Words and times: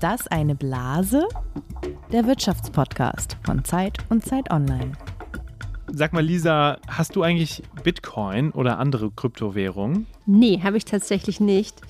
Ist 0.00 0.04
das 0.04 0.26
eine 0.28 0.54
Blase? 0.54 1.28
Der 2.10 2.26
Wirtschaftspodcast 2.26 3.36
von 3.44 3.62
Zeit 3.66 3.98
und 4.08 4.24
Zeit 4.24 4.50
Online. 4.50 4.92
Sag 5.92 6.14
mal, 6.14 6.24
Lisa, 6.24 6.78
hast 6.88 7.16
du 7.16 7.22
eigentlich 7.22 7.62
Bitcoin 7.84 8.50
oder 8.52 8.78
andere 8.78 9.10
Kryptowährungen? 9.10 10.06
Nee, 10.24 10.58
habe 10.64 10.78
ich 10.78 10.86
tatsächlich 10.86 11.38
nicht. 11.38 11.82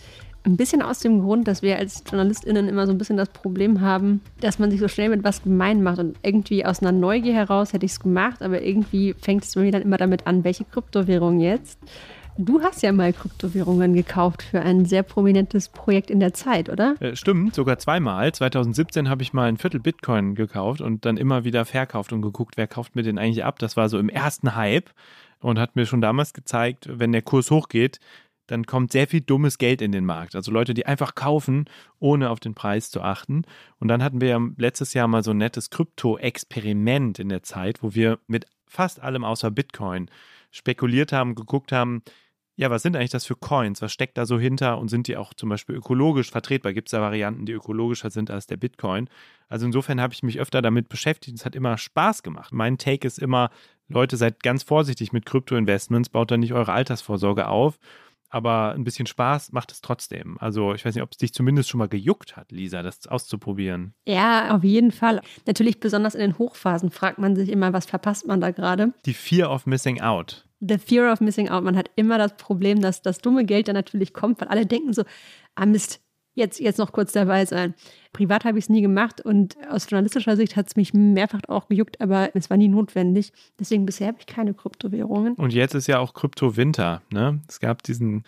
Ein 0.43 0.57
bisschen 0.57 0.83
aus 0.83 0.99
dem 0.99 1.21
Grund, 1.21 1.47
dass 1.47 1.63
wir 1.63 1.77
als 1.77 2.03
JournalistInnen 2.05 2.69
immer 2.69 2.87
so 2.87 2.93
ein 2.93 2.99
bisschen 2.99 3.17
das 3.17 3.29
Problem 3.29 3.81
haben, 3.81 4.23
dass 4.41 4.59
man 4.59 4.73
sich 4.73 4.81
so 4.81 4.89
schnell 4.89 5.11
mit 5.11 5.23
was 5.23 5.45
gemein 5.45 5.81
macht. 5.81 6.01
Und 6.01 6.19
irgendwie 6.25 6.67
aus 6.67 6.81
einer 6.81 6.91
Neugier 6.91 7.35
heraus 7.35 7.73
hätte 7.73 7.87
ich 7.87 7.93
es 7.93 8.01
gemacht, 8.01 8.43
aber 8.43 8.61
irgendwie 8.61 9.15
fängt 9.21 9.45
es 9.45 9.55
mir 9.55 9.71
dann 9.71 9.83
immer 9.83 9.99
damit 9.99 10.27
an, 10.27 10.43
welche 10.43 10.65
Kryptowährung 10.65 11.39
jetzt. 11.39 11.79
Du 12.39 12.63
hast 12.63 12.83
ja 12.83 12.93
mal 12.93 13.13
Kryptowährungen 13.13 13.95
gekauft 13.95 14.43
für 14.43 14.61
ein 14.61 14.85
sehr 14.85 15.03
prominentes 15.03 15.69
Projekt 15.69 16.11
in 16.11 16.21
der 16.21 16.33
Zeit, 16.33 16.69
oder? 16.69 16.95
Äh, 17.01 17.17
stimmt, 17.17 17.55
sogar 17.55 17.79
zweimal. 17.79 18.33
2017 18.33 19.09
habe 19.09 19.23
ich 19.23 19.33
mal 19.33 19.49
ein 19.49 19.57
Viertel 19.57 19.81
Bitcoin 19.81 20.35
gekauft 20.35 20.81
und 20.81 21.05
dann 21.05 21.17
immer 21.17 21.45
wieder 21.45 21.65
verkauft 21.65 22.13
und 22.13 22.23
geguckt, 22.23 22.57
wer 22.57 22.67
kauft 22.67 22.97
mir 22.97 23.03
den 23.03 23.19
eigentlich 23.19 23.45
ab. 23.45 23.59
Das 23.59 23.77
war 23.77 23.89
so 23.89 23.99
im 23.99 24.09
ersten 24.09 24.55
Hype 24.55 24.91
und 25.41 25.59
hat 25.59 25.77
mir 25.77 25.87
schon 25.87 26.01
damals 26.01 26.33
gezeigt, 26.33 26.89
wenn 26.91 27.13
der 27.13 27.23
Kurs 27.23 27.51
hochgeht, 27.51 27.99
dann 28.51 28.67
kommt 28.67 28.91
sehr 28.91 29.07
viel 29.07 29.21
dummes 29.21 29.59
Geld 29.59 29.81
in 29.81 29.93
den 29.93 30.05
Markt. 30.05 30.35
Also 30.35 30.51
Leute, 30.51 30.75
die 30.75 30.85
einfach 30.85 31.15
kaufen, 31.15 31.67
ohne 32.01 32.31
auf 32.31 32.41
den 32.41 32.55
Preis 32.55 32.91
zu 32.91 33.01
achten. 33.01 33.43
Und 33.79 33.89
dann 33.89 34.03
hatten 34.03 34.21
wir 34.21 34.29
ja 34.29 34.41
letztes 34.57 34.93
Jahr 34.93 35.07
mal 35.07 35.23
so 35.23 35.31
ein 35.31 35.37
nettes 35.37 35.71
Krypto-Experiment 35.71 37.21
in 37.21 37.29
der 37.29 37.45
Zeit, 37.45 37.83
wo 37.83 37.95
wir 37.95 38.19
mit 38.27 38.47
fast 38.67 39.01
allem 39.01 39.25
außer 39.25 39.51
Bitcoin 39.53 40.11
spekuliert 40.51 41.13
haben, 41.13 41.35
geguckt 41.35 41.73
haben, 41.73 42.03
ja, 42.61 42.71
was 42.71 42.83
sind 42.83 42.95
eigentlich 42.95 43.11
das 43.11 43.25
für 43.25 43.37
Coins? 43.37 43.81
Was 43.81 43.91
steckt 43.91 44.19
da 44.19 44.27
so 44.27 44.39
hinter 44.39 44.77
und 44.79 44.89
sind 44.89 45.09
die 45.09 45.17
auch 45.17 45.33
zum 45.33 45.49
Beispiel 45.49 45.77
ökologisch 45.77 46.31
vertretbar? 46.31 46.75
Gibt 46.75 46.89
es 46.89 46.93
da 46.93 47.01
Varianten, 47.01 47.47
die 47.47 47.53
ökologischer 47.53 48.11
sind 48.11 48.31
als 48.31 48.47
der 48.47 48.59
Bitcoin? 48.59 49.09
Also 49.49 49.65
insofern 49.65 49.99
habe 49.99 50.13
ich 50.13 50.23
mich 50.23 50.39
öfter 50.39 50.61
damit 50.61 50.91
beschäftigt. 50.91 51.39
Es 51.39 51.47
hat 51.47 51.57
immer 51.57 51.79
Spaß 51.79 52.23
gemacht. 52.23 52.53
Mein 52.53 52.77
Take 52.77 53.07
ist 53.07 53.19
immer, 53.19 53.49
Leute, 53.89 54.19
seid 54.19 54.43
ganz 54.43 54.63
vorsichtig 54.63 55.11
mit 55.11 55.25
Krypto-Investments, 55.25 56.11
baut 56.11 56.31
da 56.31 56.37
nicht 56.37 56.53
eure 56.53 56.73
Altersvorsorge 56.73 57.49
auf. 57.49 57.79
Aber 58.31 58.73
ein 58.73 58.85
bisschen 58.85 59.07
Spaß 59.07 59.53
macht 59.53 59.73
es 59.73 59.81
trotzdem. 59.81 60.39
Also 60.39 60.73
ich 60.73 60.85
weiß 60.85 60.95
nicht, 60.95 61.03
ob 61.03 61.11
es 61.11 61.19
dich 61.19 61.35
zumindest 61.35 61.69
schon 61.69 61.79
mal 61.79 61.89
gejuckt 61.89 62.37
hat, 62.37 62.53
Lisa, 62.53 62.83
das 62.83 63.07
auszuprobieren. 63.09 63.93
Ja, 64.07 64.55
auf 64.55 64.63
jeden 64.63 64.93
Fall. 64.93 65.21
Natürlich 65.47 65.81
besonders 65.81 66.15
in 66.15 66.21
den 66.21 66.39
Hochphasen 66.39 66.91
fragt 66.91 67.19
man 67.19 67.35
sich 67.35 67.49
immer, 67.49 67.73
was 67.73 67.87
verpasst 67.87 68.27
man 68.27 68.41
da 68.41 68.53
gerade? 68.53 68.93
Die 69.05 69.15
Fear 69.15 69.51
of 69.51 69.67
Missing 69.67 70.01
Out. 70.01 70.47
The 70.61 70.79
Fear 70.79 71.13
of 71.13 71.21
Missing 71.21 71.49
Out. 71.49 71.65
Man 71.65 71.77
hat 71.77 71.91
immer 71.97 72.19
das 72.19 72.37
Problem, 72.37 72.81
dass 72.81 73.03
das 73.03 73.19
dumme 73.19 73.45
Geld 73.45 73.67
dann 73.67 73.75
natürlich 73.75 74.13
kommt, 74.13 74.41
weil 74.41 74.49
alle 74.49 74.67
denken 74.67 74.93
so, 74.93 75.03
ah 75.57 75.67
Mist, 75.67 76.01
jetzt, 76.35 76.61
jetzt 76.61 76.79
noch 76.79 76.93
kurz 76.93 77.13
dabei 77.13 77.45
sein. 77.45 77.75
Privat 78.13 78.45
habe 78.45 78.59
ich 78.59 78.65
es 78.65 78.69
nie 78.69 78.83
gemacht 78.83 79.21
und 79.21 79.57
aus 79.69 79.89
journalistischer 79.89 80.37
Sicht 80.37 80.57
hat 80.57 80.69
es 80.69 80.77
mich 80.77 80.95
mehrfach 80.95 81.41
auch 81.49 81.69
gejuckt, 81.69 82.01
aber 82.01 82.31
es 82.35 82.51
war 82.51 82.57
nie 82.57 82.69
notwendig. 82.69 83.33
Deswegen 83.59 83.87
bisher 83.87 84.09
habe 84.09 84.19
ich 84.21 84.27
keine 84.27 84.55
Kryptowährungen. 84.55 85.35
Und 85.35 85.53
jetzt 85.53 85.75
ist 85.75 85.87
ja 85.87 85.99
auch 85.99 86.15
Kryptowinter. 86.15 87.03
Ne? 87.11 87.41
Es 87.49 87.61
gab 87.61 87.83
diesen 87.83 88.25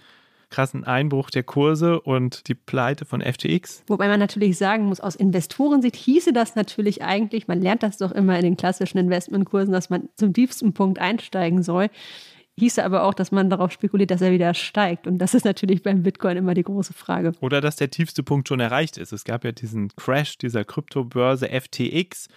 krassen 0.52 0.84
Einbruch 0.84 1.30
der 1.30 1.42
Kurse 1.42 2.00
und 2.00 2.46
die 2.46 2.54
Pleite 2.54 3.04
von 3.04 3.20
FTX. 3.20 3.82
Wobei 3.88 4.06
man 4.06 4.20
natürlich 4.20 4.56
sagen 4.58 4.84
muss, 4.84 5.00
aus 5.00 5.16
Investorensicht 5.16 5.96
hieße 5.96 6.32
das 6.32 6.54
natürlich 6.54 7.02
eigentlich, 7.02 7.48
man 7.48 7.60
lernt 7.60 7.82
das 7.82 7.96
doch 7.96 8.12
immer 8.12 8.36
in 8.36 8.44
den 8.44 8.56
klassischen 8.56 8.98
Investmentkursen, 8.98 9.72
dass 9.72 9.90
man 9.90 10.10
zum 10.16 10.32
tiefsten 10.32 10.74
Punkt 10.74 11.00
einsteigen 11.00 11.62
soll. 11.62 11.88
Hieße 12.58 12.84
aber 12.84 13.04
auch, 13.04 13.14
dass 13.14 13.32
man 13.32 13.48
darauf 13.48 13.72
spekuliert, 13.72 14.10
dass 14.10 14.20
er 14.20 14.30
wieder 14.30 14.52
steigt. 14.52 15.06
Und 15.06 15.18
das 15.18 15.34
ist 15.34 15.44
natürlich 15.44 15.82
beim 15.82 16.02
Bitcoin 16.02 16.36
immer 16.36 16.54
die 16.54 16.62
große 16.62 16.92
Frage. 16.92 17.32
Oder 17.40 17.60
dass 17.60 17.76
der 17.76 17.90
tiefste 17.90 18.22
Punkt 18.22 18.48
schon 18.48 18.60
erreicht 18.60 18.98
ist. 18.98 19.12
Es 19.12 19.24
gab 19.24 19.44
ja 19.44 19.52
diesen 19.52 19.88
Crash 19.96 20.36
dieser 20.36 20.64
Kryptobörse 20.64 21.48
FTX, 21.48 22.28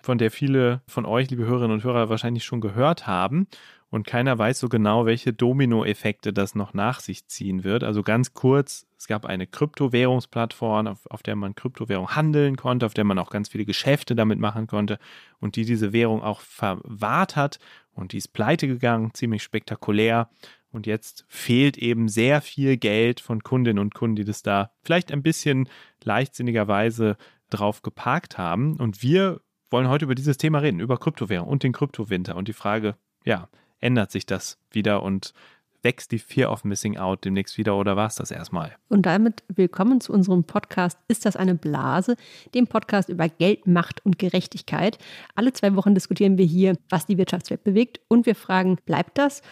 von 0.00 0.18
der 0.18 0.30
viele 0.30 0.82
von 0.86 1.06
euch, 1.06 1.30
liebe 1.30 1.46
Hörerinnen 1.46 1.72
und 1.72 1.84
Hörer, 1.84 2.08
wahrscheinlich 2.08 2.44
schon 2.44 2.60
gehört 2.60 3.06
haben 3.06 3.48
und 3.94 4.08
keiner 4.08 4.36
weiß 4.36 4.58
so 4.58 4.68
genau, 4.68 5.06
welche 5.06 5.32
Dominoeffekte 5.32 6.32
das 6.32 6.56
noch 6.56 6.74
nach 6.74 6.98
sich 6.98 7.28
ziehen 7.28 7.62
wird. 7.62 7.84
Also 7.84 8.02
ganz 8.02 8.34
kurz, 8.34 8.88
es 8.98 9.06
gab 9.06 9.24
eine 9.24 9.46
Kryptowährungsplattform, 9.46 10.88
auf, 10.88 11.06
auf 11.10 11.22
der 11.22 11.36
man 11.36 11.54
Kryptowährung 11.54 12.16
handeln 12.16 12.56
konnte, 12.56 12.86
auf 12.86 12.94
der 12.94 13.04
man 13.04 13.20
auch 13.20 13.30
ganz 13.30 13.50
viele 13.50 13.64
Geschäfte 13.64 14.16
damit 14.16 14.40
machen 14.40 14.66
konnte 14.66 14.98
und 15.38 15.54
die 15.54 15.64
diese 15.64 15.92
Währung 15.92 16.24
auch 16.24 16.40
verwahrt 16.40 17.36
hat 17.36 17.60
und 17.92 18.10
die 18.10 18.16
ist 18.16 18.32
pleite 18.32 18.66
gegangen, 18.66 19.14
ziemlich 19.14 19.44
spektakulär. 19.44 20.28
Und 20.72 20.88
jetzt 20.88 21.24
fehlt 21.28 21.78
eben 21.78 22.08
sehr 22.08 22.40
viel 22.40 22.76
Geld 22.76 23.20
von 23.20 23.44
Kundinnen 23.44 23.78
und 23.78 23.94
Kunden, 23.94 24.16
die 24.16 24.24
das 24.24 24.42
da 24.42 24.72
vielleicht 24.82 25.12
ein 25.12 25.22
bisschen 25.22 25.68
leichtsinnigerweise 26.02 27.16
drauf 27.48 27.82
geparkt 27.82 28.38
haben. 28.38 28.74
Und 28.80 29.04
wir 29.04 29.40
wollen 29.70 29.88
heute 29.88 30.06
über 30.06 30.16
dieses 30.16 30.36
Thema 30.36 30.58
reden, 30.58 30.80
über 30.80 30.98
Kryptowährung 30.98 31.46
und 31.46 31.62
den 31.62 31.72
Kryptowinter 31.72 32.34
und 32.34 32.48
die 32.48 32.52
Frage, 32.52 32.96
ja, 33.24 33.48
ändert 33.84 34.10
sich 34.10 34.24
das 34.26 34.58
wieder 34.70 35.02
und 35.02 35.34
wächst 35.82 36.10
die 36.10 36.18
Fear 36.18 36.50
of 36.50 36.64
Missing 36.64 36.96
Out 36.96 37.26
demnächst 37.26 37.58
wieder 37.58 37.76
oder 37.76 37.94
war 37.94 38.06
es 38.06 38.14
das 38.14 38.30
erstmal? 38.30 38.74
Und 38.88 39.04
damit 39.04 39.44
willkommen 39.48 40.00
zu 40.00 40.12
unserem 40.14 40.44
Podcast 40.44 40.98
Ist 41.08 41.26
das 41.26 41.36
eine 41.36 41.54
Blase? 41.54 42.16
Dem 42.54 42.66
Podcast 42.66 43.10
über 43.10 43.28
Geld, 43.28 43.66
Macht 43.66 44.04
und 44.04 44.18
Gerechtigkeit. 44.18 44.96
Alle 45.34 45.52
zwei 45.52 45.76
Wochen 45.76 45.94
diskutieren 45.94 46.38
wir 46.38 46.46
hier, 46.46 46.78
was 46.88 47.04
die 47.04 47.18
Wirtschaftswelt 47.18 47.62
bewegt 47.62 48.00
und 48.08 48.24
wir 48.24 48.34
fragen, 48.34 48.78
bleibt 48.86 49.18
das 49.18 49.42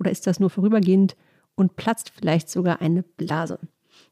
oder 0.00 0.10
ist 0.10 0.26
das 0.26 0.40
nur 0.40 0.50
vorübergehend 0.50 1.16
und 1.54 1.76
platzt 1.76 2.10
vielleicht 2.10 2.50
sogar 2.50 2.80
eine 2.80 3.04
Blase? 3.04 3.60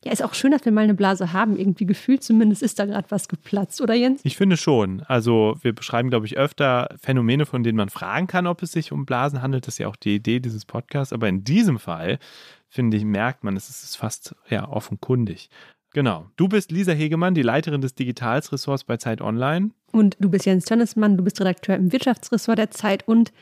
Ja, 0.05 0.13
ist 0.13 0.23
auch 0.23 0.35
schön, 0.35 0.53
dass 0.53 0.65
wir 0.65 0.73
mal 0.73 0.85
eine 0.85 0.95
Blase 0.95 1.33
haben. 1.33 1.57
Irgendwie 1.57 1.87
gefühlt 1.87 2.23
zumindest 2.23 2.63
ist 2.63 2.79
da 2.79 2.87
gerade 2.87 3.11
was 3.11 3.29
geplatzt, 3.29 3.81
oder 3.81 3.95
Jens? 3.95 4.21
Ich 4.25 4.37
finde 4.37 4.57
schon. 4.57 5.03
Also 5.03 5.57
wir 5.63 5.75
beschreiben, 5.75 6.11
glaube 6.11 6.27
ich, 6.27 6.37
öfter 6.37 6.95
Phänomene, 7.01 7.47
von 7.47 7.63
denen 7.63 7.77
man 7.77 7.89
fragen 7.89 8.27
kann, 8.27 8.47
ob 8.47 8.63
es 8.63 8.73
sich 8.73 8.93
um 8.93 9.07
Blasen 9.07 9.43
handelt. 9.43 9.67
Das 9.67 9.75
ist 9.75 9.79
ja 9.79 9.89
auch 9.89 9.97
die 9.97 10.15
Idee 10.15 10.41
dieses 10.41 10.65
Podcasts. 10.65 11.13
Aber 11.13 11.29
in 11.29 11.45
diesem 11.45 11.79
Fall, 11.79 12.19
finde 12.69 12.97
ich, 12.97 13.05
merkt 13.05 13.43
man, 13.43 13.57
es 13.57 13.69
ist 13.69 13.97
fast 13.97 14.35
ja, 14.49 14.69
offenkundig. 14.69 15.51
Genau. 15.93 16.27
Du 16.37 16.47
bist 16.47 16.71
Lisa 16.73 16.93
Hegemann, 16.93 17.35
die 17.35 17.43
Leiterin 17.43 17.81
des 17.81 17.95
Digitalsressorts 17.95 18.85
bei 18.85 18.99
Zeit 18.99 19.23
Online. 19.23 19.71
Und 19.93 20.17
du 20.21 20.29
bist 20.29 20.45
Jens 20.45 20.67
Tönnesmann, 20.67 21.17
du 21.17 21.25
bist 21.25 21.41
Redakteur 21.41 21.75
im 21.75 21.91
Wirtschaftsressort 21.91 22.59
der 22.59 22.71
Zeit 22.71 23.09
und 23.09 23.33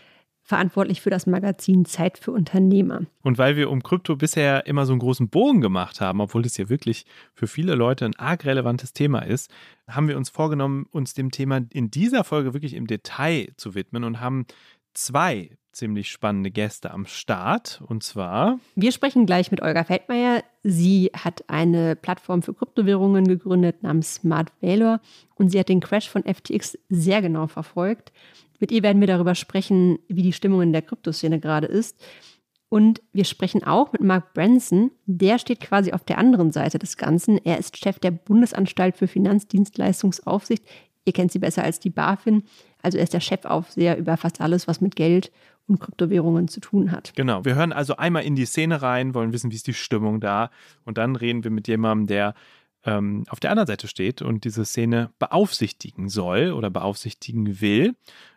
verantwortlich 0.45 1.01
für 1.01 1.11
das 1.11 1.27
Magazin 1.27 1.87
Zeit 1.87 2.19
für 2.19 2.31
Unternehmer. 2.31 3.01
Und 3.23 3.39
weil 3.39 3.57
wir 3.57 3.71
um 3.71 3.83
Krypto 3.83 4.15
bisher 4.15 4.67
immer 4.67 4.85
so 4.85 4.93
einen 4.93 5.01
großen 5.01 5.31
Bogen 5.31 5.63
gemacht 5.63 6.03
haben, 6.03 6.21
obwohl 6.21 6.43
das 6.43 6.59
ja 6.59 6.69
wirklich 6.69 7.07
für 7.33 7.47
viele 7.47 7.75
Leute 7.75 8.05
ein 8.05 8.15
arg 8.17 8.45
relevantes 8.45 8.93
Thema 8.93 9.21
ist, 9.21 9.51
haben 9.89 10.07
wir 10.07 10.19
uns 10.19 10.29
vorgenommen, 10.29 10.87
uns 10.91 11.15
dem 11.15 11.31
Thema 11.31 11.63
in 11.71 11.91
dieser 11.91 12.25
Folge 12.25 12.53
wirklich 12.53 12.75
im 12.75 12.87
Detail 12.87 13.49
zu 13.57 13.75
widmen 13.75 14.05
und 14.05 14.21
haben 14.21 14.47
zwei 14.93 15.51
ziemlich 15.73 16.11
spannende 16.11 16.51
Gäste 16.51 16.91
am 16.91 17.07
Start. 17.07 17.83
Und 17.87 18.03
zwar. 18.03 18.61
Wir 18.77 18.93
sprechen 18.93 19.27
gleich 19.27 19.51
mit 19.51 19.63
Olga 19.63 19.85
Feldmeier. 19.85 20.43
Sie 20.63 21.11
hat 21.15 21.45
eine 21.49 21.97
Plattform 21.97 22.43
für 22.43 22.55
Kryptowährungen 22.55 23.27
gegründet 23.27 23.83
namens 23.83 24.17
Smart 24.17 24.53
Valor 24.61 25.01
und 25.35 25.51
sie 25.51 25.59
hat 25.59 25.69
den 25.69 25.81
Crash 25.81 26.09
von 26.09 26.23
FTX 26.23 26.79
sehr 26.89 27.23
genau 27.23 27.47
verfolgt. 27.47 28.13
Mit 28.61 28.73
ihr 28.73 28.83
werden 28.83 29.01
wir 29.01 29.07
darüber 29.07 29.35
sprechen, 29.35 29.99
wie 30.09 30.23
die 30.23 30.33
Stimmung 30.33 30.63
in 30.63 30.73
der 30.73 30.83
Kryptoszene 30.83 31.41
gerade 31.41 31.67
ist. 31.67 32.03
Und 32.69 33.03
wir 33.13 33.25
sprechen 33.25 33.63
auch 33.63 33.93
mit 33.93 34.03
Mark 34.03 34.35
Branson. 34.35 34.91
Der 35.07 35.39
steht 35.39 35.61
quasi 35.61 35.93
auf 35.93 36.05
der 36.05 36.19
anderen 36.19 36.51
Seite 36.51 36.79
des 36.79 36.97
Ganzen. 36.97 37.39
Er 37.45 37.59
ist 37.59 37.77
Chef 37.77 37.99
der 37.99 38.11
Bundesanstalt 38.11 38.97
für 38.97 39.07
Finanzdienstleistungsaufsicht. 39.07 40.65
Ihr 41.05 41.13
kennt 41.13 41.31
sie 41.31 41.39
besser 41.39 41.63
als 41.63 41.79
die 41.79 41.91
BaFin. 41.91 42.43
Also 42.83 42.99
er 42.99 43.05
ist 43.05 43.13
der 43.13 43.21
Chefaufseher 43.21 43.97
über 43.97 44.17
fast 44.17 44.41
alles, 44.41 44.67
was 44.67 44.81
mit 44.81 44.97
Geld 44.97 45.31
und 45.67 45.81
Kryptowährungen 45.81 46.49
zu 46.49 46.61
tun 46.61 46.91
hat. 46.93 47.13
Genau, 47.15 47.45
wir 47.45 47.55
hören 47.55 47.73
also 47.73 47.97
einmal 47.97 48.25
in 48.25 48.37
die 48.37 48.45
Szene 48.45 48.83
rein, 48.83 49.15
wollen 49.15 49.33
wissen, 49.33 49.51
wie 49.51 49.57
ist 49.57 49.67
die 49.67 49.75
Stimmung 49.75 50.21
da. 50.21 50.51
Und 50.85 50.99
dann 50.99 51.17
reden 51.17 51.45
wir 51.45 51.51
mit 51.51 51.69
jemandem, 51.69 52.07
der 52.07 52.35
ähm, 52.85 53.25
auf 53.29 53.41
der 53.41 53.51
anderen 53.51 53.67
Seite 53.67 53.89
steht 53.89 54.23
und 54.23 54.45
diese 54.45 54.65
Szene 54.65 55.11
beaufsichtigen 55.19 56.09
soll 56.09 56.53
oder 56.53 56.71
beaufsichtigen 56.71 57.61
will. 57.61 57.95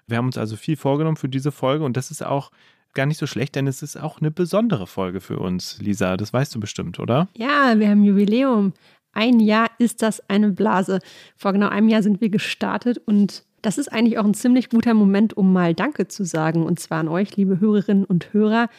Wir 0.07 0.17
haben 0.17 0.27
uns 0.27 0.37
also 0.37 0.55
viel 0.55 0.77
vorgenommen 0.77 1.17
für 1.17 1.29
diese 1.29 1.51
Folge 1.51 1.83
und 1.83 1.97
das 1.97 2.11
ist 2.11 2.25
auch 2.25 2.51
gar 2.93 3.05
nicht 3.05 3.17
so 3.17 3.27
schlecht, 3.27 3.55
denn 3.55 3.67
es 3.67 3.83
ist 3.83 3.97
auch 3.97 4.19
eine 4.19 4.31
besondere 4.31 4.87
Folge 4.87 5.21
für 5.21 5.39
uns, 5.39 5.79
Lisa. 5.79 6.17
Das 6.17 6.33
weißt 6.33 6.55
du 6.55 6.59
bestimmt, 6.59 6.99
oder? 6.99 7.27
Ja, 7.35 7.77
wir 7.77 7.89
haben 7.89 8.03
Jubiläum. 8.03 8.73
Ein 9.13 9.39
Jahr 9.39 9.69
ist 9.77 10.01
das 10.01 10.27
eine 10.29 10.51
Blase. 10.51 10.99
Vor 11.35 11.53
genau 11.53 11.69
einem 11.69 11.89
Jahr 11.89 12.03
sind 12.03 12.21
wir 12.21 12.29
gestartet 12.29 12.99
und 13.05 13.43
das 13.61 13.77
ist 13.77 13.91
eigentlich 13.91 14.17
auch 14.17 14.25
ein 14.25 14.33
ziemlich 14.33 14.69
guter 14.69 14.93
Moment, 14.93 15.35
um 15.35 15.51
mal 15.51 15.73
Danke 15.73 16.07
zu 16.07 16.23
sagen. 16.23 16.63
Und 16.63 16.79
zwar 16.79 16.99
an 16.99 17.07
euch, 17.07 17.35
liebe 17.35 17.59
Hörerinnen 17.59 18.05
und 18.05 18.31
Hörer. 18.33 18.69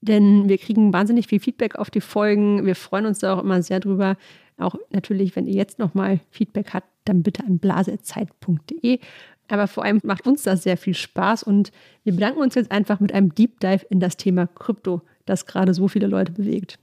Denn 0.00 0.48
wir 0.48 0.58
kriegen 0.58 0.92
wahnsinnig 0.92 1.26
viel 1.26 1.40
Feedback 1.40 1.76
auf 1.76 1.90
die 1.90 2.00
Folgen. 2.00 2.64
Wir 2.64 2.74
freuen 2.74 3.06
uns 3.06 3.18
da 3.20 3.34
auch 3.34 3.42
immer 3.42 3.62
sehr 3.62 3.80
drüber. 3.80 4.16
Auch 4.58 4.74
natürlich, 4.90 5.34
wenn 5.36 5.46
ihr 5.46 5.54
jetzt 5.54 5.78
nochmal 5.78 6.20
Feedback 6.30 6.74
habt, 6.74 6.88
dann 7.04 7.22
bitte 7.22 7.44
an 7.44 7.58
blasezeit.de. 7.58 8.98
Aber 9.48 9.66
vor 9.66 9.84
allem 9.84 10.00
macht 10.04 10.26
uns 10.26 10.42
das 10.42 10.62
sehr 10.62 10.76
viel 10.76 10.94
Spaß 10.94 11.42
und 11.42 11.72
wir 12.04 12.14
bedanken 12.14 12.40
uns 12.40 12.54
jetzt 12.54 12.70
einfach 12.70 13.00
mit 13.00 13.12
einem 13.12 13.34
Deep 13.34 13.60
Dive 13.60 13.84
in 13.90 14.00
das 14.00 14.16
Thema 14.16 14.46
Krypto, 14.46 15.02
das 15.26 15.46
gerade 15.46 15.74
so 15.74 15.88
viele 15.88 16.06
Leute 16.06 16.32
bewegt. 16.32 16.78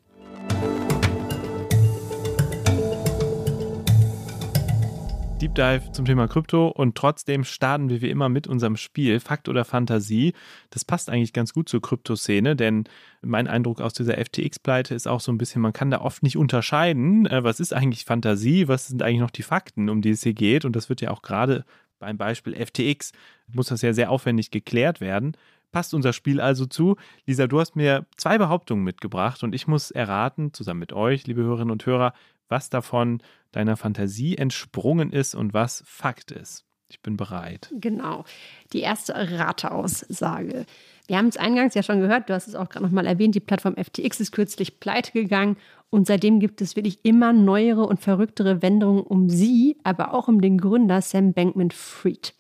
Deep 5.40 5.56
Dive 5.56 5.94
zum 5.94 6.04
Thema 6.04 6.28
Krypto 6.28 6.68
und 6.68 6.96
trotzdem 6.96 7.46
starten 7.46 7.88
wir 7.88 8.02
wie 8.02 8.10
immer 8.10 8.28
mit 8.28 8.46
unserem 8.46 8.76
Spiel 8.76 9.22
Fakt 9.22 9.48
oder 9.48 9.64
Fantasie. 9.64 10.34
Das 10.70 10.84
passt 10.84 11.10
eigentlich 11.10 11.32
ganz 11.32 11.54
gut 11.54 11.70
zur 11.70 11.82
Kryptoszene, 11.82 12.58
denn 12.58 12.84
mein 13.22 13.48
Eindruck 13.48 13.80
aus 13.80 13.94
dieser 13.94 14.18
FTX-Pleite 14.18 14.94
ist 14.94 15.08
auch 15.08 15.22
so 15.22 15.32
ein 15.32 15.38
bisschen, 15.38 15.62
man 15.62 15.72
kann 15.72 15.92
da 15.92 16.02
oft 16.02 16.24
nicht 16.24 16.36
unterscheiden, 16.36 17.26
äh, 17.26 17.42
was 17.42 17.62
ist 17.62 17.74
eigentlich 17.74 18.04
Fantasie, 18.04 18.68
was 18.68 18.88
sind 18.88 19.02
eigentlich 19.02 19.22
noch 19.22 19.32
die 19.32 19.44
Fakten, 19.44 19.88
um 19.88 20.02
die 20.02 20.10
es 20.10 20.24
hier 20.24 20.34
geht. 20.34 20.66
Und 20.66 20.76
das 20.76 20.90
wird 20.90 21.00
ja 21.00 21.10
auch 21.10 21.22
gerade 21.22 21.64
beim 22.00 22.18
Beispiel 22.18 22.54
FTX, 22.54 23.14
muss 23.48 23.68
das 23.68 23.82
ja 23.82 23.94
sehr 23.94 24.12
aufwendig 24.12 24.52
geklärt 24.52 25.00
werden. 25.00 25.38
Passt 25.72 25.94
unser 25.94 26.12
Spiel 26.12 26.42
also 26.42 26.66
zu. 26.66 26.98
Lisa, 27.26 27.48
du 27.48 27.62
hast 27.62 27.78
mir 27.78 28.06
zwei 28.18 28.38
Behauptungen 28.38 28.84
mitgebracht 28.84 29.42
und 29.44 29.56
ich 29.56 29.68
muss 29.68 29.90
erraten, 29.90 30.54
zusammen 30.54 30.82
mit 30.82 30.92
euch, 30.92 31.28
liebe 31.28 31.44
Hörerinnen 31.44 31.72
und 31.72 31.86
Hörer, 31.86 32.14
was 32.50 32.70
davon 32.70 33.22
deiner 33.52 33.78
Fantasie 33.78 34.38
entsprungen 34.38 35.12
ist 35.12 35.36
und 35.36 35.54
was 35.54 35.84
Fakt 35.86 36.32
ist. 36.32 36.66
Ich 36.90 37.02
bin 37.02 37.18
bereit. 37.18 37.72
Genau. 37.72 38.26
Die 38.74 38.82
erste 38.82 39.14
Rateaussage. 39.14 40.66
Wir 41.08 41.18
haben 41.18 41.28
es 41.28 41.38
eingangs 41.38 41.76
ja 41.76 41.84
schon 41.84 42.02
gehört, 42.02 42.30
du 42.30 42.34
hast 42.34 42.48
es 42.48 42.56
auch 42.56 42.70
gerade 42.70 42.86
nochmal 42.86 43.08
erwähnt, 43.08 43.36
die 43.36 43.40
Plattform 43.40 43.76
FTX 43.76 44.20
ist 44.20 44.32
kürzlich 44.32 44.80
pleite 44.80 45.12
gegangen 45.12 45.58
und 45.90 46.06
seitdem 46.06 46.40
gibt 46.40 46.62
es 46.62 46.76
wirklich 46.76 47.00
immer 47.04 47.34
neuere 47.34 47.86
und 47.86 48.00
verrücktere 48.00 48.62
Wendungen 48.62 49.02
um 49.02 49.30
sie, 49.30 49.78
aber 49.84 50.14
auch 50.14 50.28
um 50.28 50.42
den 50.42 50.60
Gründer 50.60 51.02
Sam 51.02 51.34
Bankman 51.34 51.72
Fried. 51.72 52.34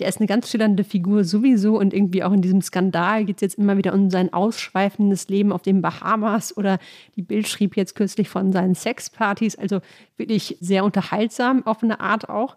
Der 0.00 0.08
ist 0.08 0.18
eine 0.18 0.26
ganz 0.26 0.50
schillernde 0.50 0.82
Figur 0.82 1.24
sowieso 1.24 1.78
und 1.78 1.92
irgendwie 1.92 2.24
auch 2.24 2.32
in 2.32 2.40
diesem 2.40 2.62
Skandal 2.62 3.26
geht 3.26 3.36
es 3.36 3.42
jetzt 3.42 3.58
immer 3.58 3.76
wieder 3.76 3.92
um 3.92 4.10
sein 4.10 4.32
ausschweifendes 4.32 5.28
Leben 5.28 5.52
auf 5.52 5.60
den 5.60 5.82
Bahamas 5.82 6.56
oder 6.56 6.78
die 7.16 7.22
Bild 7.22 7.46
schrieb 7.46 7.76
jetzt 7.76 7.94
kürzlich 7.94 8.30
von 8.30 8.50
seinen 8.50 8.74
Sexpartys. 8.74 9.56
Also 9.56 9.80
wirklich 10.16 10.56
sehr 10.60 10.84
unterhaltsam 10.84 11.66
auf 11.66 11.82
eine 11.82 12.00
Art 12.00 12.30
auch. 12.30 12.56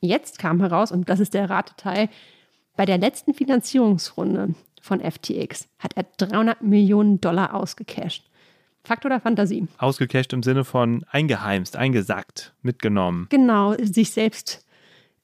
Jetzt 0.00 0.38
kam 0.38 0.60
heraus, 0.60 0.92
und 0.92 1.08
das 1.08 1.18
ist 1.18 1.34
der 1.34 1.50
Rateteil, 1.50 2.08
bei 2.76 2.86
der 2.86 2.98
letzten 2.98 3.34
Finanzierungsrunde 3.34 4.54
von 4.80 5.00
FTX 5.00 5.68
hat 5.80 5.96
er 5.96 6.04
300 6.18 6.62
Millionen 6.62 7.20
Dollar 7.20 7.54
ausgecasht. 7.54 8.24
Fakt 8.84 9.04
oder 9.04 9.20
Fantasie? 9.20 9.66
Ausgecasht 9.78 10.32
im 10.32 10.44
Sinne 10.44 10.64
von 10.64 11.04
eingeheimst, 11.10 11.76
eingesackt, 11.76 12.54
mitgenommen. 12.62 13.26
Genau, 13.30 13.74
sich 13.74 14.12
selbst 14.12 14.64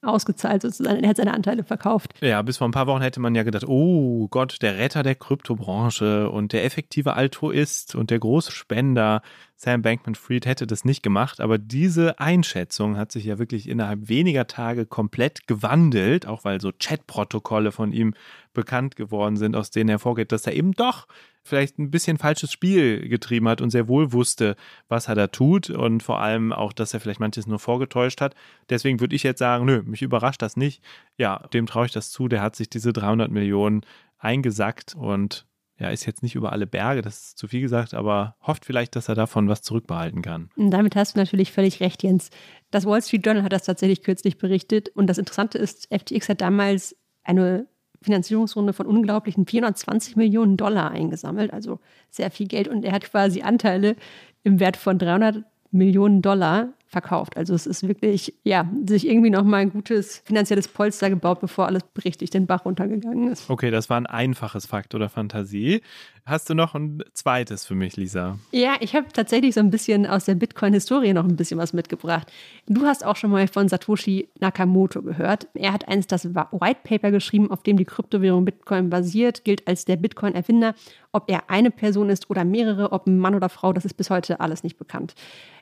ausgezahlt 0.04 0.62
sozusagen. 0.62 1.02
Er 1.02 1.10
hat 1.10 1.16
seine 1.16 1.34
Anteile 1.34 1.64
verkauft. 1.64 2.14
Ja, 2.20 2.42
bis 2.42 2.58
vor 2.58 2.68
ein 2.68 2.72
paar 2.72 2.86
Wochen 2.86 3.02
hätte 3.02 3.20
man 3.20 3.34
ja 3.34 3.42
gedacht, 3.42 3.66
oh 3.66 4.28
Gott, 4.28 4.58
der 4.62 4.78
Retter 4.78 5.02
der 5.02 5.14
Kryptobranche 5.14 6.30
und 6.30 6.52
der 6.52 6.64
effektive 6.64 7.14
Altruist 7.14 7.94
und 7.94 8.10
der 8.10 8.18
große 8.18 8.52
Spender. 8.52 9.22
Sam 9.56 9.82
Bankman-Fried 9.82 10.46
hätte 10.46 10.66
das 10.66 10.84
nicht 10.84 11.02
gemacht, 11.02 11.40
aber 11.40 11.58
diese 11.58 12.18
Einschätzung 12.18 12.96
hat 12.96 13.12
sich 13.12 13.24
ja 13.24 13.38
wirklich 13.38 13.68
innerhalb 13.68 14.08
weniger 14.08 14.46
Tage 14.46 14.84
komplett 14.84 15.46
gewandelt, 15.46 16.26
auch 16.26 16.44
weil 16.44 16.60
so 16.60 16.72
Chatprotokolle 16.78 17.72
von 17.72 17.92
ihm 17.92 18.14
bekannt 18.52 18.96
geworden 18.96 19.36
sind, 19.36 19.56
aus 19.56 19.70
denen 19.70 19.88
hervorgeht, 19.88 20.32
dass 20.32 20.46
er 20.46 20.54
eben 20.54 20.72
doch 20.72 21.06
vielleicht 21.44 21.78
ein 21.78 21.90
bisschen 21.90 22.18
falsches 22.18 22.50
Spiel 22.50 23.08
getrieben 23.08 23.48
hat 23.48 23.60
und 23.60 23.70
sehr 23.70 23.86
wohl 23.86 24.12
wusste, 24.12 24.56
was 24.88 25.08
er 25.08 25.14
da 25.14 25.26
tut 25.26 25.70
und 25.70 26.02
vor 26.02 26.20
allem 26.20 26.52
auch, 26.52 26.72
dass 26.72 26.94
er 26.94 27.00
vielleicht 27.00 27.20
manches 27.20 27.46
nur 27.46 27.58
vorgetäuscht 27.58 28.20
hat. 28.20 28.34
Deswegen 28.70 29.00
würde 29.00 29.14
ich 29.14 29.22
jetzt 29.22 29.38
sagen, 29.38 29.66
nö, 29.66 29.82
mich 29.82 30.02
überrascht 30.02 30.42
das 30.42 30.56
nicht. 30.56 30.82
Ja, 31.18 31.46
dem 31.52 31.66
traue 31.66 31.86
ich 31.86 31.92
das 31.92 32.10
zu. 32.10 32.28
Der 32.28 32.40
hat 32.42 32.56
sich 32.56 32.70
diese 32.70 32.92
300 32.92 33.30
Millionen 33.30 33.82
eingesackt 34.18 34.94
und 34.94 35.46
ja, 35.78 35.90
ist 35.90 36.06
jetzt 36.06 36.22
nicht 36.22 36.36
über 36.36 36.52
alle 36.52 36.66
Berge, 36.66 37.02
das 37.02 37.18
ist 37.18 37.38
zu 37.38 37.48
viel 37.48 37.60
gesagt, 37.60 37.94
aber 37.94 38.36
hofft 38.40 38.64
vielleicht, 38.64 38.94
dass 38.94 39.08
er 39.08 39.16
davon 39.16 39.48
was 39.48 39.62
zurückbehalten 39.62 40.22
kann. 40.22 40.48
Und 40.56 40.70
damit 40.70 40.94
hast 40.94 41.14
du 41.16 41.18
natürlich 41.18 41.50
völlig 41.50 41.80
recht, 41.80 42.02
Jens. 42.04 42.30
Das 42.70 42.86
Wall 42.86 43.02
Street 43.02 43.26
Journal 43.26 43.42
hat 43.42 43.52
das 43.52 43.64
tatsächlich 43.64 44.02
kürzlich 44.02 44.38
berichtet 44.38 44.88
und 44.90 45.08
das 45.08 45.18
Interessante 45.18 45.58
ist, 45.58 45.88
FTX 45.92 46.28
hat 46.28 46.40
damals 46.40 46.96
eine 47.24 47.66
Finanzierungsrunde 48.04 48.72
von 48.72 48.86
unglaublichen 48.86 49.46
420 49.46 50.16
Millionen 50.16 50.56
Dollar 50.56 50.90
eingesammelt, 50.90 51.52
also 51.52 51.80
sehr 52.10 52.30
viel 52.30 52.46
Geld. 52.46 52.68
Und 52.68 52.84
er 52.84 52.92
hat 52.92 53.04
quasi 53.04 53.42
Anteile 53.42 53.96
im 54.42 54.60
Wert 54.60 54.76
von 54.76 54.98
300 54.98 55.42
Millionen 55.70 56.22
Dollar 56.22 56.68
verkauft. 56.94 57.36
Also 57.36 57.54
es 57.54 57.66
ist 57.66 57.86
wirklich, 57.86 58.32
ja, 58.44 58.66
sich 58.86 59.06
irgendwie 59.06 59.28
nochmal 59.28 59.60
ein 59.60 59.70
gutes 59.70 60.22
finanzielles 60.24 60.68
Polster 60.68 61.10
gebaut, 61.10 61.40
bevor 61.40 61.66
alles 61.66 61.82
richtig 62.02 62.30
den 62.30 62.46
Bach 62.46 62.64
runtergegangen 62.64 63.30
ist. 63.30 63.50
Okay, 63.50 63.70
das 63.70 63.90
war 63.90 63.98
ein 63.98 64.06
einfaches 64.06 64.64
Fakt 64.64 64.94
oder 64.94 65.10
Fantasie. 65.10 65.82
Hast 66.24 66.48
du 66.48 66.54
noch 66.54 66.74
ein 66.74 67.02
zweites 67.12 67.66
für 67.66 67.74
mich, 67.74 67.96
Lisa? 67.96 68.38
Ja, 68.50 68.76
ich 68.80 68.94
habe 68.94 69.08
tatsächlich 69.12 69.52
so 69.54 69.60
ein 69.60 69.70
bisschen 69.70 70.06
aus 70.06 70.24
der 70.24 70.34
Bitcoin-Historie 70.36 71.12
noch 71.12 71.24
ein 71.24 71.36
bisschen 71.36 71.58
was 71.58 71.74
mitgebracht. 71.74 72.32
Du 72.66 72.86
hast 72.86 73.04
auch 73.04 73.16
schon 73.16 73.30
mal 73.30 73.46
von 73.46 73.68
Satoshi 73.68 74.28
Nakamoto 74.40 75.02
gehört. 75.02 75.48
Er 75.52 75.74
hat 75.74 75.86
einst 75.86 76.12
das 76.12 76.24
White 76.34 76.80
Paper 76.82 77.10
geschrieben, 77.10 77.50
auf 77.50 77.62
dem 77.62 77.76
die 77.76 77.84
Kryptowährung 77.84 78.46
Bitcoin 78.46 78.88
basiert, 78.88 79.44
gilt 79.44 79.68
als 79.68 79.84
der 79.84 79.96
Bitcoin-Erfinder. 79.96 80.74
Ob 81.12 81.30
er 81.30 81.50
eine 81.50 81.70
Person 81.70 82.08
ist 82.08 82.30
oder 82.30 82.44
mehrere, 82.44 82.92
ob 82.92 83.06
ein 83.06 83.18
Mann 83.18 83.34
oder 83.34 83.50
Frau, 83.50 83.74
das 83.74 83.84
ist 83.84 83.94
bis 83.94 84.08
heute 84.08 84.40
alles 84.40 84.64
nicht 84.64 84.78
bekannt. 84.78 85.14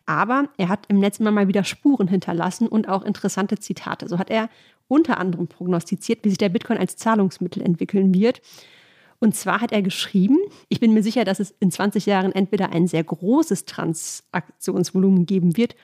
Aber 0.07 0.49
er 0.57 0.69
hat 0.69 0.87
im 0.89 0.99
Netz 0.99 1.21
immer 1.21 1.31
mal 1.31 1.49
wieder 1.49 1.65
Spuren 1.65 2.09
hinterlassen 2.09 2.69
und 2.69 2.89
auch 2.89 3.03
interessante 3.03 3.59
Zitate. 3.59 4.09
So 4.09 4.19
hat 4.19 4.31
er 4.31 4.49
unter 4.89 5.19
anderem 5.19 5.49
prognostiziert, 5.49 6.25
wie 6.25 6.29
sich 6.29 6.39
der 6.39 6.49
Bitcoin 6.49 6.79
als 6.79 6.97
Zahlungsmittel 6.97 7.63
entwickeln 7.63 8.15
wird. 8.15 8.43
Und 9.21 9.37
zwar 9.37 9.61
hat 9.61 9.73
er 9.73 9.83
geschrieben, 9.83 10.39
ich 10.69 10.81
bin 10.81 10.93
mir 10.93 11.03
sicher, 11.03 11.25
dass 11.25 11.39
es 11.39 11.55
in 11.61 11.71
20 11.71 12.07
Jahren 12.07 12.33
entweder 12.33 12.71
ein 12.73 12.89
sehr 12.89 13.05
großes 13.05 13.65
Transaktionsvolumen 13.67 15.27
geben 15.27 15.57
wird 15.57 15.77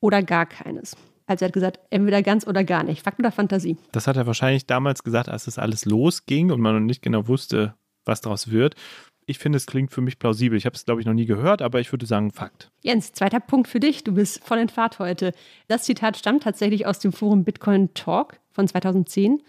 oder 0.00 0.22
gar 0.22 0.44
keines. 0.44 0.96
Also 1.26 1.44
er 1.44 1.48
hat 1.48 1.54
gesagt, 1.54 1.80
entweder 1.88 2.22
ganz 2.22 2.46
oder 2.46 2.62
gar 2.62 2.82
nicht. 2.82 3.02
Fakt 3.02 3.18
oder 3.18 3.32
Fantasie? 3.32 3.78
Das 3.92 4.06
hat 4.06 4.18
er 4.18 4.26
wahrscheinlich 4.26 4.66
damals 4.66 5.02
gesagt, 5.02 5.30
als 5.30 5.46
es 5.46 5.58
alles 5.58 5.86
losging 5.86 6.50
und 6.50 6.60
man 6.60 6.74
noch 6.74 6.80
nicht 6.80 7.00
genau 7.00 7.26
wusste, 7.26 7.74
was 8.04 8.20
daraus 8.20 8.50
wird 8.50 8.76
ich 9.26 9.38
finde, 9.38 9.56
es 9.56 9.66
klingt 9.66 9.92
für 9.92 10.00
mich 10.00 10.18
plausibel. 10.18 10.56
Ich 10.56 10.66
habe 10.66 10.76
es, 10.76 10.84
glaube 10.84 11.00
ich, 11.00 11.06
noch 11.06 11.14
nie 11.14 11.26
gehört, 11.26 11.62
aber 11.62 11.80
ich 11.80 11.92
würde 11.92 12.06
sagen, 12.06 12.30
Fakt. 12.30 12.70
Jens, 12.82 13.12
zweiter 13.12 13.40
Punkt 13.40 13.68
für 13.68 13.80
dich. 13.80 14.04
Du 14.04 14.12
bist 14.12 14.44
voll 14.44 14.58
in 14.58 14.68
Fahrt 14.68 14.98
heute. 14.98 15.32
Das 15.68 15.84
Zitat 15.84 16.16
stammt 16.16 16.42
tatsächlich 16.42 16.86
aus 16.86 16.98
dem 16.98 17.12
Forum 17.12 17.44
Bitcoin 17.44 17.92
Talk 17.94 18.38
von 18.50 18.68
2010. 18.68 19.42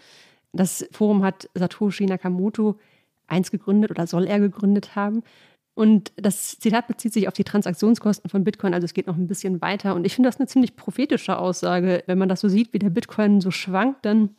Das 0.52 0.86
Forum 0.92 1.22
hat 1.22 1.48
Satoshi 1.54 2.06
Nakamoto 2.06 2.78
eins 3.26 3.50
gegründet 3.50 3.90
oder 3.90 4.06
soll 4.06 4.26
er 4.26 4.40
gegründet 4.40 4.96
haben. 4.96 5.22
Und 5.74 6.12
das 6.16 6.58
Zitat 6.58 6.86
bezieht 6.86 7.12
sich 7.12 7.28
auf 7.28 7.34
die 7.34 7.44
Transaktionskosten 7.44 8.30
von 8.30 8.44
Bitcoin, 8.44 8.72
also 8.72 8.86
es 8.86 8.94
geht 8.94 9.06
noch 9.06 9.16
ein 9.16 9.26
bisschen 9.28 9.60
weiter. 9.60 9.94
Und 9.94 10.06
ich 10.06 10.14
finde 10.14 10.28
das 10.28 10.38
eine 10.38 10.46
ziemlich 10.46 10.74
prophetische 10.74 11.38
Aussage. 11.38 12.02
Wenn 12.06 12.16
man 12.16 12.30
das 12.30 12.40
so 12.40 12.48
sieht, 12.48 12.72
wie 12.72 12.78
der 12.78 12.88
Bitcoin 12.88 13.42
so 13.42 13.50
schwankt, 13.50 14.06
dann 14.06 14.30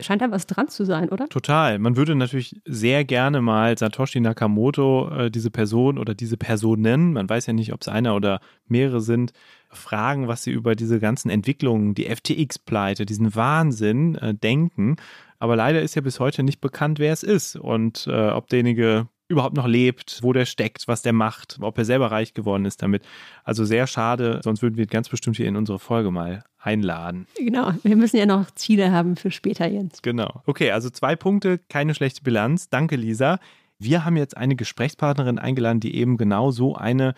scheint 0.00 0.22
da 0.22 0.30
was 0.30 0.46
dran 0.46 0.68
zu 0.68 0.84
sein, 0.84 1.08
oder? 1.08 1.28
Total. 1.28 1.78
Man 1.78 1.96
würde 1.96 2.14
natürlich 2.14 2.60
sehr 2.64 3.04
gerne 3.04 3.40
mal 3.40 3.76
Satoshi 3.76 4.20
Nakamoto, 4.20 5.10
äh, 5.10 5.30
diese 5.30 5.50
Person 5.50 5.98
oder 5.98 6.14
diese 6.14 6.36
Personen, 6.36 7.12
man 7.12 7.28
weiß 7.28 7.46
ja 7.46 7.52
nicht, 7.52 7.72
ob 7.72 7.82
es 7.82 7.88
einer 7.88 8.14
oder 8.14 8.40
mehrere 8.66 9.00
sind, 9.00 9.32
fragen, 9.70 10.28
was 10.28 10.44
sie 10.44 10.52
über 10.52 10.74
diese 10.74 11.00
ganzen 11.00 11.30
Entwicklungen, 11.30 11.94
die 11.94 12.06
FTX-Pleite, 12.06 13.06
diesen 13.06 13.34
Wahnsinn 13.34 14.14
äh, 14.16 14.34
denken. 14.34 14.96
Aber 15.38 15.56
leider 15.56 15.82
ist 15.82 15.94
ja 15.94 16.02
bis 16.02 16.20
heute 16.20 16.42
nicht 16.42 16.60
bekannt, 16.60 16.98
wer 16.98 17.12
es 17.12 17.22
ist 17.22 17.56
und 17.56 18.06
äh, 18.06 18.30
ob 18.30 18.48
derjenige 18.48 19.08
überhaupt 19.28 19.56
noch 19.56 19.66
lebt, 19.66 20.20
wo 20.22 20.32
der 20.32 20.46
steckt, 20.46 20.88
was 20.88 21.02
der 21.02 21.12
macht, 21.12 21.58
ob 21.60 21.76
er 21.78 21.84
selber 21.84 22.10
reich 22.10 22.34
geworden 22.34 22.64
ist 22.64 22.82
damit. 22.82 23.02
Also 23.44 23.64
sehr 23.64 23.86
schade, 23.86 24.40
sonst 24.42 24.62
würden 24.62 24.76
wir 24.76 24.86
ganz 24.86 25.08
bestimmt 25.08 25.36
hier 25.36 25.46
in 25.46 25.56
unsere 25.56 25.78
Folge 25.78 26.10
mal 26.10 26.44
einladen. 26.58 27.26
Genau, 27.36 27.72
wir 27.82 27.96
müssen 27.96 28.16
ja 28.16 28.26
noch 28.26 28.50
Ziele 28.52 28.90
haben 28.90 29.16
für 29.16 29.30
später, 29.30 29.68
Jens. 29.68 30.02
Genau. 30.02 30.42
Okay, 30.46 30.70
also 30.70 30.90
zwei 30.90 31.14
Punkte, 31.14 31.58
keine 31.68 31.94
schlechte 31.94 32.22
Bilanz. 32.22 32.70
Danke, 32.70 32.96
Lisa. 32.96 33.38
Wir 33.78 34.04
haben 34.04 34.16
jetzt 34.16 34.36
eine 34.36 34.56
Gesprächspartnerin 34.56 35.38
eingeladen, 35.38 35.80
die 35.80 35.94
eben 35.94 36.16
genau 36.16 36.50
so 36.50 36.74
eine 36.74 37.14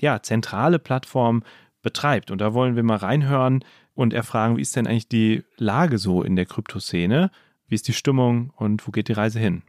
ja, 0.00 0.22
zentrale 0.22 0.78
Plattform 0.78 1.42
betreibt. 1.82 2.30
Und 2.30 2.40
da 2.40 2.52
wollen 2.52 2.76
wir 2.76 2.82
mal 2.82 2.98
reinhören 2.98 3.64
und 3.94 4.12
erfragen, 4.12 4.56
wie 4.56 4.62
ist 4.62 4.76
denn 4.76 4.86
eigentlich 4.86 5.08
die 5.08 5.42
Lage 5.56 5.98
so 5.98 6.22
in 6.22 6.36
der 6.36 6.46
Kryptoszene? 6.46 7.30
Wie 7.66 7.74
ist 7.74 7.88
die 7.88 7.94
Stimmung 7.94 8.50
und 8.56 8.86
wo 8.86 8.92
geht 8.92 9.08
die 9.08 9.14
Reise 9.14 9.40
hin? 9.40 9.62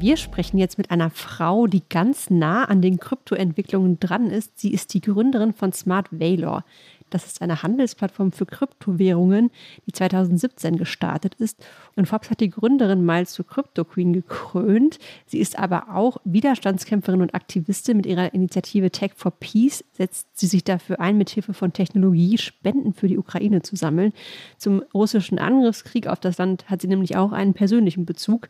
Wir 0.00 0.16
sprechen 0.16 0.58
jetzt 0.58 0.78
mit 0.78 0.92
einer 0.92 1.10
Frau, 1.10 1.66
die 1.66 1.82
ganz 1.88 2.30
nah 2.30 2.66
an 2.66 2.80
den 2.80 3.00
Kryptoentwicklungen 3.00 3.98
dran 3.98 4.30
ist. 4.30 4.56
Sie 4.60 4.72
ist 4.72 4.94
die 4.94 5.00
Gründerin 5.00 5.52
von 5.52 5.72
Smart 5.72 6.06
Valor. 6.12 6.64
Das 7.10 7.26
ist 7.26 7.42
eine 7.42 7.62
Handelsplattform 7.62 8.32
für 8.32 8.46
Kryptowährungen, 8.46 9.50
die 9.86 9.92
2017 9.92 10.76
gestartet 10.76 11.34
ist. 11.34 11.64
Und 11.96 12.06
Forbes 12.06 12.30
hat 12.30 12.40
die 12.40 12.50
Gründerin 12.50 13.04
mal 13.04 13.26
zur 13.26 13.46
Crypto 13.46 13.84
Queen 13.84 14.12
gekrönt. 14.12 14.98
Sie 15.26 15.38
ist 15.38 15.58
aber 15.58 15.94
auch 15.94 16.18
Widerstandskämpferin 16.24 17.22
und 17.22 17.34
Aktivistin. 17.34 17.96
Mit 17.96 18.06
ihrer 18.06 18.34
Initiative 18.34 18.90
Tech 18.90 19.12
for 19.16 19.32
Peace 19.32 19.84
setzt 19.92 20.26
sie 20.38 20.46
sich 20.46 20.64
dafür 20.64 21.00
ein, 21.00 21.18
mit 21.18 21.30
Hilfe 21.30 21.54
von 21.54 21.72
Technologie 21.72 22.38
Spenden 22.38 22.92
für 22.92 23.08
die 23.08 23.18
Ukraine 23.18 23.62
zu 23.62 23.76
sammeln. 23.76 24.12
Zum 24.56 24.82
russischen 24.94 25.38
Angriffskrieg 25.38 26.06
auf 26.06 26.20
das 26.20 26.38
Land 26.38 26.68
hat 26.70 26.82
sie 26.82 26.88
nämlich 26.88 27.16
auch 27.16 27.32
einen 27.32 27.54
persönlichen 27.54 28.04
Bezug. 28.04 28.48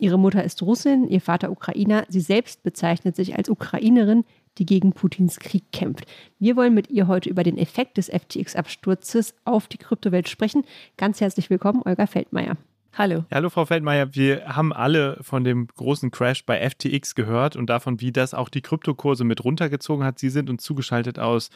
Ihre 0.00 0.18
Mutter 0.18 0.44
ist 0.44 0.62
Russin, 0.62 1.08
ihr 1.08 1.20
Vater 1.20 1.50
Ukrainer. 1.50 2.04
Sie 2.08 2.20
selbst 2.20 2.62
bezeichnet 2.62 3.16
sich 3.16 3.36
als 3.36 3.48
Ukrainerin, 3.48 4.24
die 4.58 4.66
gegen 4.66 4.92
Putins 4.92 5.38
Krieg 5.38 5.64
kämpft. 5.72 6.06
Wir 6.38 6.56
wollen 6.56 6.74
mit 6.74 6.90
ihr 6.90 7.06
heute 7.06 7.28
über 7.28 7.42
den 7.42 7.58
Effekt 7.58 7.96
des 7.96 8.10
FTX-Absturzes 8.10 9.34
auf 9.44 9.68
die 9.68 9.78
Kryptowelt 9.78 10.28
sprechen. 10.28 10.64
Ganz 10.96 11.20
herzlich 11.20 11.50
willkommen, 11.50 11.82
Olga 11.84 12.06
Feldmeier. 12.06 12.56
Hallo. 12.98 13.24
hallo, 13.32 13.48
Frau 13.48 13.64
Feldmeier. 13.64 14.14
Wir 14.16 14.56
haben 14.56 14.72
alle 14.72 15.18
von 15.20 15.44
dem 15.44 15.68
großen 15.68 16.10
Crash 16.10 16.44
bei 16.44 16.68
FTX 16.68 17.14
gehört 17.14 17.54
und 17.54 17.70
davon, 17.70 18.00
wie 18.00 18.10
das 18.10 18.34
auch 18.34 18.48
die 18.48 18.60
Kryptokurse 18.60 19.22
mit 19.22 19.44
runtergezogen 19.44 20.04
hat. 20.04 20.18
Sie 20.18 20.30
sind 20.30 20.50
uns 20.50 20.64
zugeschaltet 20.64 21.18
aus 21.20 21.50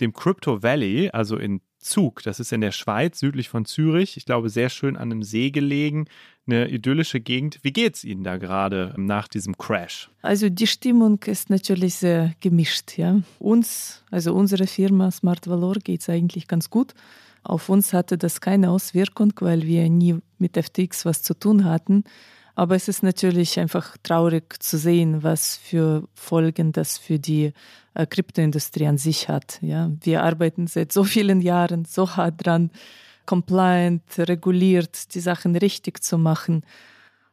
dem 0.00 0.12
Crypto 0.12 0.62
Valley, 0.62 1.10
also 1.10 1.36
in 1.36 1.60
Zug. 1.78 2.22
Das 2.22 2.40
ist 2.40 2.52
in 2.52 2.60
der 2.60 2.72
Schweiz, 2.72 3.20
südlich 3.20 3.48
von 3.48 3.64
Zürich. 3.64 4.16
Ich 4.16 4.24
glaube, 4.24 4.50
sehr 4.50 4.68
schön 4.68 4.96
an 4.96 5.12
einem 5.12 5.22
See 5.22 5.50
gelegen. 5.50 6.06
Eine 6.46 6.68
idyllische 6.68 7.20
Gegend. 7.20 7.58
Wie 7.62 7.72
geht 7.72 7.96
es 7.96 8.04
Ihnen 8.04 8.24
da 8.24 8.36
gerade 8.36 8.94
nach 8.96 9.28
diesem 9.28 9.56
Crash? 9.56 10.10
Also 10.22 10.48
die 10.48 10.66
Stimmung 10.66 11.20
ist 11.26 11.50
natürlich 11.50 11.96
sehr 11.96 12.34
gemischt. 12.40 12.96
Ja. 12.96 13.20
Uns, 13.38 14.02
also 14.10 14.34
unsere 14.34 14.66
Firma 14.66 15.10
Smart 15.10 15.46
Valor, 15.46 15.74
geht 15.74 16.00
es 16.00 16.08
eigentlich 16.08 16.48
ganz 16.48 16.70
gut. 16.70 16.94
Auf 17.42 17.68
uns 17.68 17.92
hatte 17.92 18.18
das 18.18 18.40
keine 18.40 18.70
Auswirkung, 18.70 19.32
weil 19.40 19.62
wir 19.62 19.88
nie 19.88 20.16
mit 20.38 20.56
FTX 20.56 21.04
was 21.04 21.22
zu 21.22 21.34
tun 21.34 21.64
hatten. 21.64 22.04
Aber 22.58 22.74
es 22.74 22.88
ist 22.88 23.04
natürlich 23.04 23.60
einfach 23.60 23.96
traurig 24.02 24.60
zu 24.60 24.78
sehen, 24.78 25.22
was 25.22 25.56
für 25.56 26.08
Folgen 26.14 26.72
das 26.72 26.98
für 26.98 27.20
die 27.20 27.52
äh, 27.94 28.04
Kryptoindustrie 28.04 28.88
an 28.88 28.98
sich 28.98 29.28
hat. 29.28 29.60
Ja, 29.62 29.92
wir 30.00 30.24
arbeiten 30.24 30.66
seit 30.66 30.90
so 30.90 31.04
vielen 31.04 31.40
Jahren 31.40 31.84
so 31.84 32.16
hart 32.16 32.44
dran, 32.44 32.72
compliant, 33.26 34.02
reguliert, 34.18 35.14
die 35.14 35.20
Sachen 35.20 35.54
richtig 35.54 36.02
zu 36.02 36.18
machen. 36.18 36.64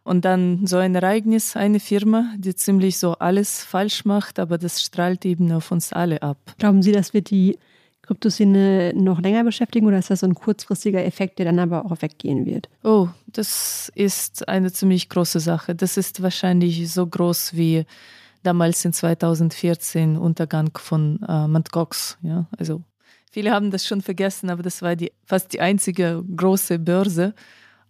Und 0.03 0.25
dann 0.25 0.67
so 0.67 0.77
ein 0.77 0.93
Ereignis, 0.93 1.55
eine 1.55 1.79
Firma, 1.79 2.31
die 2.37 2.53
ziemlich 2.53 2.99
so 2.99 3.13
alles 3.13 3.63
falsch 3.63 4.05
macht, 4.05 4.37
aber 4.37 4.59
das 4.59 4.79
strahlt 4.79 5.25
eben 5.25 5.51
auf 5.51 5.71
uns 5.71 5.91
alle 5.91 6.21
ab. 6.21 6.37
Glauben 6.59 6.83
Sie, 6.83 6.91
dass 6.91 7.15
wir 7.15 7.21
die 7.21 7.57
Kryptoszene 8.05 8.93
noch 8.95 9.19
länger 9.21 9.43
beschäftigen 9.43 9.87
oder 9.87 9.97
ist 9.97 10.09
das 10.09 10.21
so 10.21 10.27
ein 10.27 10.35
kurzfristiger 10.35 11.03
Effekt, 11.03 11.39
der 11.39 11.45
dann 11.45 11.59
aber 11.59 11.85
auch 11.85 12.01
weggehen 12.01 12.45
wird? 12.45 12.69
Oh, 12.83 13.07
das 13.27 13.91
ist 13.95 14.47
eine 14.47 14.71
ziemlich 14.71 15.09
große 15.09 15.39
Sache. 15.39 15.75
Das 15.75 15.97
ist 15.97 16.21
wahrscheinlich 16.21 16.91
so 16.91 17.05
groß 17.05 17.55
wie 17.55 17.85
damals 18.43 18.85
in 18.85 18.93
2014 18.93 20.17
Untergang 20.17 20.71
von 20.77 21.19
äh, 21.27 21.47
Mt. 21.47 21.71
Gox. 21.71 22.17
Ja? 22.21 22.45
Also 22.57 22.81
viele 23.31 23.51
haben 23.51 23.71
das 23.71 23.85
schon 23.85 24.01
vergessen, 24.01 24.49
aber 24.49 24.63
das 24.63 24.81
war 24.81 24.95
die, 24.95 25.11
fast 25.25 25.53
die 25.53 25.61
einzige 25.61 26.23
große 26.35 26.79
Börse 26.79 27.33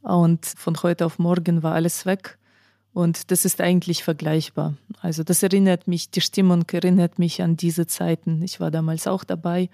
und 0.01 0.45
von 0.45 0.81
heute 0.83 1.05
auf 1.05 1.19
morgen 1.19 1.63
war 1.63 1.73
alles 1.73 2.05
weg. 2.05 2.37
Und 2.93 3.29
das 3.29 3.43
ist 3.43 3.59
eigentlich 3.59 4.05
vergleichbar. 4.05 4.75
Also 5.01 5.23
das 5.23 5.43
erinnert 5.43 5.85
mich, 5.85 6.11
die 6.11 6.21
Stimmung 6.21 6.63
erinnert 6.71 7.19
mich 7.19 7.41
an 7.41 7.57
diese 7.57 7.87
Zeiten. 7.87 8.41
Ich 8.41 8.61
war 8.61 8.71
damals 8.71 9.05
auch 9.05 9.25
dabei 9.25 9.69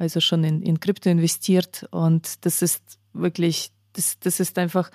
also 0.00 0.18
schon 0.20 0.42
in, 0.44 0.62
in 0.62 0.80
Krypto 0.80 1.10
investiert. 1.10 1.86
Und 1.90 2.44
das 2.46 2.62
ist 2.62 2.82
wirklich, 3.12 3.70
das, 3.92 4.18
das 4.18 4.40
ist 4.40 4.58
einfach, 4.58 4.90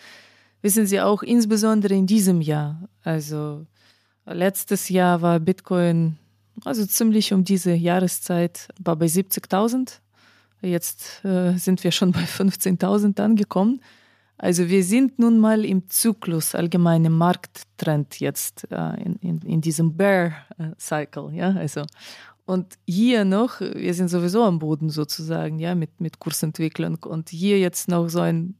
wissen 0.61 0.87
Sie 0.87 0.99
auch, 0.99 1.21
insbesondere 1.21 1.93
in 1.93 2.07
diesem 2.07 2.41
Jahr. 2.41 2.89
Also 3.03 3.65
letztes 4.25 4.89
Jahr 4.89 5.21
war 5.21 5.39
Bitcoin, 5.39 6.17
also 6.63 6.85
ziemlich 6.85 7.33
um 7.33 7.43
diese 7.43 7.73
Jahreszeit, 7.73 8.67
war 8.83 8.95
bei 8.95 9.05
70.000. 9.05 9.99
Jetzt 10.61 11.23
äh, 11.23 11.55
sind 11.57 11.83
wir 11.83 11.91
schon 11.91 12.11
bei 12.11 12.23
15.000 12.23 13.21
angekommen. 13.21 13.81
Also 14.37 14.67
wir 14.67 14.83
sind 14.83 15.19
nun 15.19 15.37
mal 15.37 15.63
im 15.63 15.87
Zyklus, 15.87 16.55
allgemeinem 16.55 17.15
Markttrend 17.15 18.19
jetzt 18.19 18.67
äh, 18.71 19.03
in, 19.03 19.15
in, 19.17 19.41
in 19.43 19.61
diesem 19.61 19.95
Bear 19.95 20.33
äh, 20.57 20.71
Cycle, 20.79 21.31
ja, 21.33 21.51
also 21.51 21.83
und 22.45 22.77
hier 22.87 23.25
noch, 23.25 23.59
wir 23.59 23.93
sind 23.93 24.09
sowieso 24.09 24.43
am 24.43 24.59
Boden 24.59 24.89
sozusagen, 24.89 25.57
ja, 25.59 25.73
mit, 25.73 25.99
mit 25.99 26.19
Kursentwicklung. 26.19 26.97
Und 27.03 27.29
hier 27.29 27.59
jetzt 27.59 27.87
noch 27.87 28.07
so 28.07 28.19
ein, 28.19 28.55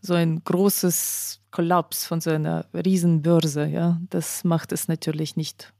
so 0.00 0.14
ein 0.14 0.42
großes 0.42 1.40
Kollaps 1.52 2.04
von 2.04 2.20
so 2.20 2.30
einer 2.30 2.66
Riesenbörse, 2.74 3.66
ja, 3.66 4.00
das 4.10 4.42
macht 4.42 4.72
es 4.72 4.88
natürlich 4.88 5.36
nicht, 5.36 5.72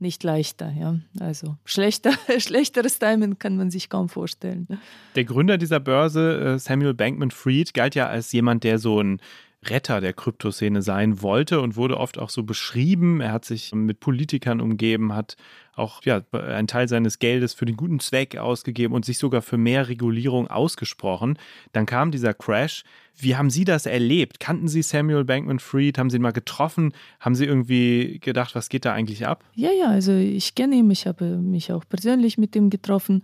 nicht 0.00 0.22
leichter, 0.22 0.70
ja. 0.70 0.98
Also 1.18 1.56
schlechter, 1.64 2.12
schlechteres 2.38 2.98
Timing 2.98 3.38
kann 3.38 3.56
man 3.56 3.70
sich 3.70 3.88
kaum 3.88 4.10
vorstellen. 4.10 4.66
Der 5.14 5.24
Gründer 5.24 5.56
dieser 5.56 5.80
Börse, 5.80 6.56
äh, 6.56 6.58
Samuel 6.58 6.92
Bankman 6.92 7.30
Fried, 7.30 7.72
galt 7.72 7.94
ja 7.94 8.08
als 8.08 8.32
jemand, 8.32 8.64
der 8.64 8.78
so 8.78 9.00
ein 9.00 9.18
Retter 9.64 10.00
der 10.00 10.12
Kryptoszene 10.12 10.82
sein 10.82 11.22
wollte 11.22 11.60
und 11.60 11.76
wurde 11.76 11.96
oft 11.98 12.18
auch 12.18 12.30
so 12.30 12.42
beschrieben. 12.42 13.20
Er 13.20 13.32
hat 13.32 13.44
sich 13.44 13.72
mit 13.74 14.00
Politikern 14.00 14.60
umgeben, 14.60 15.14
hat 15.14 15.36
auch 15.74 16.02
ja, 16.04 16.22
einen 16.32 16.66
Teil 16.66 16.88
seines 16.88 17.18
Geldes 17.18 17.54
für 17.54 17.64
den 17.64 17.76
guten 17.76 18.00
Zweck 18.00 18.36
ausgegeben 18.36 18.92
und 18.92 19.04
sich 19.04 19.18
sogar 19.18 19.40
für 19.40 19.56
mehr 19.56 19.88
Regulierung 19.88 20.48
ausgesprochen. 20.48 21.38
Dann 21.72 21.86
kam 21.86 22.10
dieser 22.10 22.34
Crash. 22.34 22.82
Wie 23.16 23.36
haben 23.36 23.50
Sie 23.50 23.64
das 23.64 23.86
erlebt? 23.86 24.40
Kannten 24.40 24.68
Sie 24.68 24.82
Samuel 24.82 25.24
Bankman 25.24 25.60
Fried? 25.60 25.96
Haben 25.96 26.10
Sie 26.10 26.16
ihn 26.16 26.22
mal 26.22 26.32
getroffen? 26.32 26.92
Haben 27.20 27.34
Sie 27.36 27.44
irgendwie 27.44 28.18
gedacht, 28.18 28.54
was 28.54 28.68
geht 28.68 28.84
da 28.84 28.92
eigentlich 28.92 29.26
ab? 29.26 29.44
Ja, 29.54 29.70
ja, 29.70 29.86
also 29.86 30.12
ich 30.12 30.54
kenne 30.54 30.76
ihn, 30.76 30.90
ich 30.90 31.06
habe 31.06 31.36
mich 31.38 31.72
auch 31.72 31.84
persönlich 31.88 32.36
mit 32.36 32.56
ihm 32.56 32.68
getroffen. 32.68 33.22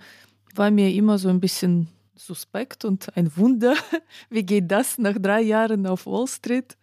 War 0.54 0.70
mir 0.70 0.92
immer 0.94 1.18
so 1.18 1.28
ein 1.28 1.40
bisschen 1.40 1.88
suspekt 2.18 2.84
und 2.84 3.16
ein 3.16 3.34
Wunder. 3.36 3.74
Wie 4.30 4.44
geht 4.44 4.70
das 4.70 4.98
nach 4.98 5.16
drei 5.18 5.40
Jahren 5.42 5.86
auf 5.86 6.06
Wall 6.06 6.26
Street? 6.26 6.76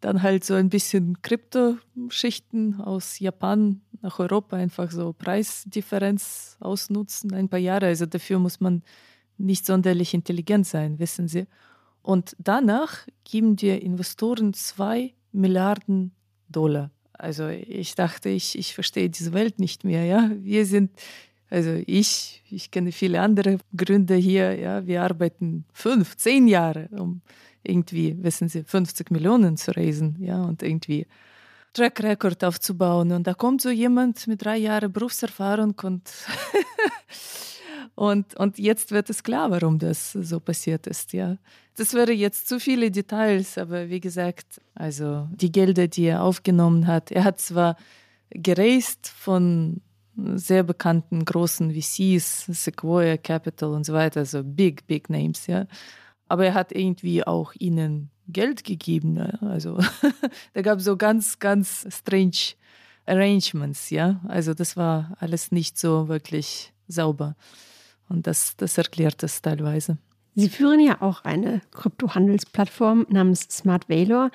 Dann 0.00 0.22
halt 0.22 0.44
so 0.44 0.54
ein 0.54 0.68
bisschen 0.68 1.20
Kryptoschichten 1.22 2.80
aus 2.80 3.18
Japan 3.18 3.80
nach 4.00 4.18
Europa, 4.18 4.56
einfach 4.56 4.90
so 4.90 5.12
Preisdifferenz 5.12 6.56
ausnutzen, 6.60 7.34
ein 7.34 7.48
paar 7.48 7.58
Jahre. 7.58 7.86
Also 7.86 8.06
dafür 8.06 8.38
muss 8.38 8.60
man 8.60 8.82
nicht 9.38 9.66
sonderlich 9.66 10.14
intelligent 10.14 10.66
sein, 10.66 10.98
wissen 10.98 11.28
Sie. 11.28 11.46
Und 12.02 12.36
danach 12.38 13.06
geben 13.24 13.56
die 13.56 13.70
Investoren 13.70 14.54
zwei 14.54 15.14
Milliarden 15.32 16.12
Dollar. 16.48 16.90
Also 17.12 17.48
ich 17.48 17.94
dachte, 17.94 18.28
ich, 18.28 18.56
ich 18.56 18.74
verstehe 18.74 19.10
diese 19.10 19.32
Welt 19.32 19.58
nicht 19.58 19.84
mehr. 19.84 20.04
Ja? 20.04 20.30
Wir 20.40 20.64
sind 20.64 20.90
also 21.50 21.80
ich, 21.86 22.42
ich 22.50 22.70
kenne 22.70 22.92
viele 22.92 23.20
andere 23.20 23.58
Gründer 23.76 24.16
hier, 24.16 24.54
ja, 24.58 24.86
wir 24.86 25.02
arbeiten 25.02 25.64
fünf, 25.72 26.16
zehn 26.16 26.46
Jahre, 26.46 26.88
um 26.92 27.22
irgendwie, 27.62 28.16
wissen 28.22 28.48
Sie, 28.48 28.64
50 28.64 29.10
Millionen 29.10 29.56
zu 29.56 29.74
raisen, 29.76 30.16
ja, 30.20 30.42
und 30.42 30.62
irgendwie 30.62 31.06
Track 31.72 32.02
Record 32.02 32.44
aufzubauen. 32.44 33.12
Und 33.12 33.26
da 33.26 33.34
kommt 33.34 33.62
so 33.62 33.70
jemand 33.70 34.26
mit 34.26 34.44
drei 34.44 34.56
Jahren 34.58 34.92
Berufserfahrung 34.92 35.74
und, 35.82 36.10
und, 37.94 38.34
und 38.36 38.58
jetzt 38.58 38.90
wird 38.90 39.10
es 39.10 39.22
klar, 39.22 39.50
warum 39.50 39.78
das 39.78 40.12
so 40.12 40.40
passiert 40.40 40.86
ist, 40.86 41.12
ja. 41.12 41.36
Das 41.76 41.94
wäre 41.94 42.12
jetzt 42.12 42.48
zu 42.48 42.58
viele 42.58 42.90
Details, 42.90 43.56
aber 43.56 43.88
wie 43.88 44.00
gesagt, 44.00 44.60
also 44.74 45.28
die 45.30 45.52
Gelder, 45.52 45.86
die 45.86 46.06
er 46.06 46.22
aufgenommen 46.22 46.86
hat, 46.88 47.12
er 47.12 47.22
hat 47.22 47.40
zwar 47.40 47.76
gereist 48.30 49.06
von 49.08 49.80
sehr 50.34 50.62
bekannten 50.62 51.24
großen 51.24 51.72
VCs, 51.72 52.46
Sequoia 52.46 53.16
Capital 53.16 53.70
und 53.70 53.84
so 53.84 53.92
weiter, 53.92 54.24
so 54.24 54.42
big, 54.42 54.86
big 54.86 55.08
names, 55.10 55.46
ja. 55.46 55.66
Aber 56.28 56.44
er 56.44 56.54
hat 56.54 56.72
irgendwie 56.72 57.26
auch 57.26 57.54
ihnen 57.58 58.10
Geld 58.28 58.64
gegeben. 58.64 59.16
Ja? 59.16 59.38
Also 59.40 59.78
da 60.52 60.62
gab 60.62 60.78
es 60.78 60.84
so 60.84 60.96
ganz, 60.96 61.38
ganz 61.38 61.86
strange 61.90 62.54
Arrangements, 63.06 63.90
ja. 63.90 64.20
Also 64.28 64.54
das 64.54 64.76
war 64.76 65.16
alles 65.18 65.52
nicht 65.52 65.78
so 65.78 66.08
wirklich 66.08 66.72
sauber. 66.88 67.36
Und 68.08 68.26
das, 68.26 68.56
das 68.56 68.76
erklärt 68.78 69.22
das 69.22 69.42
teilweise. 69.42 69.98
Sie 70.34 70.48
führen 70.48 70.80
ja 70.80 71.02
auch 71.02 71.24
eine 71.24 71.60
Kryptohandelsplattform 71.72 73.06
namens 73.10 73.42
Smart 73.50 73.88
Valor. 73.88 74.30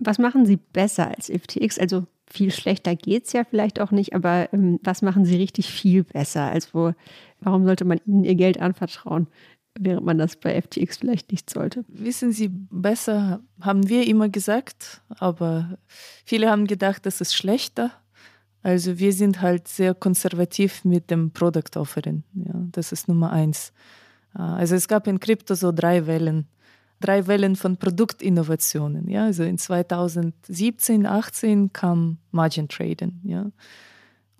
Was 0.00 0.18
machen 0.18 0.46
Sie 0.46 0.56
besser 0.56 1.08
als 1.08 1.30
FTX? 1.30 1.78
Also 1.78 2.06
viel 2.30 2.50
schlechter 2.52 2.94
geht 2.94 3.26
es 3.26 3.32
ja 3.32 3.44
vielleicht 3.44 3.80
auch 3.80 3.90
nicht, 3.90 4.14
aber 4.14 4.52
ähm, 4.52 4.78
was 4.82 5.02
machen 5.02 5.24
sie 5.24 5.36
richtig 5.36 5.68
viel 5.70 6.04
besser? 6.04 6.42
Also 6.42 6.94
warum 7.40 7.64
sollte 7.64 7.84
man 7.84 8.00
ihnen 8.06 8.24
ihr 8.24 8.36
Geld 8.36 8.60
anvertrauen, 8.60 9.26
während 9.78 10.06
man 10.06 10.18
das 10.18 10.36
bei 10.36 10.60
FTX 10.60 10.98
vielleicht 10.98 11.32
nicht 11.32 11.50
sollte? 11.50 11.84
Wissen 11.88 12.32
Sie, 12.32 12.48
besser 12.48 13.40
haben 13.60 13.88
wir 13.88 14.06
immer 14.06 14.28
gesagt, 14.28 15.02
aber 15.08 15.78
viele 16.24 16.50
haben 16.50 16.66
gedacht, 16.66 17.04
das 17.04 17.20
ist 17.20 17.34
schlechter. 17.34 17.90
Also 18.62 18.98
wir 18.98 19.12
sind 19.12 19.40
halt 19.40 19.68
sehr 19.68 19.94
konservativ 19.94 20.84
mit 20.84 21.10
dem 21.10 21.32
Product 21.32 21.76
Offering. 21.76 22.22
Ja, 22.34 22.54
das 22.70 22.92
ist 22.92 23.08
Nummer 23.08 23.32
eins. 23.32 23.72
Ah, 24.34 24.54
also 24.56 24.76
es 24.76 24.86
gab 24.86 25.06
in 25.06 25.18
Krypto 25.18 25.54
so 25.54 25.72
drei 25.72 26.06
Wellen 26.06 26.46
drei 27.00 27.26
Wellen 27.26 27.56
von 27.56 27.76
Produktinnovationen. 27.76 29.08
Ja? 29.08 29.24
Also 29.24 29.42
in 29.42 29.58
2017, 29.58 31.02
2018 31.02 31.72
kam 31.72 32.18
Margin 32.30 32.68
Trading. 32.68 33.20
Ja? 33.24 33.50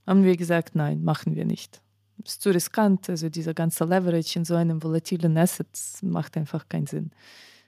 Haben 0.07 0.25
wir 0.25 0.37
gesagt, 0.37 0.75
nein, 0.75 1.03
machen 1.03 1.35
wir 1.35 1.45
nicht. 1.45 1.81
Ist 2.25 2.43
zu 2.43 2.51
riskant, 2.51 3.09
also 3.09 3.29
dieser 3.31 3.55
ganze 3.55 3.85
Leverage 3.85 4.39
in 4.39 4.45
so 4.45 4.55
einem 4.55 4.83
volatilen 4.83 5.39
Asset 5.39 5.69
macht 6.03 6.37
einfach 6.37 6.69
keinen 6.69 6.87
Sinn. 6.87 7.11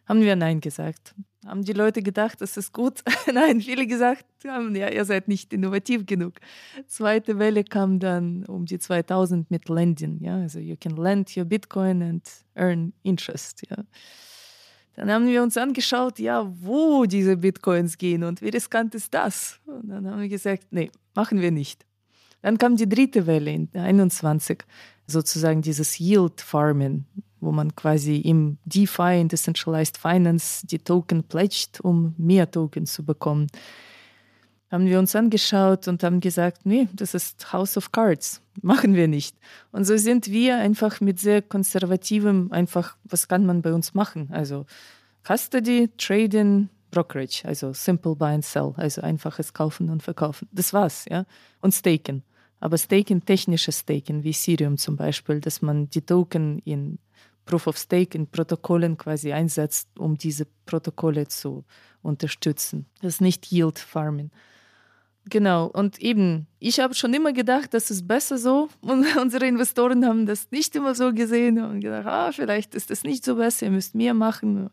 haben 0.06 0.20
wir 0.20 0.36
Nein 0.36 0.60
gesagt. 0.60 1.14
Haben 1.46 1.64
die 1.64 1.72
Leute 1.72 2.02
gedacht, 2.02 2.40
das 2.40 2.56
ist 2.56 2.72
gut? 2.72 3.02
Nein, 3.32 3.60
viele 3.60 3.86
gesagt 3.86 4.24
haben, 4.46 4.76
ja, 4.76 4.88
ihr 4.88 5.04
seid 5.04 5.26
nicht 5.26 5.52
innovativ 5.52 6.06
genug. 6.06 6.34
Zweite 6.86 7.38
Welle 7.38 7.64
kam 7.64 7.98
dann 7.98 8.44
um 8.46 8.66
die 8.66 8.78
2000 8.78 9.50
mit 9.50 9.68
Lending, 9.68 10.22
ja, 10.22 10.36
also 10.36 10.60
you 10.60 10.76
can 10.80 10.96
lend 10.96 11.36
your 11.36 11.44
Bitcoin 11.44 12.02
and 12.02 12.28
earn 12.54 12.92
interest, 13.02 13.62
ja. 13.68 13.84
Dann 14.94 15.10
haben 15.10 15.26
wir 15.26 15.42
uns 15.42 15.56
angeschaut, 15.56 16.18
ja, 16.18 16.50
wo 16.60 17.06
diese 17.06 17.36
Bitcoins 17.36 17.96
gehen 17.96 18.24
und 18.24 18.42
wie 18.42 18.50
riskant 18.50 18.94
ist 18.94 19.14
das? 19.14 19.58
Und 19.66 19.88
dann 19.88 20.06
haben 20.06 20.20
wir 20.20 20.28
gesagt, 20.28 20.66
nee, 20.70 20.90
machen 21.14 21.40
wir 21.40 21.50
nicht. 21.50 21.86
Dann 22.42 22.58
kam 22.58 22.76
die 22.76 22.88
dritte 22.88 23.26
Welle 23.26 23.52
in 23.52 23.68
21, 23.72 24.64
sozusagen 25.06 25.62
dieses 25.62 25.98
Yield 25.98 26.40
Farming, 26.40 27.04
wo 27.40 27.52
man 27.52 27.74
quasi 27.74 28.16
im 28.18 28.58
DeFi, 28.64 29.20
in 29.20 29.28
Decentralized 29.28 29.96
Finance, 29.96 30.66
die 30.66 30.78
Token 30.78 31.22
pledgt, 31.22 31.80
um 31.80 32.14
mehr 32.18 32.50
Token 32.50 32.84
zu 32.86 33.04
bekommen. 33.04 33.46
Haben 34.72 34.86
wir 34.86 34.98
uns 34.98 35.14
angeschaut 35.14 35.86
und 35.86 36.02
haben 36.02 36.20
gesagt, 36.20 36.64
nee, 36.64 36.88
das 36.94 37.12
ist 37.12 37.52
House 37.52 37.76
of 37.76 37.92
Cards, 37.92 38.40
machen 38.62 38.94
wir 38.94 39.06
nicht. 39.06 39.36
Und 39.70 39.84
so 39.84 39.98
sind 39.98 40.30
wir 40.30 40.56
einfach 40.56 41.02
mit 41.02 41.20
sehr 41.20 41.42
konservativem, 41.42 42.50
einfach, 42.50 42.96
was 43.04 43.28
kann 43.28 43.44
man 43.44 43.60
bei 43.60 43.74
uns 43.74 43.92
machen? 43.92 44.30
Also 44.32 44.64
Custody, 45.24 45.90
Trading, 45.98 46.70
Brokerage, 46.90 47.42
also 47.44 47.74
Simple 47.74 48.16
Buy 48.16 48.32
and 48.32 48.46
Sell, 48.46 48.72
also 48.78 49.02
einfaches 49.02 49.52
Kaufen 49.52 49.90
und 49.90 50.02
Verkaufen. 50.02 50.48
Das 50.52 50.72
war's, 50.72 51.04
ja. 51.10 51.26
Und 51.60 51.74
Staken. 51.74 52.22
Aber 52.58 52.78
Staking, 52.78 53.22
technisches 53.26 53.80
Staking, 53.80 54.24
wie 54.24 54.30
Ethereum 54.30 54.78
zum 54.78 54.96
Beispiel, 54.96 55.40
dass 55.40 55.60
man 55.60 55.90
die 55.90 56.00
Token 56.00 56.60
in 56.60 56.98
Proof 57.44 57.66
of 57.66 57.76
Stake 57.76 58.16
in 58.16 58.26
Protokollen 58.26 58.96
quasi 58.96 59.34
einsetzt, 59.34 59.90
um 59.98 60.16
diese 60.16 60.46
Protokolle 60.64 61.28
zu 61.28 61.66
unterstützen. 62.00 62.86
Das 63.02 63.14
ist 63.14 63.20
nicht 63.20 63.52
Yield 63.52 63.78
Farming. 63.78 64.30
Genau, 65.30 65.66
und 65.66 66.00
eben, 66.00 66.46
ich 66.58 66.80
habe 66.80 66.94
schon 66.94 67.14
immer 67.14 67.32
gedacht, 67.32 67.74
das 67.74 67.90
ist 67.90 68.08
besser 68.08 68.38
so. 68.38 68.68
Und 68.80 69.06
unsere 69.20 69.46
Investoren 69.46 70.04
haben 70.04 70.26
das 70.26 70.50
nicht 70.50 70.74
immer 70.74 70.94
so 70.94 71.12
gesehen 71.12 71.62
und 71.62 71.80
gedacht, 71.80 72.06
ah, 72.06 72.32
vielleicht 72.32 72.74
ist 72.74 72.90
das 72.90 73.04
nicht 73.04 73.24
so 73.24 73.36
besser, 73.36 73.66
ihr 73.66 73.72
müsst 73.72 73.94
mehr 73.94 74.14
machen. 74.14 74.68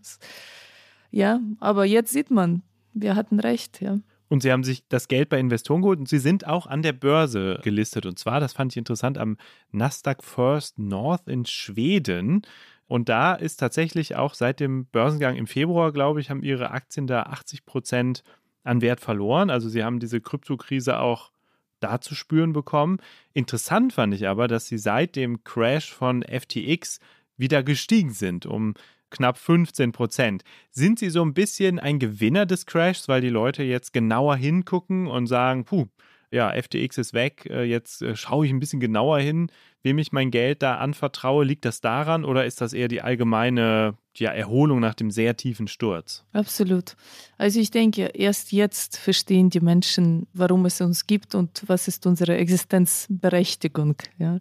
Ja, 1.11 1.39
aber 1.59 1.85
jetzt 1.85 2.11
sieht 2.11 2.31
man, 2.31 2.63
wir 2.93 3.15
hatten 3.15 3.39
recht, 3.39 3.81
ja. 3.81 3.99
Und 4.27 4.43
sie 4.43 4.51
haben 4.51 4.63
sich 4.63 4.87
das 4.87 5.07
Geld 5.07 5.29
bei 5.29 5.39
Investoren 5.39 5.81
geholt 5.81 5.99
und 5.99 6.07
sie 6.07 6.19
sind 6.19 6.45
auch 6.45 6.67
an 6.67 6.83
der 6.83 6.93
Börse 6.93 7.59
gelistet. 7.63 8.05
Und 8.05 8.19
zwar, 8.19 8.39
das 8.39 8.53
fand 8.53 8.71
ich 8.71 8.77
interessant, 8.77 9.17
am 9.17 9.37
Nasdaq 9.71 10.23
First 10.23 10.77
North 10.77 11.27
in 11.27 11.45
Schweden. 11.45 12.43
Und 12.87 13.09
da 13.09 13.33
ist 13.33 13.57
tatsächlich 13.57 14.15
auch 14.15 14.35
seit 14.35 14.59
dem 14.59 14.85
Börsengang 14.85 15.35
im 15.35 15.47
Februar, 15.47 15.91
glaube 15.91 16.21
ich, 16.21 16.29
haben 16.29 16.43
ihre 16.43 16.71
Aktien 16.71 17.07
da 17.07 17.23
80 17.23 17.65
Prozent 17.65 18.23
an 18.63 18.81
Wert 18.81 18.99
verloren. 18.99 19.49
Also 19.49 19.69
sie 19.69 19.83
haben 19.83 19.99
diese 19.99 20.21
Kryptokrise 20.21 20.99
auch 20.99 21.31
da 21.79 22.01
zu 22.01 22.15
spüren 22.15 22.53
bekommen. 22.53 22.97
Interessant 23.33 23.93
fand 23.93 24.13
ich 24.13 24.27
aber, 24.27 24.47
dass 24.47 24.67
sie 24.67 24.77
seit 24.77 25.15
dem 25.15 25.43
Crash 25.43 25.93
von 25.93 26.23
FTX 26.23 26.99
wieder 27.37 27.63
gestiegen 27.63 28.11
sind 28.11 28.45
um 28.45 28.73
knapp 29.09 29.37
15 29.37 29.91
Prozent. 29.91 30.43
Sind 30.69 30.99
Sie 30.99 31.09
so 31.09 31.23
ein 31.23 31.33
bisschen 31.33 31.79
ein 31.79 31.99
Gewinner 31.99 32.45
des 32.45 32.65
Crashs, 32.65 33.07
weil 33.07 33.21
die 33.21 33.29
Leute 33.29 33.63
jetzt 33.63 33.93
genauer 33.93 34.35
hingucken 34.35 35.07
und 35.07 35.27
sagen, 35.27 35.65
puh, 35.65 35.87
ja, 36.31 36.51
FTX 36.51 36.97
ist 36.97 37.13
weg, 37.13 37.47
äh, 37.49 37.63
jetzt 37.63 38.01
äh, 38.01 38.15
schaue 38.15 38.45
ich 38.45 38.51
ein 38.51 38.59
bisschen 38.59 38.79
genauer 38.79 39.19
hin, 39.19 39.51
wem 39.81 39.97
ich 39.97 40.11
mein 40.11 40.31
Geld 40.31 40.61
da 40.61 40.75
anvertraue. 40.75 41.43
Liegt 41.43 41.65
das 41.65 41.81
daran 41.81 42.25
oder 42.25 42.45
ist 42.45 42.61
das 42.61 42.73
eher 42.73 42.87
die 42.87 43.01
allgemeine 43.01 43.95
ja, 44.15 44.31
Erholung 44.31 44.79
nach 44.79 44.93
dem 44.93 45.11
sehr 45.11 45.37
tiefen 45.37 45.67
Sturz? 45.67 46.25
Absolut. 46.33 46.95
Also 47.37 47.59
ich 47.59 47.71
denke, 47.71 48.11
erst 48.13 48.51
jetzt 48.51 48.97
verstehen 48.97 49.49
die 49.49 49.61
Menschen, 49.61 50.27
warum 50.33 50.65
es 50.65 50.81
uns 50.81 51.07
gibt 51.07 51.33
und 51.35 51.63
was 51.67 51.87
ist 51.87 52.05
unsere 52.05 52.37
Existenzberechtigung. 52.37 53.95
Ja. 54.17 54.39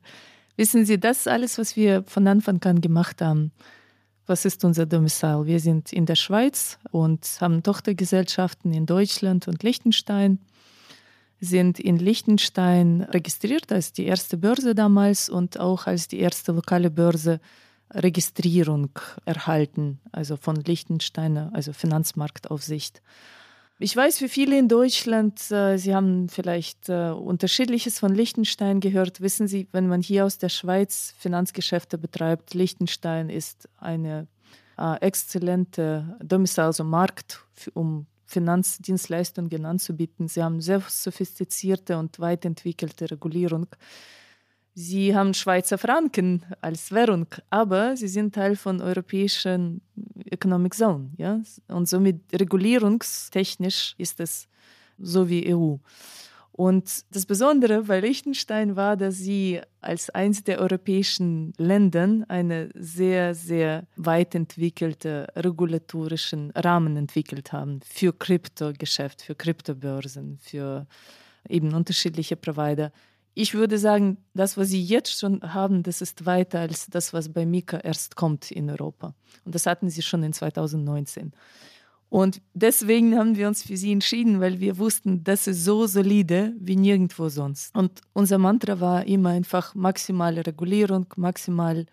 Wissen 0.57 0.85
Sie, 0.85 0.99
das 0.99 1.27
alles, 1.27 1.57
was 1.57 1.77
wir 1.77 2.03
von 2.05 2.27
Anfang 2.27 2.63
an 2.65 2.81
gemacht 2.81 3.23
haben, 3.23 3.53
was 4.27 4.45
ist 4.45 4.65
unser 4.65 4.85
Domizil? 4.85 5.47
Wir 5.47 5.61
sind 5.61 5.93
in 5.93 6.05
der 6.05 6.17
Schweiz 6.17 6.79
und 6.91 7.27
haben 7.41 7.63
Tochtergesellschaften 7.63 8.75
in 8.75 8.85
Deutschland 8.85 9.49
und 9.49 9.63
Liechtenstein, 9.63 10.39
sind 11.41 11.79
in 11.79 11.99
Liechtenstein 11.99 13.03
registriert 13.03 13.73
als 13.73 13.93
die 13.93 14.07
erste 14.07 14.37
Börse 14.37 14.75
damals 14.75 15.29
und 15.29 15.61
auch 15.61 15.87
als 15.87 16.09
die 16.09 16.19
erste 16.19 16.53
lokale 16.53 16.91
Börse 16.91 17.41
Registrierung 17.91 18.91
erhalten, 19.25 20.01
also 20.13 20.37
von 20.37 20.57
Liechtensteiner, 20.57 21.51
also 21.55 21.73
Finanzmarktaufsicht. 21.73 23.03
Ich 23.81 23.97
weiß, 23.97 24.19
für 24.19 24.29
viele 24.29 24.59
in 24.59 24.69
Deutschland, 24.69 25.51
äh, 25.53 25.79
Sie 25.79 25.95
haben 25.95 26.29
vielleicht 26.29 26.89
äh, 26.89 27.11
unterschiedliches 27.11 28.01
von 28.01 28.13
Liechtenstein 28.13 28.81
gehört. 28.81 29.21
Wissen 29.21 29.47
Sie, 29.47 29.69
wenn 29.71 29.87
man 29.87 30.03
hier 30.03 30.27
aus 30.27 30.37
der 30.39 30.49
Schweiz 30.49 31.15
Finanzgeschäfte 31.17 31.97
betreibt, 31.97 32.55
Liechtenstein 32.55 33.31
ist 33.31 33.69
eine 33.79 34.27
äh, 34.77 35.01
exzellente 35.01 36.19
Domizil, 36.21 36.65
also 36.65 36.83
Markt, 36.83 37.45
um 37.73 38.07
Finanzdienstleistungen 38.29 39.65
anzubieten. 39.65 40.29
Sie 40.29 40.43
haben 40.43 40.61
sehr 40.61 40.83
sophistizierte 40.87 41.99
und 41.99 42.21
weit 42.21 42.45
entwickelte 42.45 43.11
Regulierung. 43.11 43.67
Sie 44.75 45.17
haben 45.17 45.33
Schweizer 45.35 45.79
Franken 45.79 46.45
als 46.61 46.93
Währung, 46.93 47.27
aber 47.51 47.97
sie 47.97 48.07
sind 48.07 48.35
Teil 48.35 48.55
von 48.55 48.81
europäischen 48.81 49.81
Economic 50.27 50.75
Zone, 50.75 51.11
ja, 51.17 51.41
und 51.67 51.89
somit 51.89 52.21
regulierungstechnisch 52.33 53.95
ist 53.99 54.21
es 54.21 54.47
so 54.99 55.29
wie 55.29 55.53
EU. 55.53 55.77
Und 56.59 57.05
das 57.15 57.25
Besondere 57.25 57.85
bei 57.85 58.01
Liechtenstein 58.01 58.75
war, 58.75 58.97
dass 58.97 59.15
sie 59.15 59.61
als 59.81 60.11
eines 60.11 60.43
der 60.43 60.59
europäischen 60.59 61.53
Länder 61.57 62.25
eine 62.27 62.71
sehr, 62.75 63.37
sehr 63.37 63.87
weit 63.95 64.35
entwickelte 64.35 65.29
regulatorischen 65.37 66.51
Rahmen 66.57 66.97
entwickelt 66.97 67.53
haben 67.53 67.79
für 67.85 68.13
Kryptogeschäft, 68.13 69.23
für 69.23 69.37
Kryptobörsen, 69.37 70.41
für 70.41 70.89
eben 71.49 71.75
unterschiedliche 71.75 72.35
Provider 72.35 72.91
ich 73.41 73.55
würde 73.55 73.79
sagen, 73.79 74.17
das, 74.35 74.57
was 74.57 74.71
sie 74.71 74.83
jetzt 74.83 75.17
schon 75.17 75.41
haben, 75.55 75.85
das 75.85 76.01
ist 76.01 76.27
weiter 76.27 76.59
als 76.59 76.89
das, 76.89 77.13
was 77.13 77.33
bei 77.33 77.47
Mika 77.47 77.79
erst 77.79 78.17
kommt 78.17 78.51
in 78.51 78.69
Europa. 78.69 79.15
Und 79.45 79.55
das 79.55 79.65
hatten 79.67 79.91
sie 79.91 80.03
schon 80.03 80.25
in 80.25 80.33
2019. 80.33 81.31
Und 82.11 82.41
deswegen 82.55 83.17
haben 83.19 83.37
wir 83.37 83.49
uns 83.49 83.63
für 83.63 83.77
sie 83.77 83.93
entschieden, 83.93 84.41
weil 84.41 84.61
wir 84.61 84.79
wussten, 84.79 85.25
das 85.25 85.47
ist 85.47 85.65
so 85.65 85.87
solide 85.87 86.55
wie 86.59 86.77
nirgendwo 86.77 87.29
sonst. 87.29 87.75
Und 87.77 88.01
unser 88.15 88.39
Mantra 88.39 88.81
war 88.81 89.07
immer 89.07 89.31
einfach 89.31 89.75
maximale 89.75 90.47
Regulierung, 90.47 91.07
maximal 91.17 91.87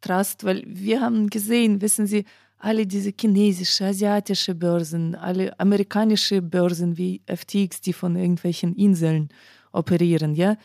Trust, 0.00 0.44
weil 0.44 0.62
wir 0.66 1.02
haben 1.02 1.28
gesehen, 1.28 1.82
wissen 1.82 2.06
Sie, 2.06 2.24
alle 2.58 2.86
diese 2.86 3.12
chinesische, 3.18 3.86
asiatische 3.86 4.54
Börsen, 4.54 5.14
alle 5.14 5.58
amerikanische 5.58 6.42
Börsen 6.42 6.96
wie 6.96 7.22
FTX, 7.26 7.80
die 7.80 7.92
von 7.92 8.16
irgendwelchen 8.16 8.74
Inseln 8.76 9.28
operieren, 9.72 10.34
ja, 10.34 10.56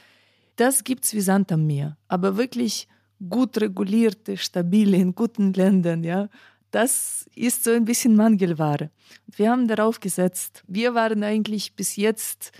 das 0.55 0.83
gibt 0.83 1.05
es 1.05 1.13
wie 1.13 1.21
Sand 1.21 1.51
am 1.51 1.67
Meer. 1.67 1.97
Aber 2.07 2.37
wirklich 2.37 2.87
gut 3.29 3.59
regulierte, 3.59 4.37
stabile, 4.37 4.97
in 4.97 5.15
guten 5.15 5.53
Ländern, 5.53 6.03
ja, 6.03 6.29
das 6.75 7.29
ist 7.35 7.63
so 7.63 7.71
ein 7.71 7.85
bisschen 7.85 8.17
Mangelware. 8.17 8.89
Wir 9.33 9.49
haben 9.49 9.69
darauf 9.69 10.01
gesetzt. 10.01 10.61
Wir 10.67 10.93
waren 10.93 11.23
eigentlich 11.23 11.73
bis 11.73 11.95
jetzt 11.95 12.51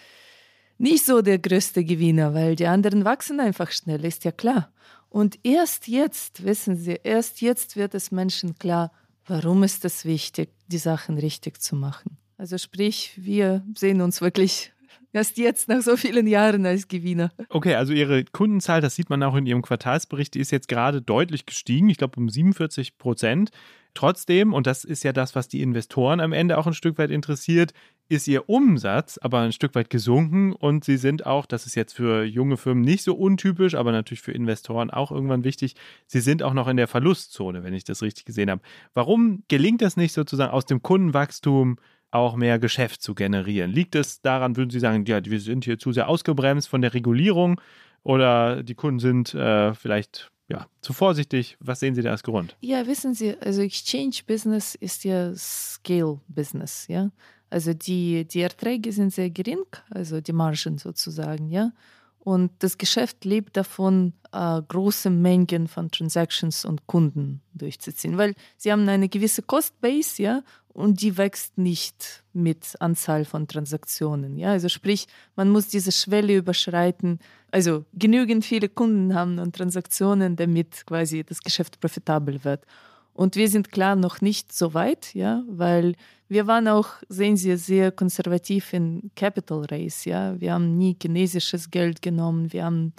nicht 0.78 1.06
so 1.06 1.22
der 1.22 1.38
größte 1.38 1.84
Gewinner, 1.84 2.34
weil 2.34 2.56
die 2.56 2.66
anderen 2.66 3.04
wachsen 3.04 3.42
einfach 3.42 3.72
schnell, 3.72 4.06
ist 4.06 4.24
ja 4.24 4.32
klar. 4.32 4.72
Und 5.10 5.38
erst 5.44 5.90
jetzt, 5.90 6.46
wissen 6.46 6.78
Sie, 6.78 6.98
erst 7.04 7.42
jetzt 7.42 7.76
wird 7.76 7.94
es 7.94 8.12
Menschen 8.12 8.58
klar, 8.58 8.94
warum 9.26 9.64
ist 9.64 9.84
es 9.84 10.06
wichtig, 10.06 10.50
die 10.68 10.78
Sachen 10.78 11.18
richtig 11.18 11.62
zu 11.62 11.76
machen. 11.76 12.18
Also 12.38 12.58
sprich, 12.58 13.14
wir 13.18 13.66
sehen 13.76 14.00
uns 14.00 14.22
wirklich 14.22 14.72
Erst 15.16 15.38
jetzt, 15.38 15.70
nach 15.70 15.82
so 15.82 15.96
vielen 15.96 16.28
Jahren 16.28 16.66
als 16.66 16.90
Gewinner. 16.90 17.32
Okay, 17.48 17.76
also 17.76 17.94
Ihre 17.94 18.26
Kundenzahl, 18.26 18.82
das 18.82 18.96
sieht 18.96 19.10
man 19.10 19.24
auch 19.24 19.36
in 19.36 19.46
Ihrem 19.46 19.62
Quartalsbericht, 19.62 20.34
die 20.34 20.42
ist 20.42 20.52
jetzt 20.52 20.68
gerade 20.68 21.02
deutlich 21.02 21.46
gestiegen, 21.46 21.90
ich 21.90 21.98
glaube 21.98 22.20
um 22.20 22.28
47 22.28 22.98
Prozent. 22.98 23.52
Trotzdem, 23.94 24.54
und 24.54 24.68
das 24.68 24.84
ist 24.84 25.06
ja 25.06 25.14
das, 25.14 25.34
was 25.34 25.48
die 25.48 25.62
Investoren 25.62 26.20
am 26.20 26.34
Ende 26.34 26.58
auch 26.58 26.68
ein 26.68 26.74
Stück 26.74 26.98
weit 26.98 27.12
interessiert, 27.12 27.72
ist 28.10 28.28
ihr 28.28 28.50
Umsatz 28.50 29.18
aber 29.18 29.40
ein 29.40 29.54
Stück 29.54 29.74
weit 29.74 29.90
gesunken 29.90 30.52
und 30.52 30.84
sie 30.84 30.98
sind 30.98 31.26
auch, 31.26 31.46
das 31.46 31.66
ist 31.66 31.76
jetzt 31.76 31.94
für 31.94 32.26
junge 32.26 32.58
Firmen 32.58 32.84
nicht 32.84 33.06
so 33.06 33.16
untypisch, 33.16 33.74
aber 33.74 33.94
natürlich 33.94 34.22
für 34.22 34.34
Investoren 34.34 34.92
auch 34.92 35.14
irgendwann 35.14 35.46
wichtig, 35.46 35.76
sie 36.08 36.20
sind 36.20 36.44
auch 36.44 36.54
noch 36.54 36.68
in 36.68 36.76
der 36.76 36.90
Verlustzone, 36.90 37.64
wenn 37.64 37.74
ich 37.74 37.86
das 37.86 38.02
richtig 38.02 38.26
gesehen 38.26 38.52
habe. 38.52 38.62
Warum 38.94 39.44
gelingt 39.48 39.82
das 39.82 39.96
nicht 39.96 40.12
sozusagen 40.12 40.52
aus 40.52 40.66
dem 40.66 40.82
Kundenwachstum 40.82 41.78
auch 42.12 42.36
mehr 42.36 42.60
Geschäft 42.60 43.02
zu 43.02 43.16
generieren? 43.16 43.72
Liegt 43.72 43.96
es 43.96 44.22
daran, 44.22 44.56
würden 44.56 44.70
Sie 44.70 44.80
sagen, 44.80 45.06
ja, 45.06 45.24
wir 45.24 45.40
sind 45.40 45.66
hier 45.66 45.80
zu 45.80 45.92
sehr 45.92 46.08
ausgebremst 46.08 46.68
von 46.68 46.82
der 46.82 46.94
Regulierung 46.94 47.60
oder 48.04 48.64
die 48.64 48.76
Kunden 48.76 49.00
sind 49.00 49.34
äh, 49.34 49.74
vielleicht 49.74 50.32
ja, 50.48 50.68
zu 50.82 50.94
vorsichtig. 50.94 51.58
Was 51.60 51.80
sehen 51.80 51.96
Sie 51.96 52.02
da 52.02 52.12
als 52.12 52.24
Grund? 52.24 52.56
Ja, 52.62 52.86
wissen 52.86 53.14
Sie, 53.14 53.36
also 53.40 53.62
Exchange 53.62 54.18
Business 54.28 54.76
ist 54.76 55.04
ja 55.04 55.34
Scale 55.36 56.20
Business, 56.28 56.86
ja. 56.88 57.12
Also 57.50 57.74
die, 57.74 58.26
die 58.26 58.42
Erträge 58.42 58.92
sind 58.92 59.14
sehr 59.14 59.30
gering, 59.30 59.66
also 59.90 60.22
die 60.22 60.34
Margen 60.34 60.78
sozusagen, 60.78 61.50
ja. 61.50 61.72
Und 62.20 62.52
das 62.60 62.80
Geschäft 62.80 63.24
lebt 63.24 63.56
davon, 63.56 64.14
äh, 64.32 64.62
große 64.68 65.12
Mengen 65.12 65.68
von 65.68 65.92
Transactions 65.92 66.66
und 66.66 66.88
Kunden 66.88 67.42
durchzuziehen, 67.54 68.18
weil 68.18 68.34
sie 68.58 68.72
haben 68.72 68.90
eine 68.90 69.10
gewisse 69.10 69.44
Cost 69.44 69.80
Base, 69.80 70.22
ja, 70.22 70.42
und 70.76 71.02
die 71.02 71.18
wächst 71.18 71.58
nicht 71.58 72.24
mit 72.34 72.76
Anzahl 72.82 73.24
von 73.24 73.48
Transaktionen. 73.48 74.38
Ja, 74.38 74.52
also 74.52 74.68
sprich, 74.68 75.08
man 75.38 75.50
muss 75.50 75.70
diese 75.70 75.94
Schwelle 75.94 76.36
überschreiten, 76.36 77.20
also 77.50 77.86
genügend 77.94 78.44
viele 78.44 78.68
Kunden 78.68 79.16
haben 79.16 79.40
und 79.40 79.56
Transaktionen, 79.56 80.36
damit 80.36 80.86
quasi 80.86 81.24
das 81.24 81.40
Geschäft 81.40 81.80
profitabel 81.80 82.44
wird. 82.44 82.66
Und 83.14 83.38
wir 83.38 83.48
sind 83.48 83.72
klar 83.72 83.96
noch 83.96 84.20
nicht 84.20 84.52
so 84.52 84.74
weit, 84.74 85.16
ja, 85.16 85.44
weil 85.48 85.96
wir 86.28 86.46
waren 86.46 86.68
auch, 86.68 86.90
sehen 87.08 87.38
Sie, 87.38 87.56
sehr 87.56 87.94
konservativ 87.94 88.74
in 88.74 89.12
Capital 89.16 89.64
Race, 89.72 90.04
ja. 90.04 90.40
Wir 90.42 90.52
haben 90.52 90.78
nie 90.78 90.98
chinesisches 91.02 91.72
Geld 91.72 92.02
genommen, 92.02 92.52
wir 92.52 92.66
haben 92.66 92.92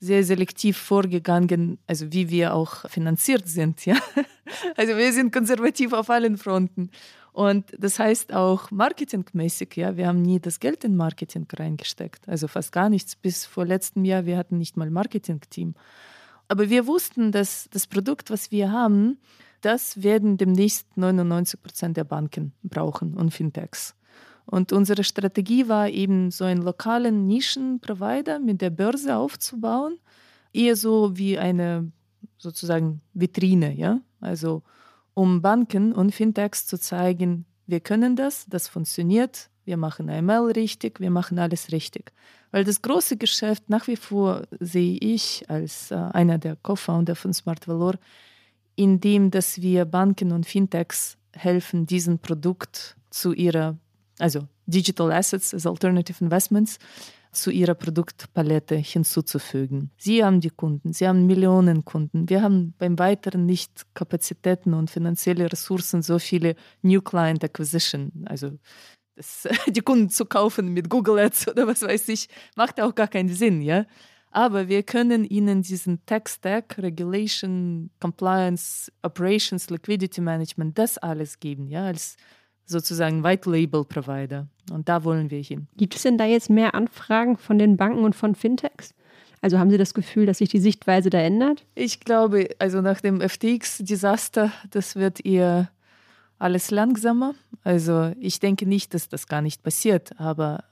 sehr 0.00 0.22
selektiv 0.22 0.76
vorgegangen, 0.76 1.78
also 1.86 2.12
wie 2.12 2.30
wir 2.30 2.54
auch 2.54 2.88
finanziert 2.88 3.48
sind, 3.48 3.84
ja. 3.86 3.96
Also 4.76 4.96
wir 4.96 5.12
sind 5.12 5.30
konservativ 5.30 5.92
auf 5.92 6.08
allen 6.08 6.38
Fronten. 6.38 6.90
Und 7.32 7.66
das 7.78 7.98
heißt 7.98 8.32
auch 8.32 8.70
marketingmäßig, 8.70 9.76
ja, 9.76 9.96
wir 9.96 10.06
haben 10.06 10.22
nie 10.22 10.40
das 10.40 10.58
Geld 10.58 10.84
in 10.84 10.96
Marketing 10.96 11.46
reingesteckt, 11.52 12.26
also 12.28 12.48
fast 12.48 12.72
gar 12.72 12.88
nichts. 12.88 13.14
Bis 13.14 13.44
vor 13.44 13.66
letztem 13.66 14.04
Jahr, 14.04 14.24
wir 14.24 14.38
hatten 14.38 14.56
nicht 14.56 14.76
mal 14.76 14.90
Marketing-Team. 14.90 15.74
Aber 16.48 16.70
wir 16.70 16.86
wussten, 16.86 17.30
dass 17.30 17.68
das 17.70 17.86
Produkt, 17.86 18.30
was 18.30 18.50
wir 18.50 18.72
haben, 18.72 19.18
das 19.60 20.02
werden 20.02 20.38
demnächst 20.38 20.96
99 20.96 21.62
Prozent 21.62 21.96
der 21.96 22.04
Banken 22.04 22.52
brauchen 22.62 23.14
und 23.14 23.34
Fintechs. 23.34 23.94
Und 24.50 24.72
unsere 24.72 25.04
Strategie 25.04 25.68
war 25.68 25.90
eben, 25.90 26.30
so 26.30 26.44
einen 26.44 26.62
lokalen 26.62 27.26
Nischenprovider 27.26 28.38
mit 28.38 28.62
der 28.62 28.70
Börse 28.70 29.14
aufzubauen, 29.14 29.98
eher 30.54 30.74
so 30.74 31.18
wie 31.18 31.38
eine 31.38 31.92
sozusagen 32.38 33.02
Vitrine, 33.12 33.74
ja, 33.74 34.00
also 34.22 34.62
um 35.12 35.42
Banken 35.42 35.92
und 35.92 36.14
Fintechs 36.14 36.66
zu 36.66 36.78
zeigen, 36.78 37.44
wir 37.66 37.80
können 37.80 38.16
das, 38.16 38.46
das 38.48 38.68
funktioniert, 38.68 39.50
wir 39.66 39.76
machen 39.76 40.08
AML 40.08 40.52
richtig, 40.52 40.98
wir 40.98 41.10
machen 41.10 41.38
alles 41.38 41.70
richtig. 41.70 42.12
Weil 42.50 42.64
das 42.64 42.80
große 42.80 43.18
Geschäft 43.18 43.68
nach 43.68 43.86
wie 43.86 43.96
vor 43.96 44.44
sehe 44.60 44.96
ich 44.96 45.44
als 45.50 45.90
äh, 45.90 45.96
einer 45.96 46.38
der 46.38 46.56
Co-Founder 46.56 47.16
von 47.16 47.34
Smart 47.34 47.68
Valor, 47.68 47.96
indem 48.76 49.30
dass 49.30 49.60
wir 49.60 49.84
Banken 49.84 50.32
und 50.32 50.46
Fintechs 50.46 51.18
helfen, 51.34 51.84
diesen 51.84 52.18
Produkt 52.18 52.96
zu 53.10 53.34
ihrer 53.34 53.76
also 54.18 54.46
Digital 54.66 55.12
Assets 55.12 55.54
as 55.54 55.66
Alternative 55.66 56.22
Investments, 56.22 56.78
zu 57.32 57.50
ihrer 57.50 57.74
Produktpalette 57.74 58.76
hinzuzufügen. 58.76 59.90
Sie 59.96 60.24
haben 60.24 60.40
die 60.40 60.50
Kunden, 60.50 60.92
sie 60.92 61.06
haben 61.06 61.26
Millionen 61.26 61.84
Kunden. 61.84 62.28
Wir 62.28 62.42
haben 62.42 62.74
beim 62.78 62.98
Weiteren 62.98 63.46
nicht 63.46 63.86
Kapazitäten 63.94 64.74
und 64.74 64.90
finanzielle 64.90 65.50
Ressourcen, 65.50 66.02
so 66.02 66.18
viele 66.18 66.56
New 66.82 67.02
Client 67.02 67.44
Acquisition, 67.44 68.12
also 68.26 68.52
das, 69.14 69.48
die 69.68 69.80
Kunden 69.80 70.10
zu 70.10 70.24
kaufen 70.24 70.72
mit 70.72 70.88
Google 70.88 71.18
Ads 71.18 71.48
oder 71.48 71.66
was 71.66 71.82
weiß 71.82 72.08
ich, 72.08 72.28
macht 72.56 72.80
auch 72.80 72.94
gar 72.94 73.08
keinen 73.08 73.28
Sinn, 73.28 73.62
ja. 73.62 73.84
Aber 74.30 74.68
wir 74.68 74.82
können 74.82 75.24
ihnen 75.24 75.62
diesen 75.62 76.04
Tech-Stack, 76.04 76.76
Regulation, 76.78 77.90
Compliance, 77.98 78.92
Operations, 79.02 79.70
Liquidity 79.70 80.20
Management, 80.20 80.78
das 80.78 80.98
alles 80.98 81.40
geben, 81.40 81.68
ja, 81.68 81.86
als 81.86 82.16
sozusagen 82.68 83.24
White 83.24 83.50
Label 83.50 83.84
Provider. 83.84 84.46
Und 84.70 84.88
da 84.88 85.02
wollen 85.04 85.30
wir 85.30 85.42
hin. 85.42 85.66
Gibt 85.76 85.96
es 85.96 86.02
denn 86.02 86.18
da 86.18 86.24
jetzt 86.24 86.50
mehr 86.50 86.74
Anfragen 86.74 87.36
von 87.36 87.58
den 87.58 87.76
Banken 87.76 88.04
und 88.04 88.14
von 88.14 88.34
Fintechs? 88.34 88.94
Also 89.40 89.58
haben 89.58 89.70
Sie 89.70 89.78
das 89.78 89.94
Gefühl, 89.94 90.26
dass 90.26 90.38
sich 90.38 90.48
die 90.48 90.58
Sichtweise 90.58 91.10
da 91.10 91.18
ändert? 91.18 91.64
Ich 91.74 92.00
glaube, 92.00 92.48
also 92.58 92.80
nach 92.80 93.00
dem 93.00 93.20
FTX-Desaster, 93.20 94.52
das 94.70 94.96
wird 94.96 95.24
eher 95.24 95.70
alles 96.38 96.70
langsamer. 96.70 97.34
Also 97.64 98.12
ich 98.20 98.40
denke 98.40 98.66
nicht, 98.66 98.94
dass 98.94 99.08
das 99.08 99.26
gar 99.26 99.40
nicht 99.40 99.62
passiert, 99.62 100.18
aber 100.20 100.64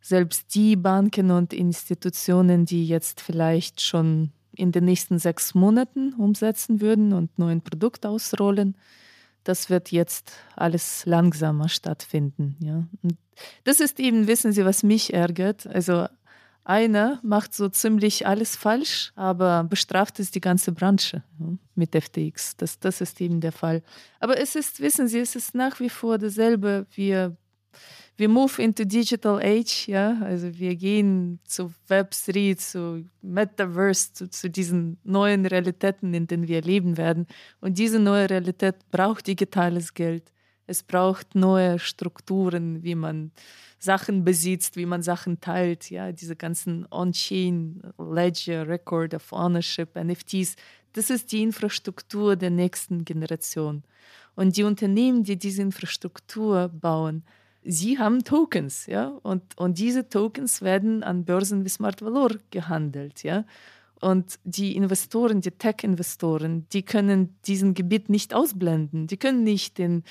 selbst 0.00 0.54
die 0.54 0.76
Banken 0.76 1.30
und 1.30 1.52
Institutionen, 1.52 2.64
die 2.64 2.86
jetzt 2.86 3.20
vielleicht 3.20 3.80
schon 3.80 4.30
in 4.54 4.72
den 4.72 4.84
nächsten 4.84 5.18
sechs 5.18 5.54
Monaten 5.54 6.14
umsetzen 6.14 6.80
würden 6.80 7.12
und 7.12 7.38
nur 7.38 7.48
ein 7.48 7.60
Produkt 7.60 8.06
ausrollen, 8.06 8.76
das 9.48 9.70
wird 9.70 9.92
jetzt 9.92 10.32
alles 10.56 11.06
langsamer 11.06 11.68
stattfinden. 11.68 12.56
Ja. 12.60 12.86
Und 13.02 13.16
das 13.64 13.80
ist 13.80 14.00
eben, 14.00 14.26
wissen 14.26 14.52
Sie, 14.52 14.64
was 14.64 14.82
mich 14.82 15.14
ärgert. 15.14 15.66
Also 15.66 16.06
einer 16.64 17.20
macht 17.22 17.54
so 17.54 17.68
ziemlich 17.68 18.26
alles 18.26 18.56
falsch, 18.56 19.12
aber 19.14 19.62
bestraft 19.64 20.18
es 20.18 20.32
die 20.32 20.40
ganze 20.40 20.72
Branche 20.72 21.22
ja, 21.38 21.46
mit 21.76 21.94
FTX. 21.94 22.56
Das, 22.56 22.80
das 22.80 23.00
ist 23.00 23.20
eben 23.20 23.40
der 23.40 23.52
Fall. 23.52 23.82
Aber 24.18 24.38
es 24.38 24.56
ist, 24.56 24.80
wissen 24.80 25.06
Sie, 25.06 25.20
es 25.20 25.36
ist 25.36 25.54
nach 25.54 25.78
wie 25.78 25.90
vor 25.90 26.18
dasselbe. 26.18 26.86
Wir 26.92 27.36
wir 28.18 28.28
move 28.28 28.62
into 28.62 28.84
digital 28.84 29.38
age, 29.42 29.88
ja, 29.88 30.18
also 30.22 30.58
wir 30.58 30.74
gehen 30.74 31.38
zu 31.44 31.72
Web3, 31.88 32.56
zu 32.56 33.04
Metaverse, 33.20 34.12
zu, 34.14 34.30
zu, 34.30 34.48
diesen 34.48 34.98
neuen 35.04 35.44
Realitäten, 35.44 36.14
in 36.14 36.26
denen 36.26 36.48
wir 36.48 36.62
leben 36.62 36.96
werden. 36.96 37.26
Und 37.60 37.76
diese 37.76 37.98
neue 37.98 38.30
Realität 38.30 38.76
braucht 38.90 39.26
digitales 39.26 39.92
Geld. 39.92 40.32
Es 40.66 40.82
braucht 40.82 41.34
neue 41.34 41.78
Strukturen, 41.78 42.82
wie 42.82 42.94
man 42.94 43.32
Sachen 43.78 44.24
besitzt, 44.24 44.76
wie 44.76 44.86
man 44.86 45.02
Sachen 45.02 45.40
teilt, 45.40 45.90
ja, 45.90 46.10
diese 46.10 46.36
ganzen 46.36 46.86
On-Chain, 46.90 47.82
Ledger, 47.98 48.66
Record 48.66 49.12
of 49.14 49.30
Ownership, 49.32 49.94
NFTs. 49.94 50.56
Das 50.94 51.10
ist 51.10 51.30
die 51.32 51.42
Infrastruktur 51.42 52.36
der 52.36 52.50
nächsten 52.50 53.04
Generation. 53.04 53.84
Und 54.34 54.56
die 54.56 54.64
Unternehmen, 54.64 55.22
die 55.22 55.36
diese 55.36 55.62
Infrastruktur 55.62 56.68
bauen, 56.68 57.22
sie 57.66 57.98
haben 57.98 58.24
Tokens, 58.24 58.86
ja, 58.86 59.08
und, 59.22 59.42
und 59.56 59.78
diese 59.78 60.08
Tokens 60.08 60.62
werden 60.62 61.02
an 61.02 61.24
Börsen 61.24 61.64
wie 61.64 61.68
Smart 61.68 62.02
Valor 62.02 62.36
gehandelt, 62.50 63.22
ja. 63.22 63.44
Und 64.00 64.38
die 64.44 64.76
Investoren, 64.76 65.40
die 65.40 65.50
Tech-Investoren, 65.50 66.66
die 66.72 66.82
können 66.82 67.34
diesen 67.46 67.72
Gebiet 67.72 68.10
nicht 68.10 68.34
ausblenden. 68.34 69.06
Die 69.06 69.16
können 69.16 69.42
nicht 69.42 69.78
in, 69.78 70.04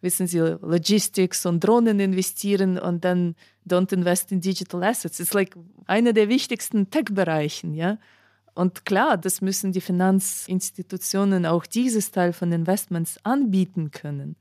wissen 0.00 0.28
Sie, 0.28 0.38
Logistics 0.38 1.44
und 1.44 1.64
Drohnen 1.64 1.98
investieren 1.98 2.78
und 2.78 3.04
dann 3.04 3.34
don't 3.68 3.92
invest 3.92 4.30
in 4.30 4.40
digital 4.40 4.84
assets. 4.84 5.18
It's 5.18 5.34
like 5.34 5.56
einer 5.86 6.12
der 6.12 6.28
wichtigsten 6.28 6.90
Tech-Bereichen, 6.90 7.74
ja. 7.74 7.98
Und 8.54 8.84
klar, 8.84 9.16
das 9.16 9.40
müssen 9.40 9.72
die 9.72 9.80
Finanzinstitutionen 9.80 11.46
auch 11.46 11.66
dieses 11.66 12.10
Teil 12.10 12.32
von 12.32 12.52
Investments 12.52 13.18
anbieten 13.24 13.90
können. 13.90 14.36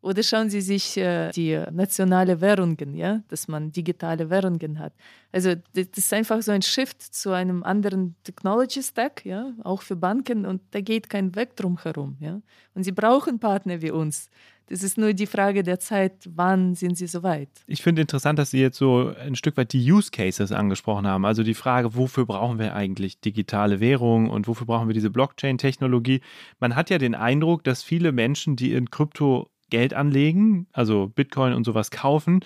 Oder 0.00 0.22
schauen 0.22 0.48
Sie 0.48 0.60
sich 0.60 0.96
äh, 0.96 1.30
die 1.32 1.60
nationale 1.72 2.40
Währungen, 2.40 2.94
ja, 2.94 3.22
dass 3.28 3.48
man 3.48 3.72
digitale 3.72 4.30
Währungen 4.30 4.78
hat. 4.78 4.92
Also 5.32 5.54
das 5.74 5.86
ist 5.96 6.12
einfach 6.12 6.40
so 6.42 6.52
ein 6.52 6.62
Shift 6.62 7.02
zu 7.02 7.32
einem 7.32 7.64
anderen 7.64 8.14
Technology 8.22 8.82
Stack, 8.82 9.24
ja, 9.24 9.52
auch 9.64 9.82
für 9.82 9.96
Banken 9.96 10.46
und 10.46 10.62
da 10.70 10.80
geht 10.80 11.10
kein 11.10 11.34
Weg 11.34 11.56
drum 11.56 11.78
herum, 11.82 12.16
ja. 12.20 12.40
Und 12.74 12.84
sie 12.84 12.92
brauchen 12.92 13.40
Partner 13.40 13.82
wie 13.82 13.90
uns. 13.90 14.30
Das 14.68 14.82
ist 14.82 14.98
nur 14.98 15.14
die 15.14 15.26
Frage 15.26 15.62
der 15.62 15.80
Zeit, 15.80 16.28
wann 16.28 16.74
sind 16.74 16.96
sie 16.96 17.06
soweit. 17.06 17.48
Ich 17.66 17.82
finde 17.82 18.02
interessant, 18.02 18.38
dass 18.38 18.50
Sie 18.50 18.60
jetzt 18.60 18.76
so 18.76 19.14
ein 19.18 19.34
Stück 19.34 19.56
weit 19.56 19.72
die 19.72 19.90
Use 19.90 20.10
Cases 20.10 20.52
angesprochen 20.52 21.06
haben. 21.06 21.24
Also 21.24 21.42
die 21.42 21.54
Frage, 21.54 21.96
wofür 21.96 22.26
brauchen 22.26 22.58
wir 22.58 22.74
eigentlich 22.74 23.18
digitale 23.20 23.80
Währung 23.80 24.28
und 24.28 24.46
wofür 24.46 24.66
brauchen 24.66 24.88
wir 24.88 24.94
diese 24.94 25.10
Blockchain-Technologie? 25.10 26.20
Man 26.60 26.76
hat 26.76 26.90
ja 26.90 26.98
den 26.98 27.14
Eindruck, 27.14 27.64
dass 27.64 27.82
viele 27.82 28.12
Menschen, 28.12 28.56
die 28.56 28.74
in 28.74 28.90
Krypto 28.90 29.50
Geld 29.70 29.94
anlegen, 29.94 30.66
also 30.72 31.08
Bitcoin 31.08 31.52
und 31.52 31.64
sowas 31.64 31.90
kaufen, 31.90 32.40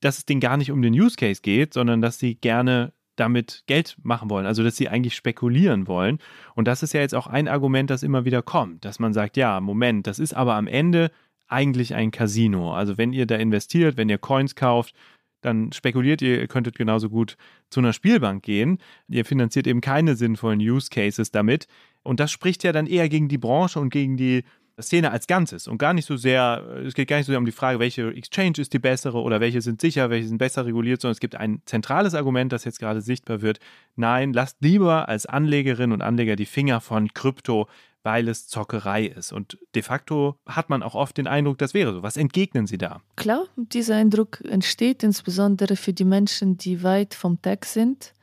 dass 0.00 0.18
es 0.18 0.26
denen 0.26 0.40
gar 0.40 0.56
nicht 0.56 0.70
um 0.70 0.82
den 0.82 0.94
Use 0.94 1.16
Case 1.16 1.42
geht, 1.42 1.74
sondern 1.74 2.00
dass 2.00 2.18
sie 2.18 2.34
gerne 2.34 2.92
damit 3.16 3.64
Geld 3.66 3.96
machen 4.02 4.30
wollen, 4.30 4.46
also 4.46 4.62
dass 4.62 4.76
sie 4.76 4.88
eigentlich 4.88 5.14
spekulieren 5.14 5.86
wollen. 5.86 6.18
Und 6.54 6.66
das 6.66 6.82
ist 6.82 6.94
ja 6.94 7.00
jetzt 7.00 7.14
auch 7.14 7.26
ein 7.26 7.48
Argument, 7.48 7.90
das 7.90 8.02
immer 8.02 8.24
wieder 8.24 8.42
kommt, 8.42 8.84
dass 8.84 8.98
man 8.98 9.12
sagt, 9.12 9.36
ja, 9.36 9.60
Moment, 9.60 10.06
das 10.06 10.18
ist 10.18 10.34
aber 10.34 10.54
am 10.54 10.66
Ende 10.66 11.10
eigentlich 11.46 11.94
ein 11.94 12.10
Casino. 12.10 12.72
Also 12.72 12.96
wenn 12.96 13.12
ihr 13.12 13.26
da 13.26 13.36
investiert, 13.36 13.96
wenn 13.96 14.08
ihr 14.08 14.18
Coins 14.18 14.54
kauft, 14.54 14.94
dann 15.42 15.72
spekuliert 15.72 16.22
ihr, 16.22 16.38
ihr 16.38 16.48
könntet 16.48 16.76
genauso 16.76 17.08
gut 17.08 17.36
zu 17.70 17.80
einer 17.80 17.92
Spielbank 17.92 18.42
gehen. 18.42 18.78
Ihr 19.08 19.24
finanziert 19.24 19.66
eben 19.66 19.80
keine 19.80 20.14
sinnvollen 20.14 20.60
Use 20.60 20.90
Cases 20.90 21.30
damit. 21.30 21.66
Und 22.02 22.20
das 22.20 22.30
spricht 22.30 22.62
ja 22.62 22.72
dann 22.72 22.86
eher 22.86 23.08
gegen 23.08 23.28
die 23.28 23.38
Branche 23.38 23.80
und 23.80 23.90
gegen 23.90 24.16
die 24.16 24.44
Szene 24.82 25.10
als 25.10 25.26
Ganzes 25.26 25.68
und 25.68 25.78
gar 25.78 25.92
nicht 25.92 26.06
so 26.06 26.16
sehr, 26.16 26.64
es 26.84 26.94
geht 26.94 27.08
gar 27.08 27.16
nicht 27.16 27.26
so 27.26 27.32
sehr 27.32 27.38
um 27.38 27.46
die 27.46 27.52
Frage, 27.52 27.78
welche 27.78 28.08
Exchange 28.08 28.54
ist 28.58 28.72
die 28.72 28.78
bessere 28.78 29.20
oder 29.20 29.40
welche 29.40 29.60
sind 29.60 29.80
sicher, 29.80 30.10
welche 30.10 30.28
sind 30.28 30.38
besser 30.38 30.66
reguliert, 30.66 31.00
sondern 31.00 31.12
es 31.12 31.20
gibt 31.20 31.36
ein 31.36 31.62
zentrales 31.66 32.14
Argument, 32.14 32.52
das 32.52 32.64
jetzt 32.64 32.78
gerade 32.78 33.00
sichtbar 33.00 33.42
wird. 33.42 33.58
Nein, 33.96 34.32
lasst 34.32 34.56
lieber 34.60 35.08
als 35.08 35.26
Anlegerinnen 35.26 35.92
und 35.92 36.02
Anleger 36.02 36.36
die 36.36 36.46
Finger 36.46 36.80
von 36.80 37.12
Krypto, 37.14 37.68
weil 38.02 38.28
es 38.28 38.48
Zockerei 38.48 39.04
ist. 39.04 39.32
Und 39.32 39.58
de 39.74 39.82
facto 39.82 40.36
hat 40.46 40.70
man 40.70 40.82
auch 40.82 40.94
oft 40.94 41.16
den 41.16 41.26
Eindruck, 41.26 41.58
das 41.58 41.74
wäre 41.74 41.92
so. 41.92 42.02
Was 42.02 42.16
entgegnen 42.16 42.66
Sie 42.66 42.78
da? 42.78 43.02
Klar, 43.16 43.46
dieser 43.56 43.96
Eindruck 43.96 44.40
entsteht 44.42 45.02
insbesondere 45.02 45.76
für 45.76 45.92
die 45.92 46.04
Menschen, 46.04 46.56
die 46.56 46.82
weit 46.82 47.14
vom 47.14 47.40
Tech 47.42 47.64
sind. 47.64 48.14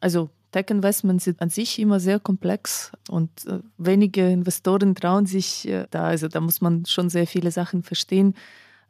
Also 0.00 0.30
Tech-Investments 0.52 1.24
sind 1.24 1.40
an 1.40 1.50
sich 1.50 1.78
immer 1.78 2.00
sehr 2.00 2.18
komplex 2.18 2.92
und 3.08 3.30
äh, 3.46 3.60
wenige 3.78 4.28
Investoren 4.28 4.94
trauen 4.94 5.26
sich 5.26 5.68
äh, 5.68 5.86
da. 5.90 6.04
Also 6.04 6.28
da 6.28 6.40
muss 6.40 6.60
man 6.60 6.86
schon 6.86 7.08
sehr 7.08 7.26
viele 7.26 7.50
Sachen 7.50 7.82
verstehen. 7.82 8.34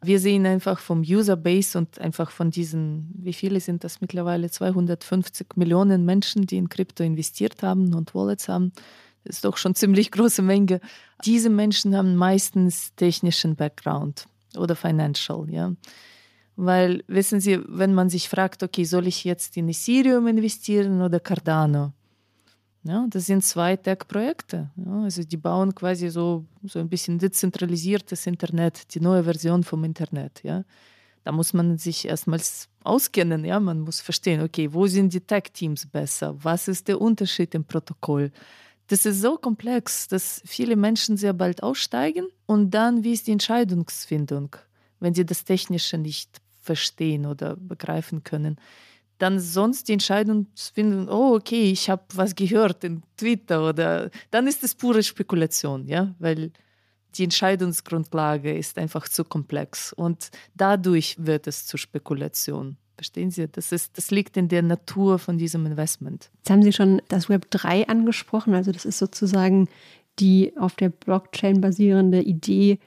Wir 0.03 0.19
sehen 0.19 0.47
einfach 0.47 0.79
vom 0.79 1.01
User-Base 1.01 1.77
und 1.77 1.99
einfach 1.99 2.31
von 2.31 2.49
diesen, 2.49 3.11
wie 3.13 3.33
viele 3.33 3.59
sind 3.59 3.83
das 3.83 4.01
mittlerweile? 4.01 4.49
250 4.49 5.55
Millionen 5.55 6.05
Menschen, 6.05 6.47
die 6.47 6.57
in 6.57 6.69
Krypto 6.69 7.03
investiert 7.03 7.61
haben 7.61 7.93
und 7.93 8.15
Wallets 8.15 8.49
haben. 8.49 8.71
Das 9.23 9.35
ist 9.35 9.45
doch 9.45 9.57
schon 9.57 9.75
ziemlich 9.75 10.09
große 10.11 10.41
Menge. 10.41 10.81
Diese 11.23 11.51
Menschen 11.51 11.95
haben 11.95 12.15
meistens 12.15 12.95
technischen 12.95 13.55
Background 13.55 14.25
oder 14.57 14.75
Financial, 14.75 15.47
ja. 15.49 15.71
Weil, 16.55 17.03
wissen 17.07 17.39
Sie, 17.39 17.59
wenn 17.67 17.93
man 17.93 18.09
sich 18.09 18.29
fragt, 18.29 18.61
okay, 18.61 18.83
soll 18.83 19.07
ich 19.07 19.23
jetzt 19.23 19.57
in 19.57 19.69
Ethereum 19.69 20.27
investieren 20.27 21.01
oder 21.01 21.19
Cardano? 21.19 21.93
Ja, 22.83 23.05
das 23.09 23.27
sind 23.27 23.43
zwei 23.43 23.75
Tech-Projekte. 23.75 24.71
Ja, 24.75 25.03
also 25.03 25.23
die 25.23 25.37
bauen 25.37 25.75
quasi 25.75 26.09
so, 26.09 26.45
so 26.63 26.79
ein 26.79 26.89
bisschen 26.89 27.19
dezentralisiertes 27.19 28.25
Internet, 28.25 28.93
die 28.95 28.99
neue 28.99 29.23
Version 29.23 29.63
vom 29.63 29.83
Internet. 29.83 30.41
Ja. 30.43 30.63
Da 31.23 31.31
muss 31.31 31.53
man 31.53 31.77
sich 31.77 32.07
erstmals 32.07 32.69
auskennen. 32.83 33.45
Ja. 33.45 33.59
Man 33.59 33.81
muss 33.81 34.01
verstehen, 34.01 34.41
okay, 34.41 34.73
wo 34.73 34.87
sind 34.87 35.13
die 35.13 35.21
Tech-Teams 35.21 35.85
besser? 35.85 36.35
Was 36.43 36.67
ist 36.67 36.87
der 36.87 36.99
Unterschied 36.99 37.53
im 37.53 37.65
Protokoll? 37.65 38.31
Das 38.87 39.05
ist 39.05 39.21
so 39.21 39.37
komplex, 39.37 40.07
dass 40.07 40.41
viele 40.43 40.75
Menschen 40.75 41.17
sehr 41.17 41.33
bald 41.33 41.61
aussteigen 41.63 42.27
und 42.47 42.71
dann, 42.71 43.03
wie 43.03 43.13
ist 43.13 43.27
die 43.27 43.31
Entscheidungsfindung, 43.31 44.55
wenn 45.01 45.13
sie 45.13 45.25
das 45.25 45.43
Technische 45.43 45.97
nicht 45.97 46.41
verstehen 46.61 47.25
oder 47.25 47.57
begreifen 47.57 48.23
können. 48.23 48.57
Dann 49.17 49.39
sonst 49.39 49.87
die 49.87 49.93
Entscheidung 49.93 50.47
zu 50.55 50.73
finden, 50.73 51.09
oh, 51.09 51.35
okay, 51.35 51.71
ich 51.71 51.89
habe 51.89 52.03
was 52.13 52.35
gehört 52.35 52.83
in 52.83 53.03
Twitter 53.17 53.67
oder 53.67 54.09
dann 54.31 54.47
ist 54.47 54.63
es 54.63 54.73
pure 54.73 55.03
Spekulation, 55.03 55.87
ja, 55.87 56.15
weil 56.17 56.51
die 57.15 57.25
Entscheidungsgrundlage 57.25 58.55
ist 58.55 58.77
einfach 58.77 59.07
zu 59.07 59.23
komplex 59.23 59.91
und 59.93 60.31
dadurch 60.55 61.17
wird 61.19 61.45
es 61.47 61.65
zur 61.65 61.79
Spekulation. 61.79 62.77
Verstehen 62.95 63.31
Sie? 63.31 63.47
Das, 63.47 63.71
ist, 63.71 63.97
das 63.97 64.11
liegt 64.11 64.37
in 64.37 64.47
der 64.47 64.61
Natur 64.61 65.17
von 65.17 65.37
diesem 65.37 65.65
Investment. 65.65 66.29
Jetzt 66.37 66.49
haben 66.51 66.61
Sie 66.61 66.71
schon 66.71 67.01
das 67.07 67.29
Web 67.29 67.49
3 67.49 67.87
angesprochen. 67.87 68.53
Also 68.53 68.71
das 68.71 68.85
ist 68.85 68.99
sozusagen 68.99 69.67
die 70.19 70.55
auf 70.57 70.75
der 70.75 70.89
Blockchain 70.89 71.61
basierende 71.61 72.21
Idee, 72.21 72.79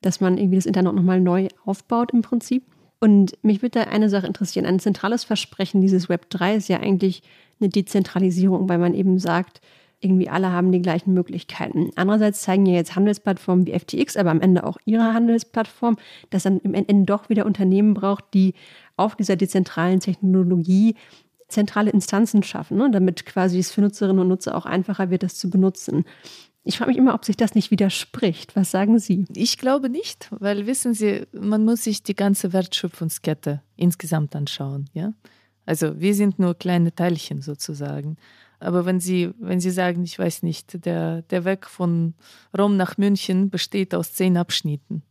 dass 0.00 0.20
man 0.20 0.38
irgendwie 0.38 0.56
das 0.56 0.66
Internet 0.66 0.94
nochmal 0.94 1.20
neu 1.20 1.48
aufbaut 1.64 2.12
im 2.12 2.22
Prinzip. 2.22 2.64
Und 3.00 3.32
mich 3.42 3.62
würde 3.62 3.80
da 3.80 3.90
eine 3.90 4.08
Sache 4.08 4.26
interessieren. 4.26 4.66
Ein 4.66 4.80
zentrales 4.80 5.24
Versprechen 5.24 5.80
dieses 5.80 6.08
Web 6.08 6.30
3 6.30 6.56
ist 6.56 6.68
ja 6.68 6.80
eigentlich 6.80 7.22
eine 7.60 7.68
Dezentralisierung, 7.68 8.68
weil 8.68 8.78
man 8.78 8.94
eben 8.94 9.18
sagt, 9.18 9.60
irgendwie 10.00 10.28
alle 10.28 10.52
haben 10.52 10.70
die 10.70 10.82
gleichen 10.82 11.12
Möglichkeiten. 11.12 11.90
Andererseits 11.96 12.42
zeigen 12.42 12.66
ja 12.66 12.74
jetzt 12.74 12.94
Handelsplattformen 12.94 13.66
wie 13.66 13.76
FTX, 13.76 14.16
aber 14.16 14.30
am 14.30 14.40
Ende 14.40 14.64
auch 14.64 14.78
ihre 14.84 15.12
Handelsplattform, 15.12 15.96
dass 16.30 16.44
dann 16.44 16.60
im 16.60 16.74
Ende 16.74 17.04
doch 17.04 17.28
wieder 17.28 17.46
Unternehmen 17.46 17.94
braucht, 17.94 18.24
die 18.32 18.54
auf 18.96 19.16
dieser 19.16 19.36
dezentralen 19.36 20.00
Technologie 20.00 20.94
zentrale 21.48 21.90
Instanzen 21.90 22.42
schaffen, 22.42 22.76
ne, 22.76 22.90
damit 22.90 23.24
quasi 23.24 23.58
es 23.58 23.70
für 23.70 23.80
Nutzerinnen 23.80 24.20
und 24.20 24.28
Nutzer 24.28 24.54
auch 24.56 24.66
einfacher 24.66 25.10
wird, 25.10 25.22
das 25.22 25.36
zu 25.36 25.50
benutzen. 25.50 26.04
Ich 26.68 26.76
frage 26.76 26.90
mich 26.90 26.98
immer, 26.98 27.14
ob 27.14 27.24
sich 27.24 27.38
das 27.38 27.54
nicht 27.54 27.70
widerspricht. 27.70 28.54
Was 28.54 28.70
sagen 28.70 28.98
Sie? 28.98 29.24
Ich 29.34 29.56
glaube 29.56 29.88
nicht, 29.88 30.28
weil 30.38 30.66
wissen 30.66 30.92
Sie, 30.92 31.22
man 31.32 31.64
muss 31.64 31.84
sich 31.84 32.02
die 32.02 32.14
ganze 32.14 32.52
Wertschöpfungskette 32.52 33.62
insgesamt 33.76 34.36
anschauen. 34.36 34.90
Ja? 34.92 35.14
Also 35.64 35.98
wir 35.98 36.14
sind 36.14 36.38
nur 36.38 36.54
kleine 36.54 36.94
Teilchen 36.94 37.40
sozusagen. 37.40 38.18
Aber 38.60 38.84
wenn 38.84 39.00
Sie, 39.00 39.30
wenn 39.38 39.60
Sie 39.60 39.70
sagen, 39.70 40.04
ich 40.04 40.18
weiß 40.18 40.42
nicht, 40.42 40.84
der, 40.84 41.22
der 41.22 41.46
Weg 41.46 41.64
von 41.64 42.12
Rom 42.56 42.76
nach 42.76 42.98
München 42.98 43.48
besteht 43.48 43.94
aus 43.94 44.12
zehn 44.12 44.36
Abschnitten. 44.36 45.02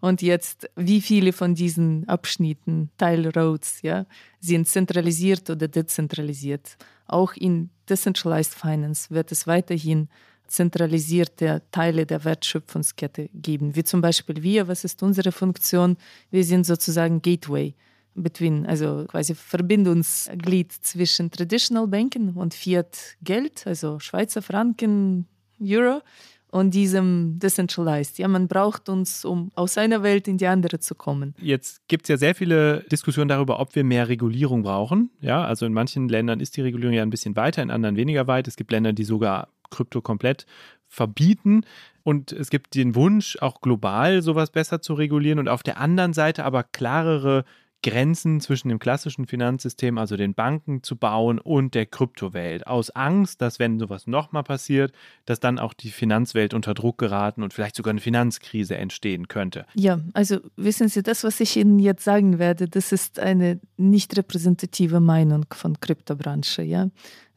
Und 0.00 0.22
jetzt, 0.22 0.70
wie 0.76 1.00
viele 1.00 1.32
von 1.32 1.56
diesen 1.56 2.08
Abschnitten, 2.08 2.90
Teilroads, 2.98 3.82
ja, 3.82 4.06
sind 4.38 4.68
zentralisiert 4.68 5.50
oder 5.50 5.66
dezentralisiert? 5.66 6.76
Auch 7.08 7.32
in 7.34 7.70
Decentralized 7.88 8.54
Finance 8.54 9.10
wird 9.10 9.32
es 9.32 9.46
weiterhin 9.46 10.08
zentralisierte 10.46 11.62
Teile 11.70 12.06
der 12.06 12.24
Wertschöpfungskette 12.24 13.28
geben, 13.34 13.76
wie 13.76 13.84
zum 13.84 14.00
Beispiel 14.00 14.42
wir. 14.42 14.66
Was 14.66 14.84
ist 14.84 15.02
unsere 15.02 15.30
Funktion? 15.30 15.96
Wir 16.30 16.44
sind 16.44 16.64
sozusagen 16.64 17.20
Gateway 17.22 17.74
between, 18.14 18.66
also 18.66 19.04
quasi 19.06 19.34
Verbindungsglied 19.34 20.72
zwischen 20.72 21.30
Traditional 21.30 21.86
Banking 21.86 22.34
und 22.34 22.54
Fiat 22.54 23.16
Geld, 23.22 23.66
also 23.66 24.00
Schweizer 24.00 24.42
Franken, 24.42 25.26
Euro 25.60 26.00
und 26.50 26.72
diesem 26.72 27.38
Decentralized. 27.38 28.18
Ja, 28.18 28.28
man 28.28 28.48
braucht 28.48 28.88
uns, 28.88 29.24
um 29.24 29.50
aus 29.54 29.76
einer 29.78 30.02
Welt 30.02 30.28
in 30.28 30.38
die 30.38 30.46
andere 30.46 30.80
zu 30.80 30.94
kommen. 30.94 31.34
Jetzt 31.40 31.86
gibt 31.88 32.04
es 32.04 32.08
ja 32.08 32.16
sehr 32.16 32.34
viele 32.34 32.84
Diskussionen 32.90 33.28
darüber, 33.28 33.60
ob 33.60 33.74
wir 33.74 33.84
mehr 33.84 34.08
Regulierung 34.08 34.62
brauchen. 34.62 35.10
Ja, 35.20 35.44
also 35.44 35.66
in 35.66 35.72
manchen 35.72 36.08
Ländern 36.08 36.40
ist 36.40 36.56
die 36.56 36.62
Regulierung 36.62 36.94
ja 36.94 37.02
ein 37.02 37.10
bisschen 37.10 37.36
weiter, 37.36 37.62
in 37.62 37.70
anderen 37.70 37.96
weniger 37.96 38.26
weit. 38.26 38.48
Es 38.48 38.56
gibt 38.56 38.70
Länder, 38.70 38.92
die 38.92 39.04
sogar 39.04 39.48
Krypto 39.70 40.00
komplett 40.00 40.46
verbieten. 40.86 41.62
Und 42.02 42.32
es 42.32 42.48
gibt 42.48 42.74
den 42.74 42.94
Wunsch, 42.94 43.36
auch 43.40 43.60
global 43.60 44.22
sowas 44.22 44.50
besser 44.50 44.80
zu 44.80 44.94
regulieren 44.94 45.38
und 45.38 45.48
auf 45.48 45.62
der 45.62 45.78
anderen 45.78 46.14
Seite 46.14 46.44
aber 46.44 46.62
klarere 46.62 47.44
Grenzen 47.82 48.40
zwischen 48.40 48.68
dem 48.68 48.80
klassischen 48.80 49.26
Finanzsystem, 49.26 49.98
also 49.98 50.16
den 50.16 50.34
Banken, 50.34 50.82
zu 50.82 50.96
bauen 50.96 51.38
und 51.38 51.74
der 51.74 51.86
Kryptowelt. 51.86 52.66
Aus 52.66 52.90
Angst, 52.90 53.40
dass 53.40 53.58
wenn 53.58 53.78
sowas 53.78 54.06
nochmal 54.06 54.42
passiert, 54.42 54.92
dass 55.26 55.38
dann 55.38 55.58
auch 55.60 55.74
die 55.74 55.90
Finanzwelt 55.90 56.54
unter 56.54 56.74
Druck 56.74 56.98
geraten 56.98 57.42
und 57.42 57.54
vielleicht 57.54 57.76
sogar 57.76 57.92
eine 57.92 58.00
Finanzkrise 58.00 58.76
entstehen 58.76 59.28
könnte. 59.28 59.64
Ja, 59.74 60.00
also 60.12 60.38
wissen 60.56 60.88
Sie, 60.88 61.02
das, 61.02 61.22
was 61.22 61.38
ich 61.38 61.56
Ihnen 61.56 61.78
jetzt 61.78 62.02
sagen 62.02 62.38
werde, 62.40 62.68
das 62.68 62.90
ist 62.90 63.20
eine 63.20 63.60
nicht 63.76 64.16
repräsentative 64.16 64.98
Meinung 64.98 65.46
von 65.52 65.78
Kryptobranche. 65.78 66.62
Ja? 66.62 66.90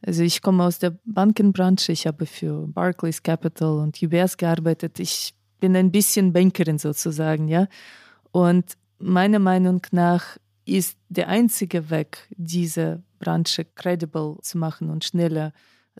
Also 0.04 0.24
ich 0.24 0.42
komme 0.42 0.64
aus 0.64 0.80
der 0.80 0.98
Bankenbranche, 1.04 1.92
ich 1.92 2.08
habe 2.08 2.26
für 2.26 2.66
Barclays 2.66 3.22
Capital 3.22 3.78
und 3.78 4.02
UBS 4.02 4.36
gearbeitet. 4.36 4.98
Ich 4.98 5.34
bin 5.60 5.76
ein 5.76 5.92
bisschen 5.92 6.32
Bankerin 6.32 6.78
sozusagen, 6.78 7.46
ja. 7.46 7.68
Und 8.32 8.76
meiner 9.02 9.38
Meinung 9.38 9.82
nach 9.90 10.38
ist 10.64 10.96
der 11.08 11.28
einzige 11.28 11.90
Weg, 11.90 12.28
diese 12.30 13.02
Branche 13.18 13.64
credible 13.64 14.36
zu 14.42 14.58
machen 14.58 14.90
und 14.90 15.04
schneller 15.04 15.52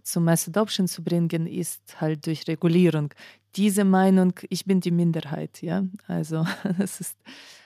zum 0.02 0.24
Mass 0.24 0.48
Adoption 0.48 0.88
zu 0.88 1.02
bringen, 1.02 1.46
ist 1.46 2.00
halt 2.00 2.26
durch 2.26 2.46
Regulierung. 2.48 3.12
Diese 3.56 3.84
Meinung, 3.84 4.32
ich 4.48 4.64
bin 4.64 4.80
die 4.80 4.90
Minderheit, 4.90 5.60
ja. 5.62 5.84
Also 6.06 6.46
das 6.78 7.00
ist. 7.00 7.18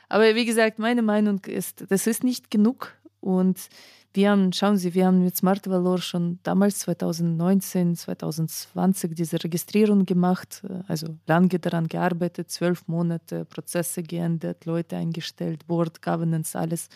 Aber 0.08 0.34
wie 0.34 0.44
gesagt, 0.44 0.78
meine 0.78 1.02
Meinung 1.02 1.40
ist, 1.46 1.84
das 1.88 2.06
ist 2.06 2.24
nicht 2.24 2.50
genug 2.50 2.94
und 3.20 3.68
wir 4.16 4.30
haben, 4.30 4.52
schauen 4.52 4.76
Sie, 4.76 4.94
wir 4.94 5.06
haben 5.06 5.22
mit 5.22 5.36
Smart 5.36 5.68
Valor 5.68 5.98
schon 5.98 6.38
damals 6.42 6.80
2019, 6.80 7.94
2020 7.94 9.14
diese 9.14 9.42
Registrierung 9.42 10.06
gemacht, 10.06 10.62
also 10.88 11.16
lange 11.26 11.58
daran 11.58 11.86
gearbeitet, 11.86 12.50
zwölf 12.50 12.88
Monate, 12.88 13.44
Prozesse 13.44 14.02
geändert, 14.02 14.64
Leute 14.64 14.96
eingestellt, 14.96 15.66
Board, 15.66 16.02
Governance, 16.02 16.58
alles. 16.58 16.88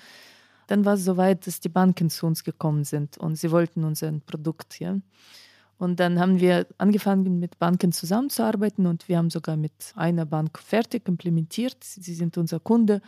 Dann 0.66 0.84
war 0.84 0.94
es 0.94 1.04
soweit, 1.04 1.46
dass 1.46 1.60
die 1.60 1.68
Banken 1.68 2.10
zu 2.10 2.26
uns 2.26 2.42
gekommen 2.42 2.84
sind 2.84 3.18
und 3.18 3.36
sie 3.36 3.50
wollten 3.50 3.84
unser 3.84 4.10
Produkt. 4.24 4.80
Ja. 4.80 4.96
Und 5.78 5.98
dann 5.98 6.20
haben 6.20 6.40
wir 6.40 6.66
angefangen, 6.78 7.38
mit 7.38 7.58
Banken 7.58 7.92
zusammenzuarbeiten 7.92 8.86
und 8.86 9.08
wir 9.08 9.18
haben 9.18 9.30
sogar 9.30 9.56
mit 9.56 9.72
einer 9.94 10.26
Bank 10.26 10.58
fertig 10.58 11.08
implementiert. 11.08 11.82
Sie 11.82 12.14
sind 12.14 12.36
unser 12.38 12.60
Kunde. 12.60 13.00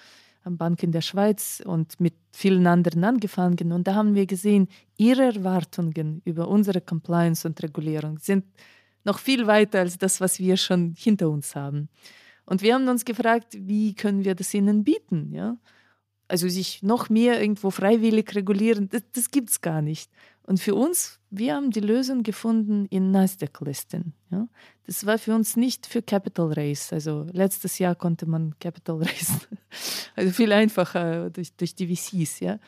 Bank 0.50 0.82
in 0.82 0.92
der 0.92 1.00
Schweiz 1.00 1.62
und 1.64 2.00
mit 2.00 2.14
vielen 2.32 2.66
anderen 2.66 3.04
angefangen. 3.04 3.72
Und 3.72 3.86
da 3.86 3.94
haben 3.94 4.14
wir 4.14 4.26
gesehen, 4.26 4.68
ihre 4.96 5.22
Erwartungen 5.22 6.22
über 6.24 6.48
unsere 6.48 6.80
Compliance 6.80 7.46
und 7.46 7.62
Regulierung 7.62 8.18
sind 8.18 8.44
noch 9.04 9.18
viel 9.18 9.46
weiter 9.46 9.80
als 9.80 9.98
das, 9.98 10.20
was 10.20 10.38
wir 10.38 10.56
schon 10.56 10.94
hinter 10.96 11.28
uns 11.28 11.54
haben. 11.54 11.88
Und 12.44 12.62
wir 12.62 12.74
haben 12.74 12.88
uns 12.88 13.04
gefragt, 13.04 13.56
wie 13.58 13.94
können 13.94 14.24
wir 14.24 14.34
das 14.34 14.52
ihnen 14.54 14.84
bieten? 14.84 15.32
Ja? 15.32 15.56
Also 16.28 16.48
sich 16.48 16.82
noch 16.82 17.08
mehr 17.08 17.40
irgendwo 17.40 17.70
freiwillig 17.70 18.34
regulieren, 18.34 18.88
das, 18.88 19.02
das 19.12 19.30
gibt 19.30 19.50
es 19.50 19.60
gar 19.60 19.82
nicht. 19.82 20.10
Und 20.42 20.60
für 20.60 20.74
uns 20.74 21.20
wir 21.34 21.54
haben 21.54 21.70
die 21.70 21.80
Lösung 21.80 22.22
gefunden 22.22 22.84
in 22.90 23.10
Nasdaq-Listen. 23.10 24.12
Ja? 24.30 24.46
Das 24.86 25.06
war 25.06 25.16
für 25.16 25.34
uns 25.34 25.56
nicht 25.56 25.86
für 25.86 26.02
Capital 26.02 26.52
Raise. 26.52 26.94
Also 26.94 27.26
letztes 27.32 27.78
Jahr 27.78 27.94
konnte 27.94 28.26
man 28.26 28.54
Capital 28.60 28.98
Raise, 28.98 29.40
also 30.16 30.30
viel 30.30 30.52
einfacher 30.52 31.30
durch, 31.30 31.56
durch 31.56 31.74
die 31.74 31.96
VCs. 31.96 32.40
Ja? 32.40 32.58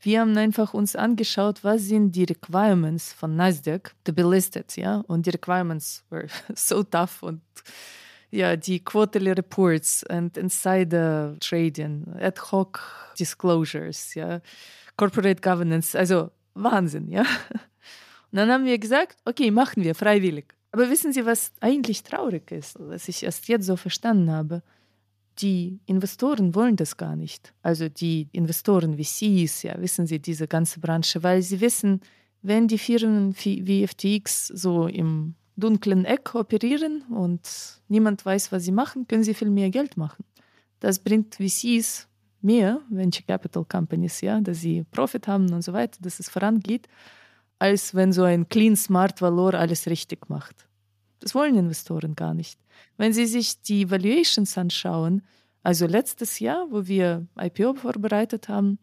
Wir 0.00 0.20
haben 0.20 0.36
einfach 0.36 0.74
uns 0.74 0.94
angeschaut, 0.94 1.64
was 1.64 1.84
sind 1.84 2.14
die 2.14 2.24
Requirements 2.24 3.14
von 3.14 3.34
Nasdaq 3.34 3.94
to 4.04 4.12
be 4.12 4.22
listed. 4.22 4.76
Ja? 4.76 5.02
Und 5.06 5.24
die 5.24 5.30
Requirements 5.30 6.04
were 6.10 6.26
so 6.54 6.82
tough 6.82 7.22
und 7.22 7.40
ja, 8.30 8.56
die 8.56 8.80
Quarterly 8.80 9.32
Reports 9.32 10.04
und 10.08 10.36
Insider 10.38 11.36
Trading, 11.40 12.06
Ad 12.18 12.40
hoc 12.50 12.80
Disclosures, 13.18 14.14
ja, 14.14 14.40
Corporate 14.96 15.42
Governance, 15.42 15.98
also 15.98 16.30
Wahnsinn, 16.54 17.10
ja. 17.10 17.24
Und 18.32 18.38
dann 18.38 18.50
haben 18.50 18.64
wir 18.64 18.78
gesagt, 18.78 19.18
okay, 19.26 19.50
machen 19.50 19.84
wir 19.84 19.94
freiwillig. 19.94 20.54
Aber 20.72 20.88
wissen 20.88 21.12
Sie, 21.12 21.26
was 21.26 21.52
eigentlich 21.60 22.02
traurig 22.02 22.50
ist, 22.50 22.78
was 22.80 23.06
ich 23.08 23.22
erst 23.22 23.46
jetzt 23.48 23.66
so 23.66 23.76
verstanden 23.76 24.30
habe? 24.30 24.62
Die 25.38 25.80
Investoren 25.84 26.54
wollen 26.54 26.76
das 26.76 26.96
gar 26.96 27.14
nicht. 27.14 27.52
Also 27.62 27.90
die 27.90 28.28
Investoren 28.32 28.96
wie 28.96 29.04
VCs, 29.04 29.64
ja, 29.64 29.78
wissen 29.78 30.06
Sie, 30.06 30.18
diese 30.18 30.48
ganze 30.48 30.80
Branche, 30.80 31.22
weil 31.22 31.42
sie 31.42 31.60
wissen, 31.60 32.00
wenn 32.40 32.68
die 32.68 32.78
Firmen 32.78 33.34
wie 33.36 33.86
FTX 33.86 34.48
so 34.48 34.86
im 34.86 35.34
dunklen 35.56 36.06
Eck 36.06 36.34
operieren 36.34 37.02
und 37.10 37.42
niemand 37.88 38.24
weiß, 38.24 38.50
was 38.50 38.64
sie 38.64 38.72
machen, 38.72 39.06
können 39.06 39.22
sie 39.22 39.34
viel 39.34 39.50
mehr 39.50 39.70
Geld 39.70 39.96
machen. 39.98 40.24
Das 40.80 40.98
bringt 40.98 41.36
VCs 41.36 42.08
mehr, 42.40 42.80
Venture 42.88 43.26
Capital 43.26 43.64
Companies, 43.64 44.22
ja, 44.22 44.40
dass 44.40 44.60
sie 44.60 44.84
Profit 44.90 45.28
haben 45.28 45.52
und 45.52 45.62
so 45.62 45.72
weiter, 45.72 45.98
dass 46.00 46.18
es 46.18 46.28
vorangeht 46.28 46.88
als 47.62 47.94
wenn 47.94 48.12
so 48.12 48.24
ein 48.24 48.48
Clean 48.48 48.74
Smart 48.74 49.22
Valor 49.22 49.54
alles 49.54 49.86
richtig 49.86 50.28
macht. 50.28 50.66
Das 51.20 51.32
wollen 51.32 51.56
Investoren 51.56 52.16
gar 52.16 52.34
nicht. 52.34 52.58
Wenn 52.96 53.12
Sie 53.12 53.26
sich 53.26 53.62
die 53.62 53.88
Valuations 53.88 54.58
anschauen, 54.58 55.22
also 55.62 55.86
letztes 55.86 56.40
Jahr, 56.40 56.66
wo 56.70 56.88
wir 56.88 57.24
IPO 57.40 57.74
vorbereitet 57.74 58.48
haben, 58.48 58.80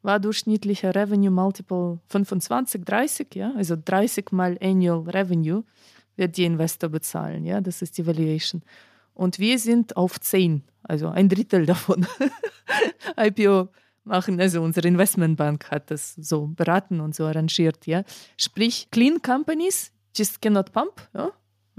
war 0.00 0.18
durchschnittlicher 0.18 0.94
Revenue 0.94 1.30
Multiple 1.30 2.00
25, 2.08 2.82
30, 2.82 3.34
ja, 3.34 3.52
also 3.54 3.76
30 3.76 4.32
mal 4.32 4.56
Annual 4.62 5.10
Revenue 5.10 5.62
wird 6.16 6.38
die 6.38 6.46
Investor 6.46 6.88
bezahlen, 6.88 7.44
ja, 7.44 7.60
das 7.60 7.82
ist 7.82 7.98
die 7.98 8.06
Valuation. 8.06 8.62
Und 9.12 9.40
wir 9.40 9.58
sind 9.58 9.98
auf 9.98 10.18
10, 10.18 10.62
also 10.84 11.08
ein 11.08 11.28
Drittel 11.28 11.66
davon. 11.66 12.06
IPO 13.18 13.68
machen. 14.04 14.40
Also 14.40 14.62
unsere 14.62 14.88
Investmentbank 14.88 15.70
hat 15.70 15.90
das 15.90 16.14
so 16.14 16.48
beraten 16.48 17.00
und 17.00 17.14
so 17.14 17.24
arrangiert, 17.24 17.86
ja. 17.86 18.04
Sprich, 18.36 18.88
Clean 18.90 19.20
Companies 19.22 19.92
just 20.14 20.40
cannot 20.42 20.72
pump, 20.72 21.08
ja. 21.14 21.30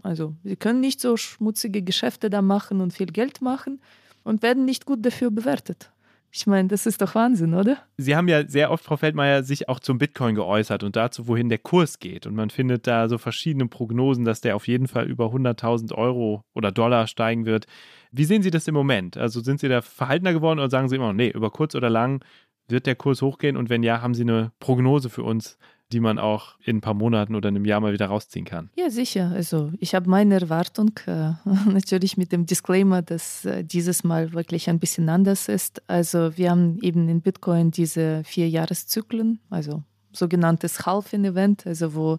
Also 0.01 0.35
sie 0.43 0.55
können 0.55 0.81
nicht 0.81 0.99
so 0.99 1.15
schmutzige 1.15 1.81
Geschäfte 1.81 2.29
da 2.29 2.41
machen 2.41 2.81
und 2.81 2.93
viel 2.93 3.07
Geld 3.07 3.41
machen 3.41 3.81
und 4.23 4.43
werden 4.43 4.65
nicht 4.65 4.85
gut 4.85 5.05
dafür 5.05 5.31
bewertet. 5.31 5.92
Ich 6.35 6.47
meine, 6.47 6.67
das 6.67 6.87
ist 6.87 6.99
doch 6.99 7.13
Wahnsinn, 7.13 7.53
oder? 7.53 7.77
Sie 7.95 8.15
haben 8.15 8.27
ja 8.27 8.47
sehr 8.47 8.71
oft, 8.71 8.83
Frau 8.83 8.97
Feldmeier, 8.97 9.43
sich 9.43 9.69
auch 9.69 9.79
zum 9.79 9.99
Bitcoin 9.99 10.33
geäußert 10.33 10.81
und 10.81 10.95
dazu, 10.95 11.27
wohin 11.27 11.47
der 11.47 11.59
Kurs 11.59 11.99
geht. 11.99 12.25
Und 12.25 12.33
man 12.33 12.49
findet 12.49 12.87
da 12.87 13.07
so 13.07 13.19
verschiedene 13.19 13.67
Prognosen, 13.67 14.25
dass 14.25 14.41
der 14.41 14.55
auf 14.55 14.67
jeden 14.67 14.87
Fall 14.87 15.05
über 15.05 15.27
100.000 15.27 15.93
Euro 15.93 16.43
oder 16.55 16.71
Dollar 16.71 17.05
steigen 17.05 17.45
wird. 17.45 17.67
Wie 18.11 18.23
sehen 18.23 18.41
Sie 18.41 18.49
das 18.49 18.67
im 18.67 18.73
Moment? 18.73 19.15
Also 19.15 19.41
sind 19.41 19.59
Sie 19.59 19.69
da 19.69 19.83
verhaltener 19.83 20.33
geworden 20.33 20.57
oder 20.57 20.71
sagen 20.71 20.89
Sie 20.89 20.95
immer, 20.95 21.13
nee, 21.13 21.29
über 21.29 21.51
kurz 21.51 21.75
oder 21.75 21.91
lang 21.91 22.25
wird 22.67 22.87
der 22.87 22.95
Kurs 22.95 23.21
hochgehen? 23.21 23.55
Und 23.55 23.69
wenn 23.69 23.83
ja, 23.83 24.01
haben 24.01 24.15
Sie 24.15 24.23
eine 24.23 24.51
Prognose 24.59 25.11
für 25.11 25.21
uns, 25.21 25.59
die 25.93 25.99
man 25.99 26.17
auch 26.17 26.55
in 26.63 26.77
ein 26.77 26.81
paar 26.81 26.95
Monaten 26.95 27.35
oder 27.35 27.49
einem 27.49 27.65
Jahr 27.65 27.79
mal 27.79 27.93
wieder 27.93 28.07
rausziehen 28.07 28.45
kann. 28.45 28.71
Ja, 28.75 28.89
sicher. 28.89 29.31
Also 29.33 29.71
ich 29.79 29.93
habe 29.93 30.09
meine 30.09 30.41
Erwartung 30.41 30.91
äh, 31.05 31.33
natürlich 31.71 32.17
mit 32.17 32.31
dem 32.31 32.47
Disclaimer, 32.47 33.03
dass 33.03 33.45
äh, 33.45 33.63
dieses 33.63 34.03
Mal 34.03 34.33
wirklich 34.33 34.69
ein 34.69 34.79
bisschen 34.79 35.07
anders 35.07 35.47
ist. 35.47 35.83
Also 35.87 36.35
wir 36.35 36.49
haben 36.49 36.79
eben 36.81 37.07
in 37.09 37.21
Bitcoin 37.21 37.69
diese 37.69 38.23
vier 38.23 38.49
Jahreszyklen, 38.49 39.39
also 39.51 39.83
sogenanntes 40.11 40.85
Halving-Event, 40.85 41.67
also 41.67 41.93
wo 41.93 42.17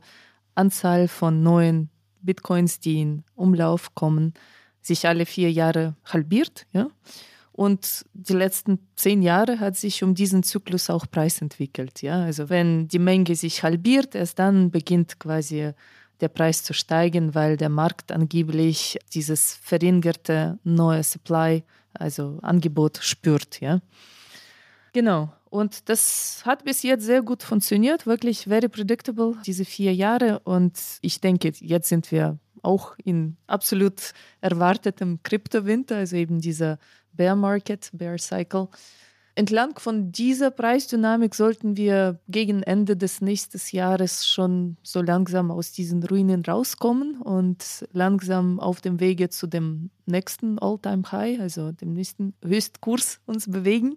Anzahl 0.55 1.09
von 1.09 1.43
neuen 1.43 1.91
Bitcoins, 2.23 2.79
die 2.79 3.01
in 3.01 3.25
Umlauf 3.35 3.95
kommen, 3.97 4.35
sich 4.81 5.09
alle 5.09 5.27
vier 5.27 5.51
Jahre 5.51 5.97
halbiert. 6.05 6.67
Ja? 6.73 6.89
Und 7.57 8.05
die 8.15 8.33
letzten 8.33 8.81
zehn 8.97 9.23
Jahre 9.23 9.61
hat 9.61 9.77
sich 9.77 10.03
um 10.03 10.17
diesen 10.17 10.43
Zyklus 10.43 10.91
auch 10.91 11.07
Preis 11.09 11.41
entwickelt. 11.41 12.03
Ja? 12.03 12.25
Also 12.25 12.49
wenn 12.49 12.89
die 12.89 12.99
Menge 12.99 13.37
sich 13.37 13.63
halbiert, 13.63 14.17
erst 14.17 14.41
dann 14.41 14.73
beginnt 14.73 15.21
quasi 15.21 15.71
der 16.21 16.29
Preis 16.29 16.65
zu 16.65 16.75
steigen, 16.75 17.37
weil 17.37 17.57
der 17.57 17.69
Markt 17.69 18.11
angeblich 18.11 18.99
dieses 19.13 19.55
verringerte 19.63 20.59
neue 20.65 21.05
Supply, 21.05 21.63
also 21.93 22.41
Angebot 22.43 22.99
spürt. 23.01 23.61
Ja? 23.61 23.81
Genau. 24.93 25.33
Und 25.49 25.89
das 25.89 26.43
hat 26.45 26.65
bis 26.65 26.83
jetzt 26.83 27.05
sehr 27.05 27.23
gut 27.23 27.45
funktioniert, 27.45 28.05
wirklich 28.05 28.47
very 28.49 28.69
predictable, 28.69 29.37
diese 29.47 29.65
vier 29.65 29.95
Jahre. 29.95 30.41
Und 30.41 30.77
ich 31.03 31.21
denke, 31.21 31.53
jetzt 31.61 31.89
sind 31.89 32.11
wir 32.11 32.41
auch 32.63 32.97
in 33.05 33.37
absolut 33.47 34.13
erwartetem 34.41 35.21
Kryptowinter, 35.23 35.99
also 35.99 36.17
eben 36.17 36.41
dieser 36.41 36.79
Bear 37.15 37.37
Market, 37.37 37.91
Bear 37.93 38.19
Cycle. 38.19 38.69
Entlang 39.37 39.77
von 39.81 40.13
dieser 40.13 40.53
Preisdynamik 40.53 41.35
sollten 41.35 41.77
wir 41.77 42.21
gegen 42.29 42.63
Ende 42.63 42.97
des 42.97 43.21
nächsten 43.21 43.61
Jahres 43.77 44.29
schon 44.29 44.77
so 44.85 45.03
langsam 45.03 45.51
aus 45.51 45.73
diesen 45.73 46.05
Ruinen 46.05 46.45
rauskommen 46.45 47.21
und 47.21 47.85
langsam 47.93 48.61
auf 48.61 48.81
dem 48.81 49.01
Wege 49.01 49.31
zu 49.31 49.49
dem 49.49 49.91
nächsten 50.07 50.61
All-Time-High, 50.61 51.41
also 51.41 51.73
dem 51.73 51.95
nächsten 51.95 52.35
Höchstkurs 52.45 53.21
uns 53.27 53.51
bewegen. 53.51 53.97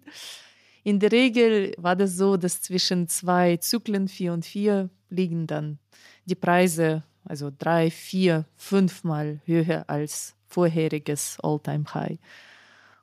In 0.83 0.99
der 0.99 1.11
Regel 1.11 1.75
war 1.77 1.95
das 1.95 2.17
so, 2.17 2.35
dass 2.35 2.61
zwischen 2.61 3.07
zwei 3.07 3.57
Zyklen, 3.57 4.07
vier 4.07 4.33
und 4.33 4.43
vier, 4.43 4.89
liegen 5.09 5.45
dann 5.45 5.77
die 6.25 6.35
Preise, 6.35 7.03
also 7.23 7.51
drei, 7.55 7.91
vier, 7.91 8.45
fünfmal 8.55 9.39
höher 9.45 9.83
als 9.87 10.33
vorheriges 10.47 11.37
All-Time-High. 11.43 12.17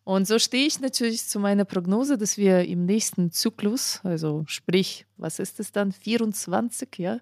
Und 0.05 0.29
so 0.29 0.39
stehe 0.39 0.67
ich 0.67 0.81
natürlich 0.81 1.27
zu 1.27 1.41
meiner 1.41 1.65
Prognose, 1.65 2.19
dass 2.19 2.37
wir 2.37 2.67
im 2.67 2.85
nächsten 2.85 3.33
Zyklus, 3.33 4.01
also 4.05 4.45
sprich, 4.47 5.07
was 5.17 5.39
ist 5.39 5.59
es 5.61 5.73
dann, 5.73 5.93
24, 5.93 6.91
ja, 6.99 7.21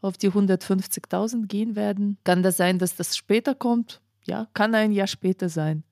auf 0.00 0.16
die 0.16 0.30
150.000 0.30 1.46
gehen 1.46 1.74
werden. 1.74 2.18
Kann 2.22 2.44
das 2.44 2.56
sein, 2.56 2.78
dass 2.78 2.94
das 2.94 3.16
später 3.16 3.56
kommt? 3.56 4.00
Ja, 4.24 4.48
kann 4.54 4.74
ein 4.76 4.92
Jahr 4.92 5.08
später 5.08 5.48
sein. 5.48 5.82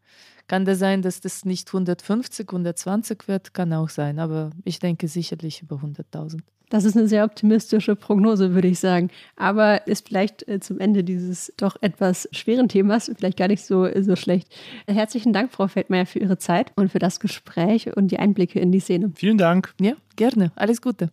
Kann 0.48 0.64
das 0.64 0.78
sein, 0.78 1.02
dass 1.02 1.20
das 1.20 1.44
nicht 1.44 1.68
150, 1.68 2.48
120 2.48 3.28
wird? 3.28 3.54
Kann 3.54 3.72
auch 3.72 3.90
sein, 3.90 4.18
aber 4.18 4.50
ich 4.64 4.78
denke 4.78 5.06
sicherlich 5.06 5.62
über 5.62 5.76
100.000. 5.76 6.40
Das 6.70 6.84
ist 6.84 6.96
eine 6.96 7.08
sehr 7.08 7.24
optimistische 7.24 7.96
Prognose, 7.96 8.54
würde 8.54 8.68
ich 8.68 8.78
sagen. 8.78 9.10
Aber 9.36 9.86
ist 9.86 10.08
vielleicht 10.08 10.46
äh, 10.48 10.60
zum 10.60 10.80
Ende 10.80 11.02
dieses 11.02 11.52
doch 11.56 11.76
etwas 11.80 12.28
schweren 12.32 12.68
Themas 12.68 13.10
vielleicht 13.16 13.38
gar 13.38 13.48
nicht 13.48 13.64
so, 13.64 13.88
so 14.02 14.16
schlecht. 14.16 14.48
Herzlichen 14.86 15.32
Dank, 15.32 15.52
Frau 15.52 15.66
Feldmeier, 15.68 16.06
für 16.06 16.18
Ihre 16.18 16.38
Zeit 16.38 16.72
und 16.76 16.90
für 16.92 16.98
das 16.98 17.20
Gespräch 17.20 17.96
und 17.96 18.10
die 18.10 18.18
Einblicke 18.18 18.60
in 18.60 18.72
die 18.72 18.80
Szene. 18.80 19.12
Vielen 19.14 19.38
Dank. 19.38 19.74
Ja, 19.80 19.94
gerne. 20.16 20.52
Alles 20.56 20.82
Gute. 20.82 21.10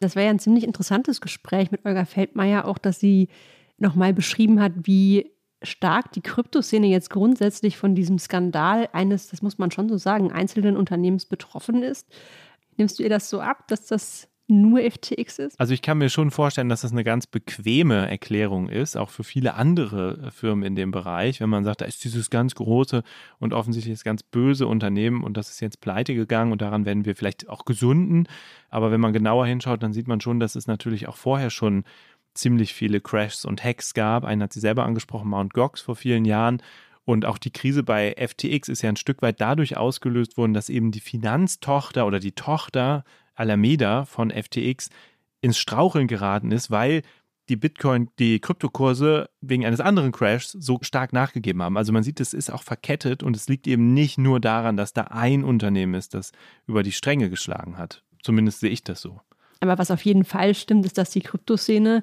Das 0.00 0.16
war 0.16 0.22
ja 0.22 0.30
ein 0.30 0.38
ziemlich 0.38 0.64
interessantes 0.64 1.20
Gespräch 1.20 1.70
mit 1.70 1.84
Olga 1.84 2.04
Feldmeier, 2.04 2.64
auch 2.66 2.78
dass 2.78 3.00
sie 3.00 3.28
nochmal 3.78 4.12
beschrieben 4.12 4.60
hat, 4.60 4.72
wie 4.82 5.32
stark 5.62 6.12
die 6.12 6.20
Kryptoszene 6.20 6.86
jetzt 6.86 7.10
grundsätzlich 7.10 7.76
von 7.76 7.94
diesem 7.94 8.18
Skandal 8.18 8.88
eines, 8.92 9.28
das 9.28 9.42
muss 9.42 9.58
man 9.58 9.70
schon 9.70 9.88
so 9.88 9.96
sagen, 9.96 10.30
einzelnen 10.30 10.76
Unternehmens 10.76 11.26
betroffen 11.26 11.82
ist. 11.82 12.06
Nimmst 12.76 12.98
du 12.98 13.02
ihr 13.02 13.08
das 13.08 13.28
so 13.28 13.40
ab, 13.40 13.66
dass 13.68 13.86
das 13.86 14.28
nur 14.48 14.80
FTX 14.80 15.38
ist? 15.38 15.60
Also 15.60 15.74
ich 15.74 15.82
kann 15.82 15.98
mir 15.98 16.08
schon 16.08 16.30
vorstellen, 16.30 16.68
dass 16.68 16.80
das 16.80 16.92
eine 16.92 17.04
ganz 17.04 17.26
bequeme 17.26 18.08
Erklärung 18.08 18.68
ist, 18.68 18.96
auch 18.96 19.10
für 19.10 19.24
viele 19.24 19.54
andere 19.54 20.30
Firmen 20.32 20.64
in 20.64 20.74
dem 20.74 20.90
Bereich, 20.90 21.40
wenn 21.40 21.50
man 21.50 21.64
sagt, 21.64 21.82
da 21.82 21.84
ist 21.84 22.02
dieses 22.02 22.30
ganz 22.30 22.54
große 22.54 23.02
und 23.38 23.52
offensichtlich 23.52 24.02
ganz 24.02 24.22
böse 24.22 24.66
Unternehmen 24.66 25.22
und 25.22 25.36
das 25.36 25.50
ist 25.50 25.60
jetzt 25.60 25.80
pleite 25.80 26.14
gegangen 26.14 26.50
und 26.50 26.62
daran 26.62 26.86
werden 26.86 27.04
wir 27.04 27.14
vielleicht 27.14 27.48
auch 27.48 27.64
gesunden. 27.64 28.26
Aber 28.70 28.90
wenn 28.90 29.00
man 29.00 29.12
genauer 29.12 29.46
hinschaut, 29.46 29.82
dann 29.82 29.92
sieht 29.92 30.08
man 30.08 30.20
schon, 30.20 30.40
dass 30.40 30.56
es 30.56 30.66
natürlich 30.66 31.08
auch 31.08 31.16
vorher 31.16 31.50
schon 31.50 31.84
ziemlich 32.34 32.72
viele 32.72 33.00
Crashs 33.00 33.44
und 33.44 33.62
Hacks 33.62 33.94
gab. 33.94 34.24
Einen 34.24 34.42
hat 34.42 34.52
sie 34.52 34.60
selber 34.60 34.84
angesprochen, 34.84 35.28
Mount 35.28 35.52
Gox 35.52 35.80
vor 35.80 35.96
vielen 35.96 36.24
Jahren. 36.24 36.62
Und 37.04 37.24
auch 37.24 37.38
die 37.38 37.50
Krise 37.50 37.82
bei 37.82 38.14
FTX 38.18 38.68
ist 38.68 38.82
ja 38.82 38.90
ein 38.90 38.96
Stück 38.96 39.22
weit 39.22 39.40
dadurch 39.40 39.76
ausgelöst 39.76 40.36
worden, 40.36 40.52
dass 40.52 40.68
eben 40.68 40.90
die 40.90 41.00
Finanztochter 41.00 42.06
oder 42.06 42.20
die 42.20 42.32
Tochter 42.32 43.02
Alameda 43.38 44.04
von 44.04 44.30
FTX 44.30 44.90
ins 45.40 45.58
Straucheln 45.58 46.08
geraten 46.08 46.50
ist, 46.50 46.70
weil 46.70 47.02
die 47.48 47.56
Bitcoin, 47.56 48.10
die 48.18 48.40
Kryptokurse 48.40 49.30
wegen 49.40 49.64
eines 49.64 49.80
anderen 49.80 50.12
Crashs 50.12 50.52
so 50.52 50.78
stark 50.82 51.12
nachgegeben 51.12 51.62
haben. 51.62 51.76
Also 51.76 51.92
man 51.92 52.02
sieht, 52.02 52.20
es 52.20 52.34
ist 52.34 52.50
auch 52.50 52.62
verkettet 52.62 53.22
und 53.22 53.34
es 53.36 53.48
liegt 53.48 53.66
eben 53.66 53.94
nicht 53.94 54.18
nur 54.18 54.40
daran, 54.40 54.76
dass 54.76 54.92
da 54.92 55.02
ein 55.04 55.44
Unternehmen 55.44 55.94
ist, 55.94 56.14
das 56.14 56.32
über 56.66 56.82
die 56.82 56.92
Stränge 56.92 57.30
geschlagen 57.30 57.78
hat. 57.78 58.02
Zumindest 58.22 58.60
sehe 58.60 58.70
ich 58.70 58.84
das 58.84 59.00
so. 59.00 59.20
Aber 59.60 59.78
was 59.78 59.90
auf 59.90 60.04
jeden 60.04 60.24
Fall 60.24 60.54
stimmt, 60.54 60.84
ist, 60.84 60.98
dass 60.98 61.10
die 61.10 61.20
Kryptoszene, 61.20 62.02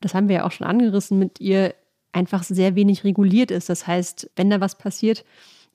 das 0.00 0.14
haben 0.14 0.28
wir 0.28 0.36
ja 0.36 0.44
auch 0.44 0.52
schon 0.52 0.66
angerissen 0.66 1.18
mit 1.18 1.40
ihr, 1.40 1.74
einfach 2.12 2.42
sehr 2.42 2.74
wenig 2.74 3.04
reguliert 3.04 3.50
ist. 3.50 3.68
Das 3.68 3.86
heißt, 3.86 4.30
wenn 4.36 4.48
da 4.48 4.60
was 4.60 4.78
passiert, 4.78 5.24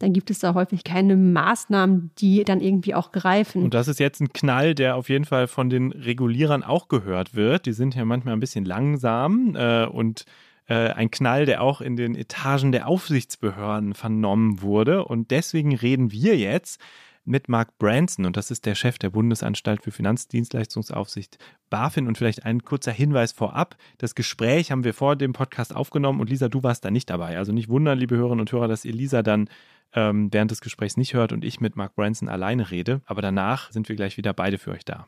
dann 0.02 0.14
gibt 0.14 0.30
es 0.30 0.40
da 0.40 0.54
häufig 0.54 0.84
keine 0.84 1.16
Maßnahmen, 1.16 2.12
die 2.18 2.44
dann 2.44 2.62
irgendwie 2.62 2.96
auch 2.96 3.12
greifen. 3.12 3.64
Und 3.64 3.74
das 3.74 3.88
ist 3.88 4.00
jetzt 4.00 4.22
ein 4.22 4.34
Knall, 4.34 4.76
der 4.76 4.96
auf 4.96 5.10
jeden 5.10 5.26
Fall 5.26 5.48
von 5.48 5.70
den 5.70 5.92
Regulierern 5.92 6.64
auch 6.64 6.88
gehört 6.88 7.36
wird. 7.36 7.66
Die 7.66 7.74
sind 7.74 7.96
ja 7.96 8.06
manchmal 8.06 8.34
ein 8.34 8.40
bisschen 8.40 8.66
langsam 8.66 9.56
äh, 9.56 9.86
und 9.86 10.26
äh, 10.68 10.90
ein 10.92 11.12
Knall, 11.12 11.46
der 11.46 11.62
auch 11.62 11.82
in 11.82 11.96
den 11.96 12.16
Etagen 12.16 12.72
der 12.72 12.88
Aufsichtsbehörden 12.88 13.94
vernommen 13.94 14.62
wurde. 14.62 15.06
Und 15.06 15.32
deswegen 15.32 15.76
reden 15.76 16.12
wir 16.12 16.38
jetzt 16.38 16.82
mit 17.24 17.50
Mark 17.50 17.78
Branson 17.78 18.26
und 18.26 18.36
das 18.36 18.50
ist 18.50 18.66
der 18.66 18.76
Chef 18.76 18.98
der 18.98 19.12
Bundesanstalt 19.12 19.84
für 19.84 19.92
Finanzdienstleistungsaufsicht 19.92 21.38
BaFin 21.70 22.08
und 22.08 22.18
vielleicht 22.18 22.46
ein 22.46 22.64
kurzer 22.64 22.92
Hinweis 22.92 23.32
vorab. 23.32 23.76
Das 24.00 24.16
Gespräch 24.16 24.72
haben 24.72 24.84
wir 24.84 24.94
vor 24.94 25.16
dem 25.16 25.34
Podcast 25.34 25.76
aufgenommen 25.76 26.20
und 26.20 26.30
Lisa, 26.30 26.50
du 26.50 26.64
warst 26.64 26.84
da 26.84 26.90
nicht 26.90 27.10
dabei. 27.10 27.38
Also 27.38 27.52
nicht 27.52 27.70
wundern, 27.70 28.00
liebe 28.00 28.16
Hörerinnen 28.16 28.42
und 28.42 28.52
Hörer, 28.52 28.68
dass 28.68 28.86
ihr 28.86 28.94
Lisa 28.94 29.22
dann 29.22 29.50
ähm, 29.94 30.30
während 30.32 30.52
des 30.52 30.62
Gesprächs 30.62 30.98
nicht 30.98 31.14
hört 31.14 31.32
und 31.32 31.44
ich 31.44 31.60
mit 31.60 31.76
Mark 31.76 31.96
Branson 31.96 32.30
alleine 32.30 32.72
rede. 32.72 33.02
Aber 33.06 33.22
danach 33.22 33.72
sind 33.72 33.90
wir 33.90 33.96
gleich 33.96 34.18
wieder 34.18 34.34
beide 34.34 34.58
für 34.58 34.72
euch 34.72 34.86
da. 34.86 35.08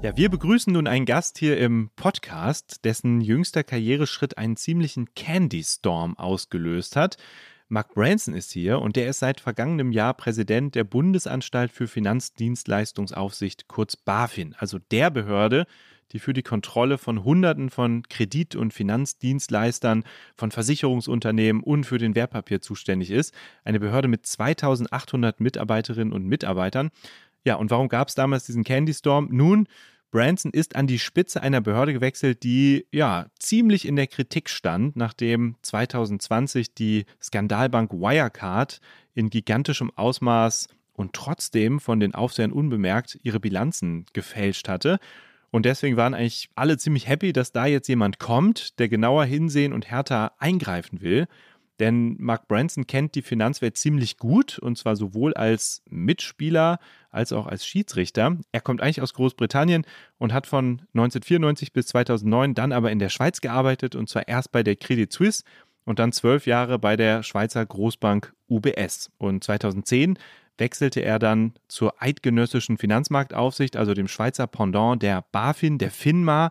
Ja, 0.00 0.16
wir 0.16 0.28
begrüßen 0.28 0.72
nun 0.72 0.86
einen 0.86 1.06
Gast 1.06 1.38
hier 1.38 1.58
im 1.58 1.90
Podcast, 1.96 2.84
dessen 2.84 3.20
jüngster 3.20 3.64
Karriereschritt 3.64 4.38
einen 4.38 4.56
ziemlichen 4.56 5.12
Candy 5.14 5.64
Storm 5.64 6.16
ausgelöst 6.16 6.94
hat. 6.94 7.16
Mark 7.66 7.94
Branson 7.94 8.32
ist 8.32 8.52
hier 8.52 8.78
und 8.78 8.94
der 8.94 9.08
ist 9.08 9.18
seit 9.18 9.40
vergangenem 9.40 9.90
Jahr 9.90 10.14
Präsident 10.14 10.76
der 10.76 10.84
Bundesanstalt 10.84 11.72
für 11.72 11.88
Finanzdienstleistungsaufsicht, 11.88 13.66
kurz 13.66 13.96
BaFin, 13.96 14.54
also 14.56 14.78
der 14.78 15.10
Behörde, 15.10 15.66
die 16.12 16.18
für 16.18 16.32
die 16.32 16.42
Kontrolle 16.42 16.98
von 16.98 17.24
Hunderten 17.24 17.70
von 17.70 18.02
Kredit- 18.08 18.56
und 18.56 18.72
Finanzdienstleistern, 18.72 20.04
von 20.36 20.50
Versicherungsunternehmen 20.50 21.62
und 21.62 21.84
für 21.84 21.98
den 21.98 22.14
Wertpapier 22.14 22.60
zuständig 22.60 23.10
ist. 23.10 23.34
Eine 23.64 23.80
Behörde 23.80 24.08
mit 24.08 24.26
2800 24.26 25.40
Mitarbeiterinnen 25.40 26.12
und 26.12 26.26
Mitarbeitern. 26.26 26.90
Ja, 27.44 27.56
und 27.56 27.70
warum 27.70 27.88
gab 27.88 28.08
es 28.08 28.14
damals 28.14 28.46
diesen 28.46 28.64
Candy 28.64 28.94
Storm? 28.94 29.28
Nun, 29.30 29.68
Branson 30.10 30.52
ist 30.52 30.74
an 30.74 30.86
die 30.86 30.98
Spitze 30.98 31.42
einer 31.42 31.60
Behörde 31.60 31.92
gewechselt, 31.92 32.42
die 32.42 32.86
ja 32.90 33.26
ziemlich 33.38 33.86
in 33.86 33.96
der 33.96 34.06
Kritik 34.06 34.48
stand, 34.48 34.96
nachdem 34.96 35.56
2020 35.62 36.74
die 36.74 37.04
Skandalbank 37.22 37.92
Wirecard 37.92 38.80
in 39.14 39.28
gigantischem 39.28 39.90
Ausmaß 39.94 40.68
und 40.94 41.12
trotzdem 41.12 41.78
von 41.78 42.00
den 42.00 42.14
Aufsehern 42.14 42.52
unbemerkt 42.52 43.18
ihre 43.22 43.38
Bilanzen 43.38 44.06
gefälscht 44.14 44.68
hatte. 44.68 44.98
Und 45.50 45.64
deswegen 45.64 45.96
waren 45.96 46.14
eigentlich 46.14 46.50
alle 46.54 46.76
ziemlich 46.76 47.08
happy, 47.08 47.32
dass 47.32 47.52
da 47.52 47.66
jetzt 47.66 47.88
jemand 47.88 48.18
kommt, 48.18 48.78
der 48.78 48.88
genauer 48.88 49.24
hinsehen 49.24 49.72
und 49.72 49.90
härter 49.90 50.32
eingreifen 50.38 51.00
will. 51.00 51.26
Denn 51.80 52.16
Mark 52.18 52.48
Branson 52.48 52.86
kennt 52.86 53.14
die 53.14 53.22
Finanzwelt 53.22 53.76
ziemlich 53.76 54.16
gut 54.16 54.58
und 54.58 54.76
zwar 54.76 54.96
sowohl 54.96 55.34
als 55.34 55.82
Mitspieler 55.88 56.80
als 57.10 57.32
auch 57.32 57.46
als 57.46 57.64
Schiedsrichter. 57.64 58.36
Er 58.50 58.60
kommt 58.60 58.82
eigentlich 58.82 59.00
aus 59.00 59.14
Großbritannien 59.14 59.86
und 60.18 60.32
hat 60.32 60.46
von 60.46 60.82
1994 60.94 61.72
bis 61.72 61.86
2009 61.86 62.54
dann 62.54 62.72
aber 62.72 62.90
in 62.90 62.98
der 62.98 63.10
Schweiz 63.10 63.40
gearbeitet 63.40 63.94
und 63.94 64.08
zwar 64.08 64.26
erst 64.26 64.50
bei 64.50 64.64
der 64.64 64.74
Credit 64.74 65.12
Suisse 65.12 65.44
und 65.84 66.00
dann 66.00 66.12
zwölf 66.12 66.46
Jahre 66.46 66.78
bei 66.78 66.96
der 66.96 67.22
Schweizer 67.22 67.64
Großbank 67.64 68.34
UBS. 68.48 69.10
Und 69.16 69.44
2010 69.44 70.18
wechselte 70.58 71.00
er 71.00 71.18
dann 71.18 71.54
zur 71.68 72.02
Eidgenössischen 72.02 72.78
Finanzmarktaufsicht, 72.78 73.76
also 73.76 73.94
dem 73.94 74.08
Schweizer 74.08 74.46
Pendant 74.46 75.02
der 75.02 75.24
BaFin, 75.32 75.78
der 75.78 75.90
FINMA 75.90 76.50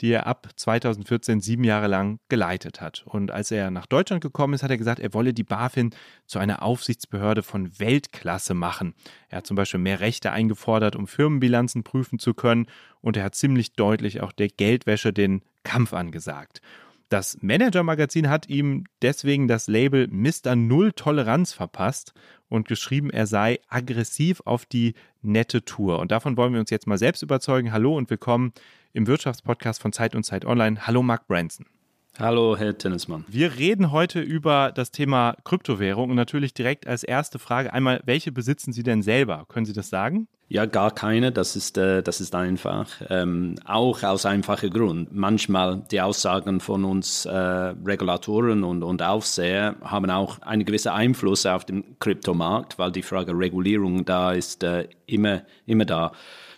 die 0.00 0.10
er 0.10 0.26
ab 0.26 0.48
2014 0.56 1.40
sieben 1.40 1.64
Jahre 1.64 1.86
lang 1.86 2.18
geleitet 2.28 2.80
hat. 2.80 3.04
Und 3.06 3.30
als 3.30 3.50
er 3.50 3.70
nach 3.70 3.86
Deutschland 3.86 4.22
gekommen 4.22 4.54
ist, 4.54 4.62
hat 4.62 4.70
er 4.70 4.76
gesagt, 4.76 5.00
er 5.00 5.14
wolle 5.14 5.32
die 5.32 5.44
BaFin 5.44 5.94
zu 6.26 6.38
einer 6.38 6.62
Aufsichtsbehörde 6.62 7.42
von 7.42 7.78
Weltklasse 7.78 8.54
machen. 8.54 8.94
Er 9.28 9.38
hat 9.38 9.46
zum 9.46 9.56
Beispiel 9.56 9.80
mehr 9.80 10.00
Rechte 10.00 10.32
eingefordert, 10.32 10.96
um 10.96 11.06
Firmenbilanzen 11.06 11.84
prüfen 11.84 12.18
zu 12.18 12.34
können. 12.34 12.66
Und 13.00 13.16
er 13.16 13.24
hat 13.24 13.34
ziemlich 13.34 13.74
deutlich 13.74 14.20
auch 14.20 14.32
der 14.32 14.48
Geldwäsche 14.48 15.12
den 15.12 15.42
Kampf 15.62 15.94
angesagt. 15.94 16.60
Das 17.08 17.38
Manager-Magazin 17.42 18.28
hat 18.30 18.48
ihm 18.48 18.84
deswegen 19.02 19.46
das 19.46 19.68
Label 19.68 20.08
Mr. 20.08 20.56
Null 20.56 20.92
Toleranz 20.92 21.52
verpasst 21.52 22.14
und 22.48 22.66
geschrieben, 22.66 23.10
er 23.10 23.26
sei 23.26 23.60
aggressiv 23.68 24.40
auf 24.44 24.64
die 24.64 24.94
nette 25.20 25.64
Tour. 25.64 25.98
Und 25.98 26.10
davon 26.10 26.36
wollen 26.36 26.54
wir 26.54 26.60
uns 26.60 26.70
jetzt 26.70 26.86
mal 26.86 26.98
selbst 26.98 27.22
überzeugen. 27.22 27.72
Hallo 27.72 27.96
und 27.96 28.10
willkommen 28.10 28.52
im 28.92 29.06
Wirtschaftspodcast 29.06 29.80
von 29.80 29.92
Zeit 29.92 30.14
und 30.14 30.24
Zeit 30.24 30.44
Online. 30.44 30.86
Hallo 30.86 31.02
Mark 31.02 31.26
Branson. 31.26 31.66
Hallo, 32.16 32.56
Herr 32.56 32.78
Tennismann. 32.78 33.24
Wir 33.26 33.56
reden 33.56 33.90
heute 33.90 34.20
über 34.20 34.70
das 34.72 34.92
Thema 34.92 35.34
Kryptowährung 35.42 36.10
und 36.10 36.16
natürlich 36.16 36.54
direkt 36.54 36.86
als 36.86 37.02
erste 37.02 37.40
Frage 37.40 37.72
einmal, 37.72 38.02
welche 38.04 38.30
besitzen 38.30 38.72
Sie 38.72 38.84
denn 38.84 39.02
selber? 39.02 39.46
Können 39.48 39.66
Sie 39.66 39.72
das 39.72 39.88
sagen? 39.88 40.28
Ja, 40.48 40.66
gar 40.66 40.92
keine. 40.92 41.32
Das 41.32 41.56
ist, 41.56 41.76
äh, 41.76 42.04
das 42.04 42.20
ist 42.20 42.36
einfach. 42.36 42.88
Ähm, 43.10 43.56
auch 43.64 44.04
aus 44.04 44.26
einfachem 44.26 44.70
Grund. 44.70 45.12
Manchmal 45.12 45.82
die 45.90 46.00
Aussagen 46.00 46.60
von 46.60 46.84
uns 46.84 47.26
äh, 47.26 47.32
Regulatoren 47.36 48.62
und, 48.62 48.84
und 48.84 49.02
Aufseher 49.02 49.74
haben 49.82 50.08
auch 50.10 50.40
einen 50.42 50.64
gewissen 50.64 50.90
Einfluss 50.90 51.46
auf 51.46 51.64
den 51.64 51.98
Kryptomarkt, 51.98 52.78
weil 52.78 52.92
die 52.92 53.02
Frage 53.02 53.36
Regulierung 53.36 54.04
da 54.04 54.32
ist 54.32 54.62
äh, 54.62 54.86
immer, 55.06 55.42
immer 55.66 55.84
da 55.84 56.12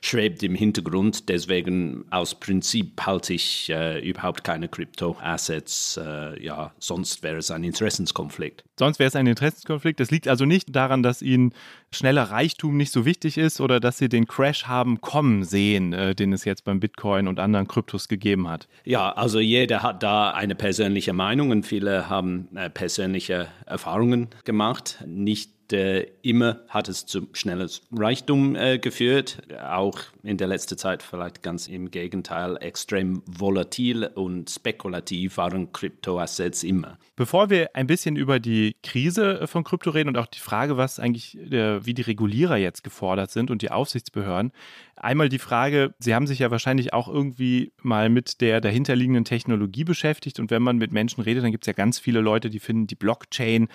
schwebt 0.07 0.43
im 0.43 0.55
Hintergrund. 0.55 1.29
Deswegen 1.29 2.05
aus 2.11 2.35
Prinzip 2.35 3.01
halte 3.05 3.35
ich 3.35 3.69
äh, 3.71 3.99
überhaupt 4.09 4.45
keine 4.45 4.69
Crypto-Assets. 4.69 6.01
Äh, 6.03 6.45
ja, 6.45 6.73
sonst 6.79 7.23
wäre 7.23 7.39
es 7.39 7.51
ein 7.51 7.65
Interessenskonflikt. 7.65 8.65
Sonst 8.79 8.99
wäre 8.99 9.09
es 9.09 9.17
ein 9.17 9.27
Interessenskonflikt. 9.27 10.01
Das 10.01 10.11
liegt 10.11 10.29
also 10.29 10.45
nicht 10.45 10.75
daran, 10.75 11.03
dass 11.03 11.23
Ihnen 11.23 11.53
schneller 11.93 12.25
Reichtum 12.25 12.77
nicht 12.77 12.93
so 12.93 13.05
wichtig 13.05 13.39
ist 13.39 13.61
oder 13.61 13.81
dass 13.81 13.99
Sie 13.99 14.09
den 14.09 14.27
Crash 14.27 14.67
haben 14.67 15.01
kommen 15.01 15.45
sehen, 15.45 15.93
äh, 15.93 16.15
den 16.15 16.33
es 16.33 16.45
jetzt 16.45 16.65
beim 16.65 16.81
Bitcoin 16.81 17.27
und 17.27 17.41
anderen 17.41 17.67
Kryptos 17.67 18.09
gegeben 18.09 18.49
hat. 18.49 18.69
Ja, 18.85 19.13
also 19.13 19.41
jeder 19.41 19.83
hat 19.83 20.03
da 20.03 20.31
eine 20.31 20.55
persönliche 20.55 21.13
Meinung 21.13 21.51
und 21.51 21.67
viele 21.67 22.09
haben 22.09 22.49
äh, 22.55 22.71
persönliche 22.71 23.49
Erfahrungen 23.67 24.29
gemacht. 24.45 25.03
Nicht 25.07 25.56
äh, 25.73 26.07
immer 26.23 26.61
hat 26.69 26.89
es 26.89 27.07
zu 27.07 27.29
schnelles 27.33 27.83
Reichtum 27.93 28.57
äh, 28.57 28.79
geführt. 28.79 29.43
Auch 29.63 29.99
in 30.23 30.37
der 30.37 30.49
letzten 30.49 30.79
Zeit 30.79 31.03
vielleicht 31.03 31.43
ganz 31.43 31.69
im 31.69 31.91
Gegenteil. 31.91 32.57
Extrem 32.61 33.23
volatil 33.27 34.05
und 34.15 34.51
spekulativ 34.51 35.37
waren 35.37 35.73
Kryptoassets 35.73 36.63
immer. 36.63 36.99
Bevor 37.17 37.49
wir 37.51 37.71
ein 37.75 37.87
bisschen 37.87 38.17
über 38.17 38.41
die 38.41 38.77
Krise 38.83 39.47
von 39.47 39.65
Krypto 39.65 39.91
reden 39.91 40.11
und 40.11 40.19
auch 40.19 40.27
die 40.27 40.39
Frage, 40.39 40.77
was 40.77 41.01
eigentlich, 41.01 41.39
äh, 41.39 41.85
wie 41.85 41.95
die 41.95 42.03
Regulierer 42.03 42.57
jetzt 42.57 42.85
gefordert 42.85 43.31
sind 43.31 43.51
und 43.51 43.63
die 43.63 43.71
Aufsichtsbehörden, 43.71 44.53
einmal 44.97 45.29
die 45.29 45.39
Frage, 45.39 45.95
Sie 45.99 46.15
haben 46.15 46.27
sich 46.27 46.41
ja 46.41 46.51
wahrscheinlich 46.51 46.93
auch 46.93 47.09
irgendwie 47.09 47.73
mal 47.83 48.09
mit 48.09 48.41
der 48.41 48.61
dahinterliegenden 48.61 49.25
Technologie 49.25 49.85
beschäftigt 49.85 50.41
und 50.41 50.51
wenn 50.51 50.63
man 50.63 50.77
mit 50.77 50.93
Menschen 50.93 51.23
redet, 51.23 51.45
dann 51.45 51.53
gibt 51.53 51.65
es 51.65 51.69
ja 51.69 51.73
ganz 51.73 51.99
viele 51.99 52.21
Leute, 52.21 52.51
die 52.51 52.61
finden 52.61 52.87
die 52.87 52.95
Blockchain 52.95 53.69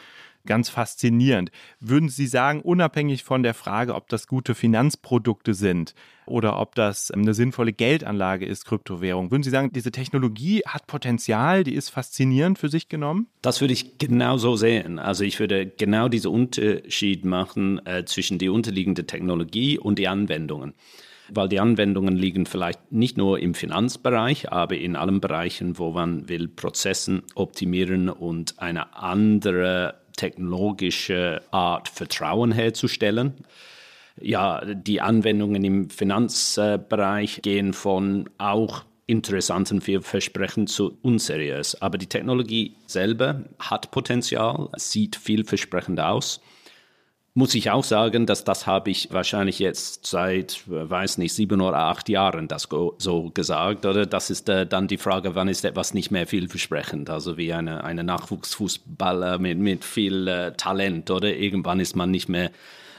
ganz 0.45 0.69
faszinierend. 0.69 1.51
Würden 1.79 2.09
Sie 2.09 2.27
sagen, 2.27 2.61
unabhängig 2.61 3.23
von 3.23 3.43
der 3.43 3.53
Frage, 3.53 3.95
ob 3.95 4.09
das 4.09 4.27
gute 4.27 4.55
Finanzprodukte 4.55 5.53
sind 5.53 5.93
oder 6.25 6.59
ob 6.59 6.75
das 6.75 7.11
eine 7.11 7.33
sinnvolle 7.33 7.73
Geldanlage 7.73 8.45
ist, 8.45 8.65
Kryptowährung, 8.65 9.31
würden 9.31 9.43
Sie 9.43 9.49
sagen, 9.49 9.71
diese 9.73 9.91
Technologie 9.91 10.61
hat 10.65 10.87
Potenzial, 10.87 11.63
die 11.63 11.75
ist 11.75 11.89
faszinierend 11.89 12.59
für 12.59 12.69
sich 12.69 12.89
genommen? 12.89 13.27
Das 13.41 13.61
würde 13.61 13.73
ich 13.73 13.97
genau 13.97 14.37
so 14.37 14.55
sehen. 14.55 14.99
Also 14.99 15.23
ich 15.23 15.39
würde 15.39 15.67
genau 15.67 16.07
diesen 16.07 16.31
Unterschied 16.31 17.25
machen 17.25 17.85
äh, 17.85 18.05
zwischen 18.05 18.37
die 18.37 18.49
unterliegende 18.49 19.05
Technologie 19.05 19.77
und 19.77 19.99
die 19.99 20.07
Anwendungen 20.07 20.73
weil 21.33 21.47
die 21.47 21.59
Anwendungen 21.59 22.15
liegen 22.15 22.45
vielleicht 22.45 22.91
nicht 22.91 23.17
nur 23.17 23.39
im 23.39 23.53
Finanzbereich, 23.53 24.51
aber 24.51 24.77
in 24.77 24.95
allen 24.95 25.21
Bereichen, 25.21 25.77
wo 25.77 25.91
man 25.91 26.27
will 26.29 26.47
Prozessen 26.47 27.23
optimieren 27.35 28.09
und 28.09 28.59
eine 28.59 28.95
andere 28.95 30.00
technologische 30.21 31.41
Art 31.49 31.89
Vertrauen 31.89 32.51
herzustellen. 32.51 33.33
Ja, 34.19 34.63
die 34.63 35.01
Anwendungen 35.01 35.63
im 35.63 35.89
Finanzbereich 35.89 37.41
gehen 37.41 37.73
von 37.73 38.29
auch 38.37 38.83
interessanten 39.07 39.81
Vielversprechen 39.81 40.67
zu 40.67 40.95
unseriös. 41.01 41.81
Aber 41.81 41.97
die 41.97 42.05
Technologie 42.05 42.75
selber 42.85 43.45
hat 43.57 43.89
Potenzial, 43.89 44.69
sieht 44.77 45.15
vielversprechend 45.15 45.99
aus. 45.99 46.39
Muss 47.33 47.55
ich 47.55 47.71
auch 47.71 47.85
sagen, 47.85 48.25
dass 48.25 48.43
das 48.43 48.67
habe 48.67 48.89
ich 48.89 49.13
wahrscheinlich 49.13 49.59
jetzt 49.59 50.05
seit, 50.05 50.63
weiß 50.67 51.17
nicht, 51.17 51.33
sieben 51.33 51.61
oder 51.61 51.77
acht 51.77 52.09
Jahren 52.09 52.49
das 52.49 52.67
so 52.97 53.29
gesagt. 53.33 53.85
Oder 53.85 54.05
das 54.05 54.29
ist 54.29 54.49
äh, 54.49 54.67
dann 54.67 54.87
die 54.87 54.97
Frage, 54.97 55.33
wann 55.33 55.47
ist 55.47 55.63
etwas 55.63 55.93
nicht 55.93 56.11
mehr 56.11 56.27
vielversprechend? 56.27 57.09
Also 57.09 57.37
wie 57.37 57.53
eine, 57.53 57.85
eine 57.85 58.03
Nachwuchsfußballer 58.03 59.39
mit, 59.39 59.59
mit 59.59 59.85
viel 59.85 60.27
äh, 60.27 60.51
Talent. 60.53 61.09
Oder 61.09 61.33
irgendwann 61.33 61.79
ist 61.79 61.95
man 61.95 62.11
nicht 62.11 62.27
mehr 62.27 62.51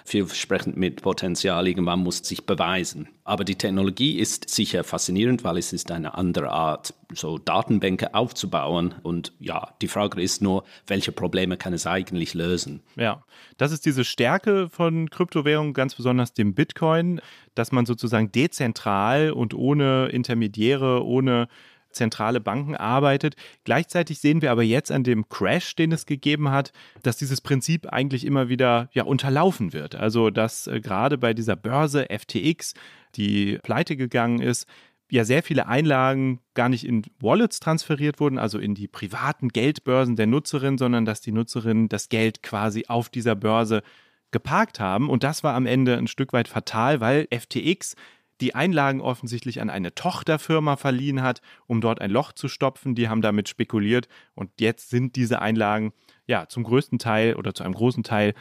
vielversprechend 0.05 0.77
mit 0.77 1.03
Potenzial. 1.03 1.67
Irgendwann 1.67 2.01
muss 2.01 2.19
sich 2.19 2.45
beweisen. 2.47 3.09
Aber 3.25 3.45
die 3.45 3.55
Technologie 3.55 4.19
ist 4.19 4.51
sicher 4.51 4.83
faszinierend, 4.85 5.45
weil 5.45 5.59
es 5.59 5.73
ist 5.73 5.91
eine 5.91 6.15
andere 6.15 6.51
Art, 6.51 6.95
so 7.15 7.39
Datenbänke 7.39 8.15
aufzubauen. 8.15 8.95
Und 9.03 9.33
ja, 9.39 9.75
die 9.81 9.89
Frage 9.89 10.21
ist 10.21 10.43
nur, 10.43 10.65
welche 10.87 11.13
Probleme 11.13 11.57
kann 11.57 11.73
es 11.73 11.87
eigentlich 11.87 12.35
lösen? 12.35 12.83
Ja, 12.97 13.25
das 13.59 13.71
ist 13.71 13.87
diese 13.87 14.05
Stärke 14.05 14.69
von 14.71 15.09
Kryptowährungen, 15.11 15.75
ganz 15.75 15.95
besonders 15.95 16.35
dem 16.35 16.55
Bitcoin, 16.55 17.21
dass 17.55 17.71
man 17.71 17.87
sozusagen 17.87 18.33
dezentral 18.33 19.31
und 19.31 19.55
ohne 19.55 20.09
Intermediäre, 20.09 21.05
ohne 21.05 21.49
zentrale 21.93 22.41
Banken 22.41 22.77
arbeitet. 22.77 23.37
Gleichzeitig 23.65 24.21
sehen 24.21 24.43
wir 24.43 24.51
aber 24.51 24.63
jetzt 24.63 24.91
an 24.91 25.05
dem 25.05 25.29
Crash, 25.29 25.75
den 25.77 25.93
es 25.93 26.07
gegeben 26.07 26.51
hat, 26.51 26.73
dass 27.03 27.17
dieses 27.17 27.41
Prinzip 27.41 27.87
eigentlich 27.93 28.27
immer 28.27 28.49
wieder 28.49 28.89
ja, 28.93 29.05
unterlaufen 29.05 29.73
wird. 29.73 29.95
Also 29.95 30.31
dass 30.31 30.67
äh, 30.67 30.81
gerade 30.81 31.19
bei 31.19 31.35
dieser 31.35 31.57
Börse 31.57 32.07
FTX, 32.11 32.75
die 33.15 33.59
pleite 33.63 33.97
gegangen 33.97 34.41
ist, 34.41 34.67
ja 35.13 35.25
sehr 35.25 35.43
viele 35.43 35.69
Einlagen 35.69 36.41
gar 36.55 36.71
nicht 36.71 36.87
in 36.87 37.03
Wallets 37.21 37.61
transferiert 37.61 38.19
wurden, 38.19 38.39
also 38.39 38.59
in 38.59 38.75
die 38.75 38.89
privaten 38.89 39.51
Geldbörsen 39.51 40.17
der 40.17 40.27
Nutzerin, 40.27 40.79
sondern 40.79 41.05
dass 41.05 41.21
die 41.21 41.33
Nutzerinnen 41.33 41.91
das 41.91 42.09
Geld 42.09 42.43
quasi 42.43 42.87
auf 42.89 43.11
dieser 43.11 43.35
Börse 43.35 43.83
geparkt 44.31 44.81
haben. 44.81 45.11
Und 45.11 45.23
das 45.23 45.45
war 45.45 45.55
am 45.55 45.67
Ende 45.67 45.99
ein 45.99 46.07
Stück 46.07 46.33
weit 46.33 46.49
fatal, 46.49 47.01
weil 47.01 47.29
FTX 47.31 47.95
die 48.43 48.57
Einlagen 48.57 49.01
offensichtlich 49.01 49.61
an 49.61 49.71
eine 49.71 49.95
Tochterfirma 49.95 50.77
verliehen 50.77 51.23
hat, 51.23 51.41
um 51.69 51.81
dort 51.81 52.01
ein 52.01 52.11
Loch 52.11 52.33
zu 52.33 52.49
stopfen. 52.49 52.97
Die 52.97 53.09
haben 53.09 53.23
damit 53.23 53.49
spekuliert 53.49 54.09
und 54.35 54.51
jetzt 54.61 54.91
sind 54.91 55.15
diese 55.15 55.41
Einlagen 55.41 55.93
ja 56.27 56.49
zum 56.49 56.65
größten 56.65 56.99
Teil 56.99 57.37
oder 57.37 57.55
zu 57.55 57.63
einem 57.63 57.75
großen 57.75 58.03
Teil 58.03 58.35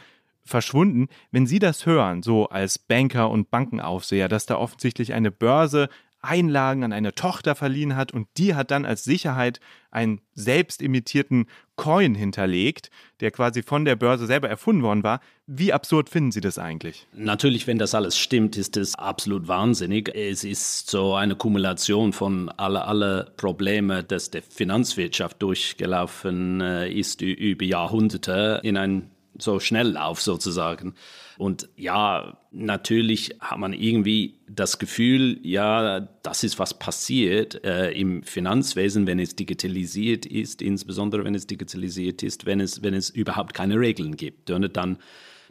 verschwunden. 0.44 1.06
Wenn 1.30 1.46
Sie 1.46 1.60
das 1.60 1.86
hören, 1.86 2.24
so 2.24 2.48
als 2.48 2.80
Banker 2.80 3.30
und 3.30 3.50
Bankenaufseher, 3.50 4.28
dass 4.28 4.44
da 4.44 4.56
offensichtlich 4.56 5.12
eine 5.12 5.30
Börse 5.30 5.88
Einlagen 6.22 6.84
an 6.84 6.92
eine 6.92 7.14
Tochter 7.14 7.54
verliehen 7.54 7.96
hat 7.96 8.12
und 8.12 8.28
die 8.38 8.54
hat 8.54 8.70
dann 8.70 8.86
als 8.86 9.04
Sicherheit 9.04 9.60
einen 9.90 10.20
selbst 10.34 10.80
imitierten 10.80 11.46
Coin 11.76 12.14
hinterlegt, 12.14 12.90
der 13.20 13.32
quasi 13.32 13.62
von 13.62 13.84
der 13.84 13.96
Börse 13.96 14.26
selber 14.26 14.48
erfunden 14.48 14.82
worden 14.82 15.02
war. 15.02 15.20
Wie 15.46 15.72
absurd 15.72 16.08
finden 16.08 16.30
Sie 16.30 16.40
das 16.40 16.58
eigentlich? 16.58 17.06
Natürlich, 17.12 17.66
wenn 17.66 17.78
das 17.78 17.94
alles 17.94 18.16
stimmt, 18.16 18.56
ist 18.56 18.76
es 18.76 18.94
absolut 18.94 19.48
wahnsinnig. 19.48 20.14
Es 20.14 20.44
ist 20.44 20.88
so 20.88 21.14
eine 21.14 21.34
Kumulation 21.34 22.12
von 22.12 22.48
alle, 22.50 22.84
alle 22.84 23.32
Probleme, 23.36 24.04
dass 24.04 24.30
der 24.30 24.42
Finanzwirtschaft 24.42 25.42
durchgelaufen 25.42 26.60
äh, 26.60 26.90
ist 26.90 27.20
über 27.20 27.64
Jahrhunderte 27.64 28.60
in 28.62 28.76
ein 28.76 29.10
so 29.38 29.60
Schnelllauf 29.60 30.20
sozusagen. 30.20 30.94
Und 31.42 31.68
ja, 31.74 32.38
natürlich 32.52 33.34
hat 33.40 33.58
man 33.58 33.72
irgendwie 33.72 34.38
das 34.48 34.78
Gefühl, 34.78 35.40
ja, 35.42 35.98
das 36.22 36.44
ist 36.44 36.60
was 36.60 36.78
passiert 36.78 37.64
äh, 37.64 37.90
im 37.90 38.22
Finanzwesen, 38.22 39.08
wenn 39.08 39.18
es 39.18 39.34
digitalisiert 39.34 40.24
ist, 40.24 40.62
insbesondere 40.62 41.24
wenn 41.24 41.34
es 41.34 41.48
digitalisiert 41.48 42.22
ist, 42.22 42.46
wenn 42.46 42.60
es, 42.60 42.84
wenn 42.84 42.94
es 42.94 43.10
überhaupt 43.10 43.54
keine 43.54 43.80
Regeln 43.80 44.16
gibt. 44.16 44.52
Und 44.52 44.76
dann 44.76 44.98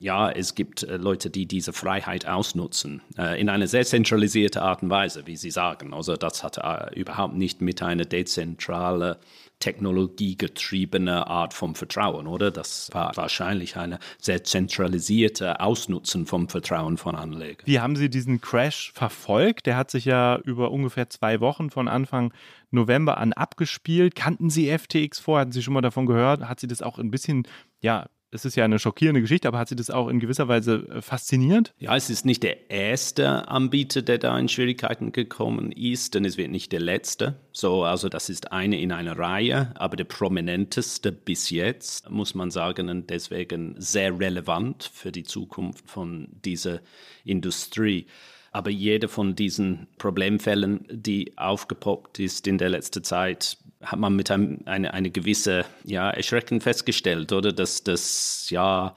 ja, 0.01 0.31
es 0.31 0.55
gibt 0.55 0.81
äh, 0.81 0.97
Leute, 0.97 1.29
die 1.29 1.45
diese 1.45 1.73
Freiheit 1.73 2.27
ausnutzen, 2.27 3.03
äh, 3.19 3.39
in 3.39 3.49
einer 3.49 3.67
sehr 3.67 3.85
zentralisierten 3.85 4.59
Art 4.59 4.81
und 4.81 4.89
Weise, 4.89 5.27
wie 5.27 5.37
Sie 5.37 5.51
sagen. 5.51 5.93
Also 5.93 6.15
das 6.15 6.43
hat 6.43 6.57
äh, 6.57 6.99
überhaupt 6.99 7.35
nicht 7.35 7.61
mit 7.61 7.83
einer 7.83 8.05
dezentralen 8.05 9.15
technologiegetriebene 9.59 11.27
Art 11.27 11.53
vom 11.53 11.75
Vertrauen, 11.75 12.25
oder? 12.25 12.49
Das 12.49 12.89
war 12.93 13.15
wahrscheinlich 13.15 13.77
eine 13.77 13.99
sehr 14.19 14.43
zentralisierte 14.43 15.59
Ausnutzen 15.59 16.25
vom 16.25 16.49
Vertrauen 16.49 16.97
von 16.97 17.15
Anlegern. 17.15 17.67
Wie 17.67 17.79
haben 17.79 17.95
Sie 17.95 18.09
diesen 18.09 18.41
Crash 18.41 18.91
verfolgt? 18.95 19.67
Der 19.67 19.77
hat 19.77 19.91
sich 19.91 20.05
ja 20.05 20.39
über 20.39 20.71
ungefähr 20.71 21.11
zwei 21.11 21.39
Wochen 21.41 21.69
von 21.69 21.87
Anfang 21.87 22.33
November 22.71 23.19
an 23.19 23.33
abgespielt. 23.33 24.15
Kannten 24.15 24.49
Sie 24.49 24.75
FTX 24.75 25.19
vor? 25.19 25.41
Hatten 25.41 25.51
Sie 25.51 25.61
schon 25.61 25.75
mal 25.75 25.81
davon 25.81 26.07
gehört? 26.07 26.49
Hat 26.49 26.59
Sie 26.59 26.67
das 26.67 26.81
auch 26.81 26.97
ein 26.97 27.11
bisschen 27.11 27.47
ja, 27.81 28.07
es 28.31 28.45
ist 28.45 28.55
ja 28.55 28.63
eine 28.63 28.79
schockierende 28.79 29.21
Geschichte, 29.21 29.47
aber 29.47 29.59
hat 29.59 29.67
Sie 29.67 29.75
das 29.75 29.89
auch 29.89 30.07
in 30.07 30.19
gewisser 30.19 30.47
Weise 30.47 30.87
äh, 30.89 31.01
fasziniert? 31.01 31.73
Ja, 31.79 31.95
es 31.95 32.09
ist 32.09 32.25
nicht 32.25 32.43
der 32.43 32.69
erste 32.69 33.49
Anbieter, 33.49 34.01
der 34.01 34.17
da 34.17 34.37
in 34.39 34.47
Schwierigkeiten 34.47 35.11
gekommen 35.11 35.71
ist, 35.73 36.15
denn 36.15 36.23
es 36.23 36.37
wird 36.37 36.49
nicht 36.49 36.71
der 36.71 36.79
letzte. 36.79 37.35
So, 37.51 37.83
also 37.83 38.07
das 38.07 38.29
ist 38.29 38.51
eine 38.53 38.79
in 38.79 38.93
einer 38.93 39.17
Reihe, 39.17 39.73
aber 39.75 39.97
der 39.97 40.05
prominenteste 40.05 41.11
bis 41.11 41.49
jetzt, 41.49 42.09
muss 42.09 42.33
man 42.33 42.51
sagen, 42.51 42.89
und 42.89 43.09
deswegen 43.09 43.75
sehr 43.77 44.17
relevant 44.17 44.89
für 44.93 45.11
die 45.11 45.23
Zukunft 45.23 45.89
von 45.89 46.29
dieser 46.45 46.79
Industrie. 47.25 48.07
Aber 48.53 48.69
jede 48.69 49.07
von 49.07 49.35
diesen 49.35 49.87
Problemfällen, 49.97 50.85
die 50.89 51.37
aufgepoppt 51.37 52.19
ist 52.19 52.47
in 52.47 52.57
der 52.57 52.69
letzten 52.69 53.03
Zeit, 53.03 53.57
hat 53.83 53.99
man 53.99 54.15
mit 54.15 54.29
einem, 54.31 54.59
eine, 54.65 54.93
eine 54.93 55.11
gewisse 55.11 55.65
ja, 55.83 56.09
Erschrecken 56.09 56.61
festgestellt, 56.61 57.31
oder? 57.31 57.51
Dass 57.51 57.83
das, 57.83 58.49
ja, 58.49 58.95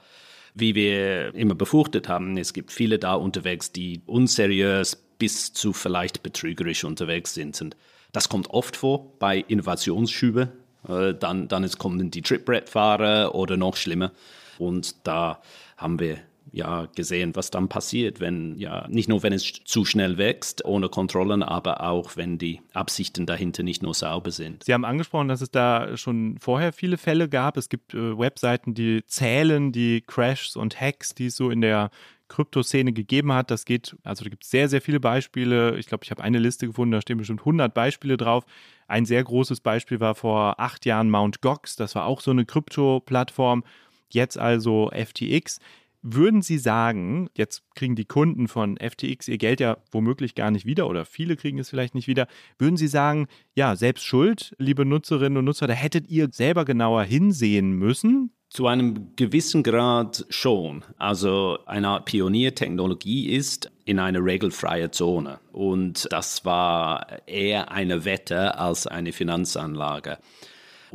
wie 0.53 0.75
wir 0.75 1.33
immer 1.35 1.55
befürchtet 1.55 2.07
haben, 2.07 2.37
es 2.37 2.53
gibt 2.53 2.71
viele 2.71 2.99
da 2.99 3.15
unterwegs, 3.15 3.71
die 3.71 4.01
unseriös 4.05 4.95
bis 5.17 5.53
zu 5.53 5.73
vielleicht 5.73 6.23
betrügerisch 6.23 6.83
unterwegs 6.83 7.33
sind. 7.33 7.59
Und 7.61 7.75
das 8.11 8.29
kommt 8.29 8.49
oft 8.49 8.75
vor 8.77 9.17
bei 9.19 9.39
Innovationsschüben. 9.39 10.49
Äh, 10.87 11.13
dann, 11.13 11.47
dann 11.47 11.69
kommen 11.71 12.11
die 12.11 12.21
Tripbrettfahrer 12.21 13.35
oder 13.35 13.57
noch 13.57 13.75
schlimmer. 13.75 14.11
Und 14.57 14.95
da 15.05 15.41
haben 15.77 15.99
wir 15.99 16.19
ja 16.55 16.87
gesehen, 16.95 17.35
was 17.35 17.51
dann 17.51 17.67
passiert, 17.67 18.19
wenn 18.19 18.57
ja 18.57 18.87
nicht 18.87 19.09
nur 19.09 19.23
wenn 19.23 19.33
es 19.33 19.43
zu 19.65 19.83
schnell 19.83 20.17
wächst, 20.17 20.63
ohne 20.63 20.87
Kontrollen, 20.87 21.43
aber 21.43 21.81
auch 21.81 22.15
wenn 22.15 22.37
die 22.37 22.61
Absichten 22.73 23.25
dahinter 23.25 23.61
nicht 23.61 23.83
nur 23.83 23.93
sauber 23.93 24.31
sind. 24.31 24.63
Sie 24.63 24.73
haben 24.73 24.85
angesprochen, 24.85 25.27
dass 25.27 25.41
es 25.41 25.51
da 25.51 25.97
schon 25.97 26.37
vorher 26.39 26.71
viele 26.71 26.97
Fälle 26.97 27.27
gab. 27.27 27.57
Es 27.57 27.67
gibt 27.67 27.93
äh, 27.93 28.17
Webseiten, 28.17 28.73
die 28.73 29.03
zählen 29.05 29.73
die 29.73 30.01
Crashs 30.01 30.55
und 30.55 30.79
Hacks, 30.79 31.13
die 31.13 31.25
es 31.25 31.35
so 31.35 31.49
in 31.49 31.59
der 31.59 31.91
Kryptoszene 32.29 32.93
gegeben 32.93 33.33
hat. 33.33 33.51
Das 33.51 33.65
geht, 33.65 33.97
also 34.03 34.23
da 34.23 34.29
gibt 34.29 34.45
es 34.45 34.49
sehr, 34.49 34.69
sehr 34.69 34.81
viele 34.81 35.01
Beispiele. 35.01 35.77
Ich 35.77 35.87
glaube, 35.87 36.05
ich 36.05 36.11
habe 36.11 36.23
eine 36.23 36.39
Liste 36.39 36.67
gefunden, 36.67 36.93
da 36.93 37.01
stehen 37.01 37.17
bestimmt 37.17 37.41
100 37.41 37.73
Beispiele 37.73 38.15
drauf. 38.15 38.45
Ein 38.87 39.05
sehr 39.05 39.23
großes 39.23 39.59
Beispiel 39.59 39.99
war 39.99 40.15
vor 40.15 40.59
acht 40.59 40.85
Jahren 40.85 41.09
Mt. 41.09 41.41
Gox. 41.41 41.75
Das 41.75 41.95
war 41.95 42.05
auch 42.05 42.21
so 42.21 42.31
eine 42.31 42.45
Krypto-Plattform. 42.45 43.63
Jetzt 44.09 44.37
also 44.37 44.89
FTX. 44.93 45.59
Würden 46.07 46.43
Sie 46.43 46.59
sagen, 46.59 47.31
jetzt 47.35 47.63
kriegen 47.73 47.95
die 47.95 48.05
Kunden 48.05 48.47
von 48.47 48.77
FTX 48.77 49.27
ihr 49.27 49.39
Geld 49.39 49.59
ja 49.59 49.77
womöglich 49.91 50.35
gar 50.35 50.51
nicht 50.51 50.63
wieder 50.63 50.87
oder 50.87 51.03
viele 51.03 51.35
kriegen 51.35 51.57
es 51.57 51.71
vielleicht 51.71 51.95
nicht 51.95 52.07
wieder, 52.07 52.27
würden 52.59 52.77
Sie 52.77 52.87
sagen, 52.87 53.25
ja, 53.55 53.75
selbst 53.75 54.03
schuld, 54.05 54.55
liebe 54.59 54.85
Nutzerinnen 54.85 55.39
und 55.39 55.45
Nutzer, 55.45 55.65
da 55.65 55.73
hättet 55.73 56.07
ihr 56.07 56.29
selber 56.31 56.63
genauer 56.63 57.01
hinsehen 57.05 57.71
müssen? 57.71 58.29
Zu 58.49 58.67
einem 58.67 59.15
gewissen 59.15 59.63
Grad 59.63 60.27
schon. 60.29 60.85
Also 60.97 61.57
eine 61.65 61.87
Art 61.87 62.05
Pioniertechnologie 62.05 63.31
ist 63.31 63.71
in 63.85 63.97
einer 63.97 64.23
regelfreien 64.23 64.91
Zone. 64.91 65.39
Und 65.53 66.07
das 66.11 66.45
war 66.45 67.27
eher 67.27 67.71
eine 67.71 68.05
Wette 68.05 68.59
als 68.59 68.85
eine 68.85 69.11
Finanzanlage. 69.11 70.19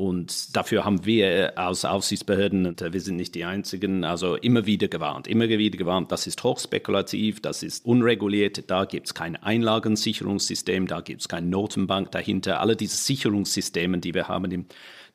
Und 0.01 0.57
dafür 0.57 0.86
haben 0.86 1.05
wir 1.05 1.59
als 1.59 1.84
Aufsichtsbehörden, 1.84 2.64
und 2.64 2.80
wir 2.80 3.01
sind 3.03 3.16
nicht 3.16 3.34
die 3.34 3.44
Einzigen, 3.44 4.03
also 4.03 4.34
immer 4.34 4.64
wieder 4.64 4.88
gewarnt, 4.88 5.28
immer 5.28 5.46
wieder 5.46 5.76
gewarnt, 5.76 6.11
das 6.11 6.26
ist 6.26 6.42
hochspekulativ, 6.42 7.42
das 7.42 7.62
ist 7.62 7.84
unreguliert, 7.84 8.70
da 8.70 8.86
gibt 8.86 9.09
es 9.09 9.14
kein 9.14 9.36
Einlagensicherungssystem, 9.36 10.86
da 10.86 11.03
gibt 11.03 11.20
es 11.20 11.28
keine 11.28 11.48
Notenbank 11.48 12.12
dahinter. 12.12 12.61
Alle 12.61 12.76
diese 12.76 12.96
Sicherungssysteme, 12.96 13.98
die 13.98 14.14
wir 14.14 14.26
haben 14.26 14.51
in 14.51 14.64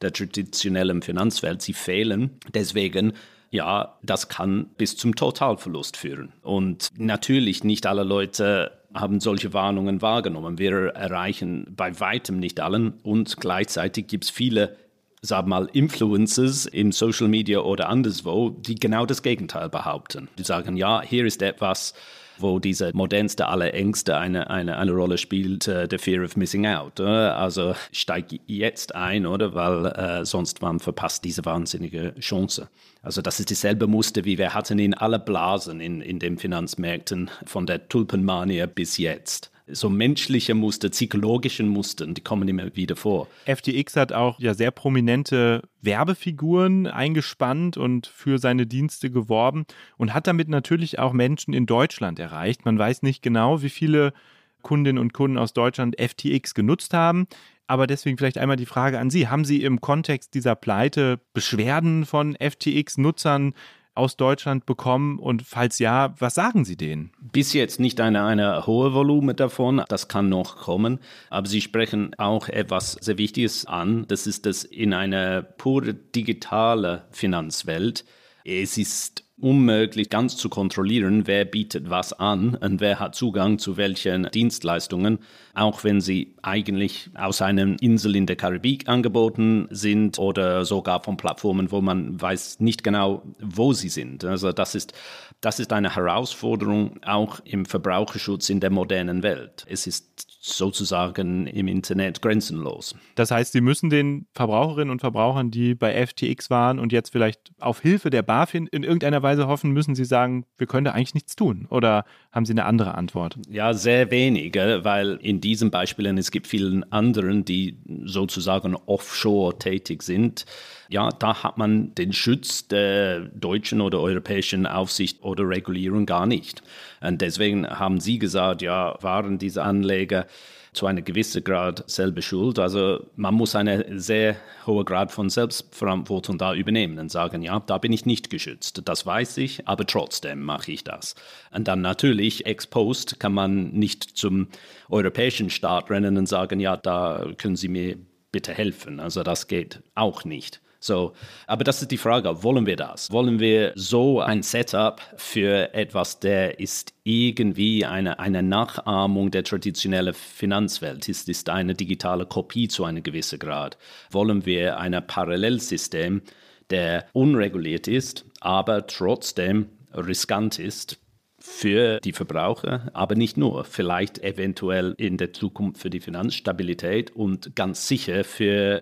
der 0.04 0.14
traditionellen 0.14 1.02
Finanzwelt, 1.02 1.64
sie 1.64 1.74
fehlen. 1.74 2.38
Deswegen 2.54 3.14
ja, 3.56 3.98
das 4.04 4.30
kann 4.30 4.68
bis 4.78 4.98
zum 4.98 5.16
Totalverlust 5.16 5.98
führen. 5.98 6.34
Und 6.42 6.90
natürlich 6.98 7.64
nicht 7.64 7.88
alle 7.88 8.04
Leute 8.04 8.72
haben 8.94 9.20
solche 9.20 9.54
Warnungen 9.54 10.02
wahrgenommen. 10.02 10.58
Wir 10.58 10.90
erreichen 10.96 11.74
bei 11.76 12.00
weitem 12.00 12.40
nicht 12.40 12.60
allen 12.60 12.94
und 13.04 13.38
gleichzeitig 13.38 14.08
gibt 14.08 14.26
es 14.26 14.30
viele 14.30 14.78
sag 15.26 15.48
mal, 15.48 15.68
Influencers 15.74 16.66
in 16.66 16.92
Social 16.92 17.28
Media 17.28 17.60
oder 17.60 17.90
anderswo, 17.90 18.50
die 18.50 18.76
genau 18.76 19.06
das 19.06 19.24
Gegenteil 19.24 19.70
behaupten. 19.70 20.30
Die 20.38 20.44
sagen, 20.44 20.78
ja, 20.78 21.02
hier 21.02 21.26
ist 21.26 21.42
etwas, 21.42 21.94
wo 22.38 22.60
diese 22.60 22.92
modernste 22.94 23.48
aller 23.48 23.74
Ängste 23.74 24.18
eine, 24.18 24.50
eine, 24.50 24.78
eine 24.78 24.92
Rolle 24.92 25.18
spielt, 25.18 25.68
äh, 25.68 25.88
der 25.88 26.00
Fear 26.00 26.24
of 26.24 26.36
Missing 26.36 26.68
Out. 26.68 27.00
Oder? 27.00 27.38
Also 27.38 27.76
steig 27.92 28.28
jetzt 28.46 28.94
ein, 28.96 29.26
oder? 29.26 29.54
Weil 29.56 29.86
äh, 29.86 30.26
sonst 30.26 30.62
man 30.62 30.80
verpasst 30.80 31.24
diese 31.24 31.46
wahnsinnige 31.46 32.14
Chance. 32.20 32.68
Also 33.06 33.22
das 33.22 33.40
ist 33.40 33.52
dieselbe 33.52 33.86
Muster, 33.86 34.26
wie 34.26 34.40
wir 34.40 34.56
hatten 34.56 34.80
in 34.80 34.96
alle 34.96 35.20
Blasen 35.20 35.80
in, 35.80 36.02
in 36.02 36.18
den 36.18 36.40
Finanzmärkten 36.40 37.30
von 37.46 37.68
der 37.68 37.88
Tulpenmanie 37.88 38.66
bis 38.66 38.98
jetzt 38.98 39.52
so 39.68 39.90
menschliche 39.90 40.54
Muster, 40.54 40.90
psychologische 40.90 41.64
Muster, 41.64 42.06
die 42.06 42.22
kommen 42.22 42.48
immer 42.48 42.76
wieder 42.76 42.96
vor. 42.96 43.28
FTX 43.46 43.96
hat 43.96 44.14
auch 44.14 44.40
ja 44.40 44.54
sehr 44.54 44.70
prominente 44.70 45.64
Werbefiguren 45.82 46.86
eingespannt 46.86 47.76
und 47.76 48.06
für 48.06 48.38
seine 48.38 48.68
Dienste 48.68 49.10
geworben 49.10 49.66
und 49.98 50.14
hat 50.14 50.28
damit 50.28 50.50
natürlich 50.50 51.00
auch 51.00 51.14
Menschen 51.14 51.54
in 51.56 51.66
Deutschland 51.66 52.20
erreicht. 52.20 52.66
Man 52.66 52.78
weiß 52.78 53.02
nicht 53.02 53.24
genau, 53.24 53.64
wie 53.64 53.70
viele 53.70 54.14
Kundinnen 54.62 55.00
und 55.00 55.14
Kunden 55.14 55.38
aus 55.38 55.54
Deutschland 55.54 55.96
FTX 56.00 56.54
genutzt 56.54 56.94
haben. 56.94 57.28
Aber 57.68 57.88
deswegen 57.88 58.18
vielleicht 58.18 58.38
einmal 58.38 58.58
die 58.58 58.66
Frage 58.66 59.00
an 59.00 59.10
Sie. 59.10 59.28
Haben 59.28 59.46
Sie 59.46 59.64
im 59.64 59.82
Kontext 59.82 60.34
dieser 60.34 60.56
Pleite 60.56 61.20
Beschwerden 61.34 62.06
von 62.06 62.36
FTX-Nutzern 62.36 63.54
aus 63.96 64.18
Deutschland 64.18 64.66
bekommen? 64.66 65.18
Und 65.18 65.42
falls 65.42 65.80
ja, 65.80 66.14
was 66.20 66.36
sagen 66.36 66.66
Sie 66.66 66.78
denen? 66.78 67.12
Bis 67.20 67.54
jetzt 67.54 67.80
nicht 67.80 68.00
eine, 68.02 68.24
eine 68.24 68.68
hohe 68.68 68.94
Volumen 68.94 69.36
davon, 69.36 69.84
das 69.88 70.08
kann 70.08 70.30
noch 70.30 70.58
kommen. 70.58 71.00
Aber 71.30 71.48
Sie 71.48 71.62
sprechen 71.62 72.14
auch 72.18 72.50
etwas 72.50 72.94
sehr 73.02 73.18
Wichtiges 73.18 73.66
an. 73.66 74.06
Das 74.08 74.28
ist 74.28 74.46
das 74.46 74.64
in 74.64 74.94
einer 74.94 75.42
pure 75.42 75.94
digitale 75.94 77.06
Finanzwelt. 77.12 78.06
Es 78.44 78.78
ist 78.78 79.25
unmöglich 79.38 80.10
ganz 80.10 80.38
zu 80.38 80.48
kontrollieren, 80.48 81.28
wer 81.28 81.44
bietet 81.44 81.90
was 81.90 82.14
an 82.14 82.56
und 82.56 82.80
wer 82.80 83.00
hat 83.00 83.16
Zugang 83.16 83.60
zu 83.60 83.76
welchen 83.76 84.30
Dienstleistungen, 84.34 85.20
auch 85.54 85.84
wenn 85.84 86.00
sie 86.00 86.36
eigentlich 86.42 87.10
aus 87.16 87.42
einer 87.42 87.76
Insel 87.82 88.16
in 88.16 88.28
der 88.28 88.38
Karibik 88.38 88.88
angeboten 88.88 89.68
sind 89.72 90.20
oder 90.20 90.64
sogar 90.64 91.04
von 91.04 91.18
Plattformen, 91.18 91.72
wo 91.72 91.82
man 91.82 92.20
weiß 92.20 92.62
nicht 92.62 92.84
genau, 92.84 93.24
wo 93.40 93.74
sie 93.74 93.90
sind. 93.90 94.24
Also 94.24 94.54
das 94.54 94.74
ist, 94.74 94.94
das 95.42 95.60
ist 95.60 95.74
eine 95.74 95.96
Herausforderung 95.96 97.04
auch 97.04 97.42
im 97.44 97.66
Verbraucherschutz 97.66 98.50
in 98.50 98.62
der 98.62 98.70
modernen 98.70 99.22
Welt. 99.22 99.66
Es 99.68 99.86
ist 99.86 100.35
sozusagen 100.46 101.48
im 101.48 101.68
Internet 101.68 102.22
grenzenlos. 102.22 102.96
Das 103.16 103.32
heißt, 103.32 103.54
Sie 103.54 103.62
müssen 103.62 103.90
den 103.90 104.28
Verbraucherinnen 104.34 104.92
und 104.92 105.00
Verbrauchern, 105.00 105.50
die 105.50 105.74
bei 105.74 106.06
FTX 106.06 106.50
waren 106.52 106.78
und 106.78 106.92
jetzt 106.92 107.12
vielleicht 107.12 107.52
auf 107.60 107.82
Hilfe 107.82 108.12
der 108.12 108.22
BaFin 108.22 108.68
in 108.68 108.84
irgendeiner 108.84 109.24
Weise 109.24 109.48
hoffen, 109.48 109.72
müssen 109.72 109.96
Sie 109.96 110.06
sagen, 110.06 110.46
wir 110.58 110.68
können 110.68 110.86
da 110.86 110.92
eigentlich 110.92 111.16
nichts 111.16 111.36
tun? 111.36 111.66
Oder 111.72 112.06
haben 112.32 112.46
Sie 112.46 112.54
eine 112.54 112.66
andere 112.66 112.94
Antwort? 112.96 113.40
Ja, 113.50 113.74
sehr 113.74 114.12
wenige, 114.12 114.82
weil 114.84 115.18
in 115.22 115.42
diesen 115.42 115.72
Beispielen 115.72 116.18
es 116.18 116.30
gibt 116.30 116.46
vielen 116.46 116.92
anderen, 116.92 117.44
die 117.44 117.80
sozusagen 118.04 118.76
offshore 118.76 119.58
tätig 119.58 120.04
sind. 120.04 120.46
Ja, 120.90 121.10
da 121.10 121.44
hat 121.44 121.58
man 121.58 121.96
den 121.96 122.14
Schutz 122.14 122.68
der 122.68 123.22
deutschen 123.22 123.82
oder 123.82 124.00
europäischen 124.00 124.66
Aufsicht 124.66 125.24
oder 125.24 125.48
Regulierung 125.48 126.06
gar 126.06 126.26
nicht. 126.26 126.62
Und 127.02 127.22
deswegen 127.22 127.68
haben 127.68 128.00
Sie 128.00 128.20
gesagt, 128.20 128.62
ja, 128.62 128.98
waren 129.02 129.38
diese 129.38 129.64
Anleger 129.64 130.28
zu 130.76 130.86
einem 130.86 131.04
gewissen 131.04 131.44
Grad 131.44 131.84
selber 131.90 132.22
schuld. 132.22 132.60
Also 132.60 133.06
man 133.16 133.34
muss 133.34 133.56
einen 133.56 134.00
sehr 134.00 134.36
hohen 134.66 134.86
Grad 134.86 135.12
von 135.12 135.30
Selbstverantwortung 135.30 136.38
da 136.38 136.54
übernehmen 136.54 137.00
und 137.00 137.12
sagen, 137.12 137.42
ja, 137.42 137.60
da 137.60 137.78
bin 137.78 137.94
ich 137.94 138.06
nicht 138.06 138.30
geschützt. 138.30 138.82
Das 138.86 139.06
weiß 139.06 139.38
ich, 139.38 139.68
aber 139.68 139.86
trotzdem 139.88 140.44
mache 140.44 140.72
ich 140.72 140.84
das. 140.84 141.16
Und 141.52 141.68
dann 141.68 141.82
natürlich 141.82 142.46
ex 142.46 142.68
post 142.68 143.20
kann 143.20 143.34
man 143.34 143.72
nicht 143.72 144.04
zum 144.04 144.48
europäischen 144.90 145.50
Staat 145.50 145.90
rennen 145.90 146.18
und 146.18 146.28
sagen, 146.28 146.60
ja, 146.60 146.78
da 146.78 147.26
können 147.38 147.56
Sie 147.56 147.70
mir 147.70 147.98
bitte 148.32 148.54
helfen. 148.54 149.00
Also 149.00 149.24
das 149.24 149.48
geht 149.48 149.82
auch 149.96 150.26
nicht. 150.26 150.62
So, 150.86 151.14
aber 151.48 151.64
das 151.64 151.82
ist 151.82 151.90
die 151.90 151.98
Frage, 151.98 152.44
wollen 152.44 152.68
wir 152.68 152.76
das? 152.76 153.12
Wollen 153.12 153.40
wir 153.40 153.72
so 153.74 154.22
ein 154.22 154.44
Setup 154.44 155.02
für 155.18 155.74
etwas, 155.74 156.20
der 156.20 156.60
ist 156.60 156.94
irgendwie 157.04 157.86
eine, 157.86 158.20
eine 158.20 158.44
Nachahmung 158.44 159.32
der 159.32 159.44
traditionellen 159.44 160.14
Finanzwelt, 160.14 161.10
ist, 161.10 161.28
ist 161.28 161.50
eine 161.50 161.74
digitale 161.74 162.28
Kopie 162.28 162.68
zu 162.68 162.86
einem 162.86 163.02
gewissen 163.02 163.40
Grad? 163.40 163.80
Wollen 164.12 164.46
wir 164.46 164.78
ein 164.78 164.96
Parallelsystem, 165.08 166.22
der 166.70 167.08
unreguliert 167.14 167.88
ist, 167.88 168.26
aber 168.40 168.86
trotzdem 168.86 169.70
riskant 169.92 170.60
ist, 170.60 171.00
für 171.40 172.00
die 172.00 172.14
Verbraucher, 172.14 172.90
aber 172.94 173.14
nicht 173.14 173.38
nur, 173.38 173.66
vielleicht 173.66 174.24
eventuell 174.24 174.96
in 174.98 175.18
der 175.18 175.32
Zukunft 175.32 175.80
für 175.80 175.92
die 175.92 176.00
Finanzstabilität 176.00 177.16
und 177.16 177.56
ganz 177.56 177.88
sicher 177.88 178.24
für 178.24 178.82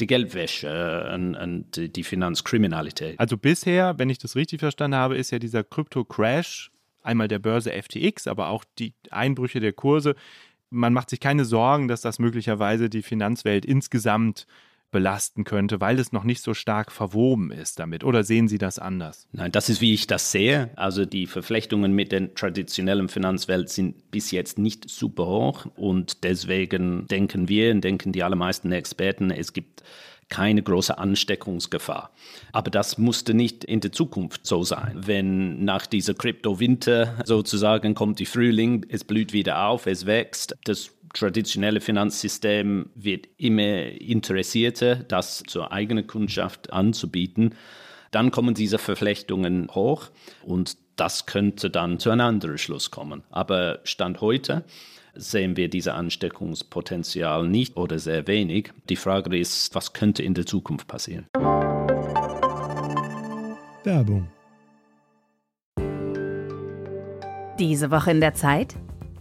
die 0.00 0.06
Geldwäsche 0.06 1.10
und, 1.14 1.34
und 1.34 1.96
die 1.96 2.02
Finanzkriminalität. 2.02 3.18
Also 3.20 3.36
bisher, 3.36 3.98
wenn 3.98 4.10
ich 4.10 4.18
das 4.18 4.36
richtig 4.36 4.60
verstanden 4.60 4.96
habe, 4.96 5.16
ist 5.16 5.30
ja 5.30 5.38
dieser 5.38 5.64
Krypto-Crash 5.64 6.70
einmal 7.02 7.28
der 7.28 7.38
Börse 7.38 7.70
FTX, 7.70 8.26
aber 8.26 8.48
auch 8.48 8.64
die 8.78 8.94
Einbrüche 9.10 9.60
der 9.60 9.72
Kurse. 9.72 10.14
Man 10.70 10.92
macht 10.92 11.10
sich 11.10 11.20
keine 11.20 11.44
Sorgen, 11.44 11.88
dass 11.88 12.00
das 12.00 12.18
möglicherweise 12.18 12.88
die 12.88 13.02
Finanzwelt 13.02 13.66
insgesamt 13.66 14.46
belasten 14.92 15.42
könnte, 15.42 15.80
weil 15.80 15.98
es 15.98 16.12
noch 16.12 16.22
nicht 16.22 16.42
so 16.42 16.54
stark 16.54 16.92
verwoben 16.92 17.50
ist 17.50 17.80
damit. 17.80 18.04
Oder 18.04 18.22
sehen 18.22 18.46
Sie 18.46 18.58
das 18.58 18.78
anders? 18.78 19.26
Nein, 19.32 19.50
das 19.50 19.68
ist, 19.68 19.80
wie 19.80 19.92
ich 19.94 20.06
das 20.06 20.30
sehe. 20.30 20.70
Also 20.76 21.04
die 21.04 21.26
Verflechtungen 21.26 21.92
mit 21.92 22.12
der 22.12 22.32
traditionellen 22.34 23.08
Finanzwelt 23.08 23.70
sind 23.70 24.12
bis 24.12 24.30
jetzt 24.30 24.58
nicht 24.58 24.88
super 24.88 25.26
hoch 25.26 25.66
und 25.74 26.22
deswegen 26.22 27.08
denken 27.08 27.48
wir 27.48 27.72
und 27.72 27.82
denken 27.82 28.12
die 28.12 28.22
allermeisten 28.22 28.70
Experten, 28.70 29.32
es 29.32 29.52
gibt 29.52 29.82
keine 30.32 30.62
große 30.62 30.96
Ansteckungsgefahr. 30.96 32.10
Aber 32.52 32.70
das 32.70 32.96
musste 32.96 33.34
nicht 33.34 33.64
in 33.64 33.80
der 33.80 33.92
Zukunft 33.92 34.46
so 34.46 34.62
sein. 34.62 34.92
Wenn 34.94 35.62
nach 35.64 35.86
dieser 35.86 36.14
Kryptowinter 36.14 37.16
sozusagen 37.26 37.94
kommt 37.94 38.18
die 38.18 38.24
Frühling, 38.24 38.86
es 38.88 39.04
blüht 39.04 39.34
wieder 39.34 39.66
auf, 39.66 39.86
es 39.86 40.06
wächst, 40.06 40.56
das 40.64 40.90
traditionelle 41.12 41.80
Finanzsystem 41.80 42.90
wird 42.94 43.28
immer 43.36 43.84
interessierter, 44.00 44.96
das 44.96 45.42
zur 45.46 45.72
eigenen 45.72 46.06
Kundschaft 46.06 46.72
anzubieten. 46.72 47.54
Dann 48.10 48.30
kommen 48.30 48.54
diese 48.54 48.78
Verflechtungen 48.78 49.68
hoch 49.74 50.10
und 50.44 50.76
das 50.96 51.26
könnte 51.26 51.70
dann 51.70 51.98
zu 51.98 52.10
einem 52.10 52.26
anderen 52.26 52.58
Schluss 52.58 52.90
kommen. 52.90 53.22
Aber 53.30 53.80
Stand 53.84 54.20
heute 54.20 54.64
sehen 55.14 55.56
wir 55.56 55.68
dieses 55.68 55.92
Ansteckungspotenzial 55.92 57.48
nicht 57.48 57.76
oder 57.76 57.98
sehr 57.98 58.26
wenig. 58.26 58.70
Die 58.88 58.96
Frage 58.96 59.36
ist, 59.36 59.74
was 59.74 59.92
könnte 59.92 60.22
in 60.22 60.34
der 60.34 60.46
Zukunft 60.46 60.86
passieren? 60.86 61.26
Werbung. 63.84 64.28
Diese 67.58 67.90
Woche 67.90 68.10
in 68.10 68.20
der 68.20 68.34
Zeit? 68.34 68.76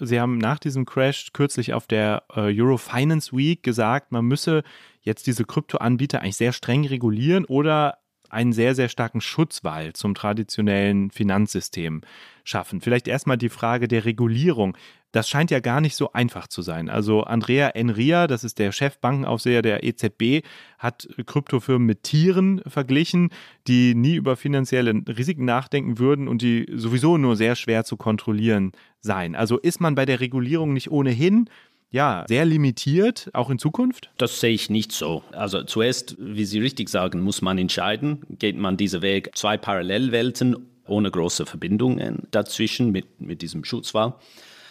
Sie 0.00 0.20
haben 0.20 0.38
nach 0.38 0.58
diesem 0.58 0.84
Crash 0.84 1.32
kürzlich 1.32 1.74
auf 1.74 1.86
der 1.86 2.22
äh, 2.34 2.60
Euro 2.60 2.76
Finance 2.76 3.36
Week 3.36 3.62
gesagt, 3.62 4.12
man 4.12 4.24
müsse 4.24 4.62
jetzt 5.00 5.26
diese 5.26 5.44
Kryptoanbieter 5.44 6.20
eigentlich 6.20 6.36
sehr 6.36 6.52
streng 6.52 6.86
regulieren 6.86 7.44
oder 7.44 7.98
einen 8.30 8.52
sehr, 8.52 8.74
sehr 8.74 8.88
starken 8.88 9.20
Schutzwall 9.20 9.92
zum 9.92 10.14
traditionellen 10.14 11.10
Finanzsystem 11.10 12.02
schaffen. 12.44 12.80
Vielleicht 12.80 13.08
erstmal 13.08 13.38
die 13.38 13.48
Frage 13.48 13.88
der 13.88 14.04
Regulierung. 14.04 14.76
Das 15.12 15.28
scheint 15.28 15.50
ja 15.50 15.60
gar 15.60 15.80
nicht 15.80 15.96
so 15.96 16.12
einfach 16.12 16.48
zu 16.48 16.60
sein. 16.60 16.90
Also 16.90 17.22
Andrea 17.22 17.68
Enria, 17.68 18.26
das 18.26 18.44
ist 18.44 18.58
der 18.58 18.72
Chefbankenaufseher 18.72 19.62
der 19.62 19.82
EZB, 19.82 20.44
hat 20.78 21.08
Kryptofirmen 21.24 21.86
mit 21.86 22.02
Tieren 22.02 22.60
verglichen, 22.66 23.30
die 23.66 23.94
nie 23.94 24.16
über 24.16 24.36
finanzielle 24.36 24.92
Risiken 25.08 25.46
nachdenken 25.46 25.98
würden 25.98 26.28
und 26.28 26.42
die 26.42 26.66
sowieso 26.74 27.16
nur 27.16 27.36
sehr 27.36 27.56
schwer 27.56 27.84
zu 27.84 27.96
kontrollieren 27.96 28.72
seien. 29.00 29.34
Also 29.34 29.58
ist 29.58 29.80
man 29.80 29.94
bei 29.94 30.04
der 30.04 30.20
Regulierung 30.20 30.74
nicht 30.74 30.90
ohnehin 30.90 31.48
ja, 31.90 32.24
sehr 32.28 32.44
limitiert, 32.44 33.30
auch 33.32 33.50
in 33.50 33.58
Zukunft? 33.58 34.10
Das 34.18 34.40
sehe 34.40 34.52
ich 34.52 34.70
nicht 34.70 34.92
so. 34.92 35.22
Also 35.32 35.62
zuerst, 35.62 36.16
wie 36.18 36.44
Sie 36.44 36.60
richtig 36.60 36.88
sagen, 36.88 37.20
muss 37.20 37.42
man 37.42 37.58
entscheiden, 37.58 38.22
geht 38.38 38.56
man 38.56 38.76
diesen 38.76 39.02
Weg 39.02 39.30
zwei 39.34 39.56
Parallelwelten 39.56 40.56
ohne 40.86 41.10
große 41.10 41.46
Verbindungen 41.46 42.26
dazwischen 42.30 42.90
mit, 42.90 43.20
mit 43.20 43.42
diesem 43.42 43.64
Schutzwall. 43.64 44.14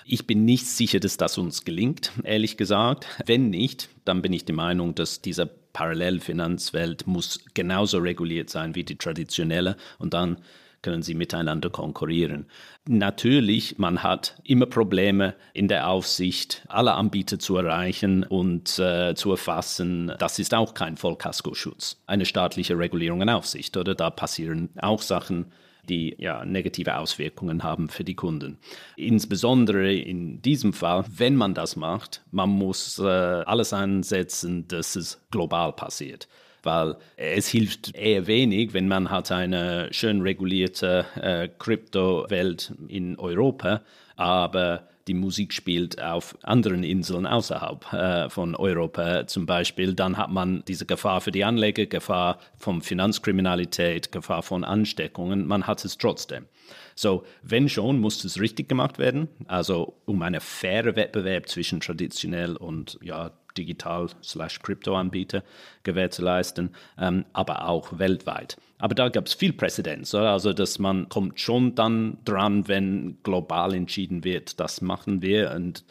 Ich 0.06 0.26
bin 0.26 0.46
nicht 0.46 0.66
sicher, 0.66 1.00
dass 1.00 1.18
das 1.18 1.38
uns 1.38 1.66
gelingt, 1.66 2.12
ehrlich 2.24 2.58
gesagt. 2.58 3.08
Wenn 3.26 3.50
nicht, 3.50 3.90
dann 4.06 4.22
bin 4.22 4.32
ich 4.34 4.46
der 4.46 4.56
Meinung, 4.56 4.96
dass 4.96 5.22
diese 5.22 5.46
Parallelfinanzwelt 5.46 7.06
muss 7.08 7.44
genauso 7.54 8.00
reguliert 8.00 8.50
sein 8.50 8.74
wie 8.74 8.84
die 8.84 8.98
traditionelle 8.98 9.76
und 10.00 10.14
dann 10.14 10.38
können 10.82 11.02
sie 11.02 11.14
miteinander 11.14 11.70
konkurrieren. 11.70 12.46
Natürlich, 12.88 13.78
man 13.78 14.04
hat 14.04 14.40
immer 14.44 14.66
Probleme 14.66 15.36
in 15.54 15.68
der 15.68 15.90
Aufsicht, 15.90 16.66
alle 16.68 16.94
Anbieter 16.94 17.40
zu 17.40 17.58
erreichen 17.58 18.24
und 18.24 18.80
äh, 18.80 19.14
zu 19.16 19.32
erfassen. 19.32 20.14
Das 20.20 20.40
ist 20.40 20.54
auch 20.54 20.74
kein 20.74 20.98
Vollkaskoschutz, 20.98 22.02
eine 22.06 22.26
staatliche 22.26 22.78
Regulierung 22.78 23.22
und 23.22 23.30
Aufsicht, 23.30 23.76
oder? 23.76 23.96
Da 23.96 24.10
passieren 24.10 24.70
auch 24.78 25.02
Sachen, 25.02 25.52
die 25.90 26.16
ja 26.18 26.46
negative 26.46 26.98
Auswirkungen 26.98 27.64
haben 27.64 27.90
für 27.90 28.04
die 28.04 28.16
Kunden. 28.16 28.58
Insbesondere 28.96 29.94
in 29.94 30.42
diesem 30.42 30.74
Fall, 30.74 31.06
wenn 31.16 31.36
man 31.36 31.54
das 31.54 31.76
macht, 31.76 32.24
man 32.32 32.50
muss 32.50 33.00
äh, 33.00 33.04
alles 33.04 33.74
einsetzen, 33.74 34.68
dass 34.68 34.96
es 34.96 35.22
global 35.32 35.74
passiert 35.74 36.28
weil 36.68 36.98
es 37.16 37.48
hilft 37.48 37.96
eher 37.96 38.28
wenig, 38.28 38.74
wenn 38.74 38.90
man 38.90 39.10
hat 39.10 39.32
eine 39.32 39.88
schön 39.92 40.22
regulierte 40.22 41.06
äh, 41.16 41.48
Kryptowelt 41.48 42.74
in 42.90 43.18
Europa, 43.18 43.82
aber 44.18 44.90
die 45.08 45.14
Musik 45.14 45.54
spielt 45.54 46.02
auf 46.02 46.38
anderen 46.44 46.84
Inseln 46.84 47.26
außerhalb 47.26 47.94
äh, 47.94 48.30
von 48.30 48.54
Europa 48.56 49.26
zum 49.28 49.46
Beispiel, 49.46 49.94
dann 49.94 50.18
hat 50.18 50.30
man 50.30 50.62
diese 50.68 50.86
Gefahr 50.86 51.22
für 51.22 51.32
die 51.32 51.46
Anleger, 51.46 51.86
Gefahr 51.86 52.40
von 52.58 52.82
Finanzkriminalität, 52.82 54.12
Gefahr 54.12 54.44
von 54.44 54.66
Ansteckungen. 54.66 55.48
Man 55.48 55.68
hat 55.68 55.86
es 55.86 55.98
trotzdem. 55.98 56.48
So, 56.96 57.24
wenn 57.44 57.70
schon, 57.70 58.02
muss 58.02 58.26
es 58.26 58.42
richtig 58.42 58.68
gemacht 58.68 59.00
werden. 59.00 59.30
Also 59.48 59.94
um 60.06 60.22
einen 60.22 60.42
fairen 60.42 60.98
Wettbewerb 60.98 61.48
zwischen 61.48 61.80
traditionell 61.80 62.58
und 62.58 63.00
ja, 63.02 63.32
Digital-Crypto-Anbieter 63.58 65.44
Gewähr 65.84 66.12
zu 66.12 66.22
leisten, 66.22 66.72
ähm, 66.98 67.26
aber 67.34 67.68
auch 67.68 67.98
weltweit. 67.98 68.58
Aber 68.78 68.96
da 68.96 69.10
gab 69.10 69.26
es 69.26 69.34
viel 69.34 69.54
Präzedenz, 69.54 70.14
oder? 70.14 70.32
also 70.32 70.54
dass 70.54 70.80
man 70.80 71.10
kommt 71.10 71.40
schon 71.40 71.76
dann 71.76 72.18
dran, 72.26 72.68
wenn 72.68 73.18
global 73.24 73.74
entschieden 73.74 74.24
wird, 74.24 74.60
das 74.60 74.82
machen 74.82 75.22
wir 75.22 75.52
und 75.56 75.84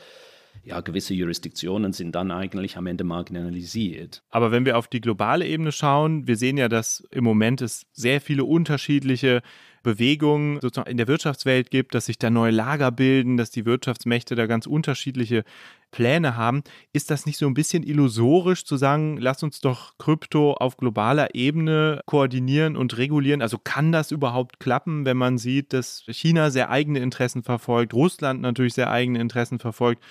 ja, 0.66 0.80
gewisse 0.80 1.14
Jurisdiktionen 1.14 1.92
sind 1.92 2.16
dann 2.16 2.32
eigentlich 2.32 2.76
am 2.76 2.88
Ende 2.88 3.04
marginalisiert. 3.04 4.24
Aber 4.30 4.50
wenn 4.50 4.66
wir 4.66 4.76
auf 4.76 4.88
die 4.88 5.00
globale 5.00 5.46
Ebene 5.46 5.70
schauen, 5.70 6.26
wir 6.26 6.36
sehen 6.36 6.56
ja, 6.56 6.68
dass 6.68 7.06
im 7.12 7.22
Moment 7.22 7.62
es 7.62 7.86
sehr 7.92 8.20
viele 8.20 8.44
unterschiedliche 8.44 9.42
Bewegungen 9.84 10.60
sozusagen 10.60 10.90
in 10.90 10.96
der 10.96 11.06
Wirtschaftswelt 11.06 11.70
gibt, 11.70 11.94
dass 11.94 12.06
sich 12.06 12.18
da 12.18 12.30
neue 12.30 12.50
Lager 12.50 12.90
bilden, 12.90 13.36
dass 13.36 13.52
die 13.52 13.64
Wirtschaftsmächte 13.64 14.34
da 14.34 14.46
ganz 14.46 14.66
unterschiedliche 14.66 15.44
Pläne 15.92 16.36
haben. 16.36 16.64
Ist 16.92 17.12
das 17.12 17.26
nicht 17.26 17.38
so 17.38 17.46
ein 17.46 17.54
bisschen 17.54 17.84
illusorisch 17.84 18.64
zu 18.64 18.76
sagen, 18.76 19.18
lass 19.18 19.44
uns 19.44 19.60
doch 19.60 19.96
Krypto 19.98 20.54
auf 20.54 20.76
globaler 20.76 21.36
Ebene 21.36 22.00
koordinieren 22.06 22.76
und 22.76 22.98
regulieren? 22.98 23.40
Also 23.40 23.58
kann 23.62 23.92
das 23.92 24.10
überhaupt 24.10 24.58
klappen, 24.58 25.04
wenn 25.06 25.16
man 25.16 25.38
sieht, 25.38 25.72
dass 25.72 26.02
China 26.08 26.50
sehr 26.50 26.70
eigene 26.70 26.98
Interessen 26.98 27.44
verfolgt, 27.44 27.94
Russland 27.94 28.40
natürlich 28.40 28.74
sehr 28.74 28.90
eigene 28.90 29.20
Interessen 29.20 29.60
verfolgt? 29.60 30.02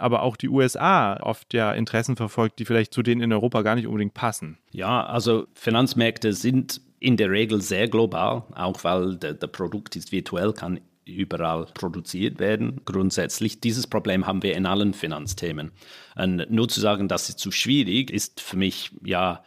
Aber 0.00 0.22
auch 0.22 0.36
die 0.36 0.48
USA 0.48 1.16
oft 1.20 1.54
ja 1.54 1.72
Interessen 1.72 2.16
verfolgt, 2.16 2.58
die 2.58 2.64
vielleicht 2.64 2.92
zu 2.94 3.02
denen 3.02 3.20
in 3.20 3.32
Europa 3.32 3.62
gar 3.62 3.74
nicht 3.74 3.86
unbedingt 3.86 4.14
passen. 4.14 4.58
Ja, 4.72 5.04
also 5.06 5.46
Finanzmärkte 5.54 6.32
sind 6.32 6.80
in 6.98 7.16
der 7.16 7.30
Regel 7.30 7.62
sehr 7.62 7.88
global, 7.88 8.44
auch 8.54 8.84
weil 8.84 9.16
der, 9.16 9.34
der 9.34 9.46
Produkt 9.46 9.96
ist 9.96 10.12
virtuell, 10.12 10.52
kann 10.52 10.80
überall 11.06 11.66
produziert 11.74 12.38
werden. 12.38 12.82
Grundsätzlich, 12.84 13.60
dieses 13.60 13.86
Problem 13.86 14.26
haben 14.26 14.42
wir 14.42 14.54
in 14.54 14.66
allen 14.66 14.94
Finanzthemen. 14.94 15.72
Und 16.16 16.50
nur 16.50 16.68
zu 16.68 16.80
sagen, 16.80 17.08
das 17.08 17.28
ist 17.28 17.38
zu 17.38 17.50
schwierig, 17.50 18.10
ist 18.10 18.40
für 18.40 18.56
mich 18.56 18.92
ja 19.02 19.42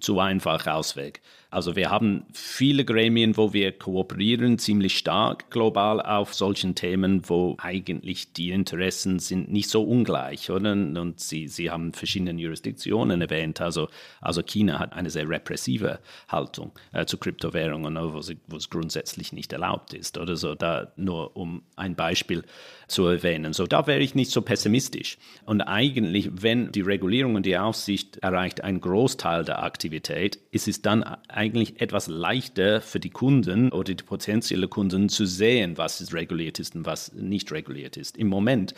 zu 0.00 0.18
einfach 0.18 0.66
Ausweg. 0.66 1.20
Also 1.54 1.76
wir 1.76 1.88
haben 1.88 2.24
viele 2.32 2.84
Gremien, 2.84 3.36
wo 3.36 3.52
wir 3.52 3.70
kooperieren, 3.70 4.58
ziemlich 4.58 4.98
stark 4.98 5.52
global 5.52 6.02
auf 6.02 6.34
solchen 6.34 6.74
Themen, 6.74 7.22
wo 7.28 7.54
eigentlich 7.58 8.32
die 8.32 8.50
Interessen 8.50 9.20
sind 9.20 9.52
nicht 9.52 9.70
so 9.70 9.84
ungleich, 9.84 10.50
oder? 10.50 10.72
Und 10.72 11.20
Sie, 11.20 11.46
Sie 11.46 11.70
haben 11.70 11.92
verschiedene 11.92 12.40
Jurisdiktionen 12.40 13.20
erwähnt. 13.20 13.60
Also, 13.60 13.88
also 14.20 14.42
China 14.42 14.80
hat 14.80 14.94
eine 14.94 15.10
sehr 15.10 15.28
repressive 15.28 16.00
Haltung 16.26 16.72
äh, 16.92 17.06
zu 17.06 17.18
Kryptowährungen, 17.18 17.94
wo, 18.12 18.56
es 18.56 18.68
grundsätzlich 18.68 19.32
nicht 19.32 19.52
erlaubt 19.52 19.94
ist, 19.94 20.18
oder 20.18 20.34
so. 20.34 20.56
Da 20.56 20.92
nur 20.96 21.36
um 21.36 21.62
ein 21.76 21.94
Beispiel 21.94 22.42
zu 22.88 23.06
erwähnen. 23.06 23.52
So, 23.52 23.68
da 23.68 23.86
wäre 23.86 24.00
ich 24.00 24.16
nicht 24.16 24.32
so 24.32 24.42
pessimistisch. 24.42 25.18
Und 25.46 25.60
eigentlich, 25.60 26.30
wenn 26.42 26.72
die 26.72 26.80
Regulierung 26.80 27.36
und 27.36 27.46
die 27.46 27.56
Aufsicht 27.56 28.16
erreicht 28.18 28.62
einen 28.62 28.80
Großteil 28.80 29.44
der 29.44 29.62
Aktivität, 29.62 30.38
ist 30.50 30.66
es 30.66 30.82
dann 30.82 31.04
eigentlich 31.44 31.80
etwas 31.80 32.06
leichter 32.08 32.80
für 32.80 32.98
die 32.98 33.10
Kunden 33.10 33.70
oder 33.70 33.94
die 33.94 34.02
potenziellen 34.02 34.70
Kunden 34.70 35.08
zu 35.08 35.26
sehen, 35.26 35.76
was 35.76 36.12
reguliert 36.14 36.58
ist 36.58 36.74
und 36.74 36.86
was 36.86 37.12
nicht 37.12 37.52
reguliert 37.52 37.96
ist. 37.98 38.16
Im 38.16 38.28
Moment 38.28 38.74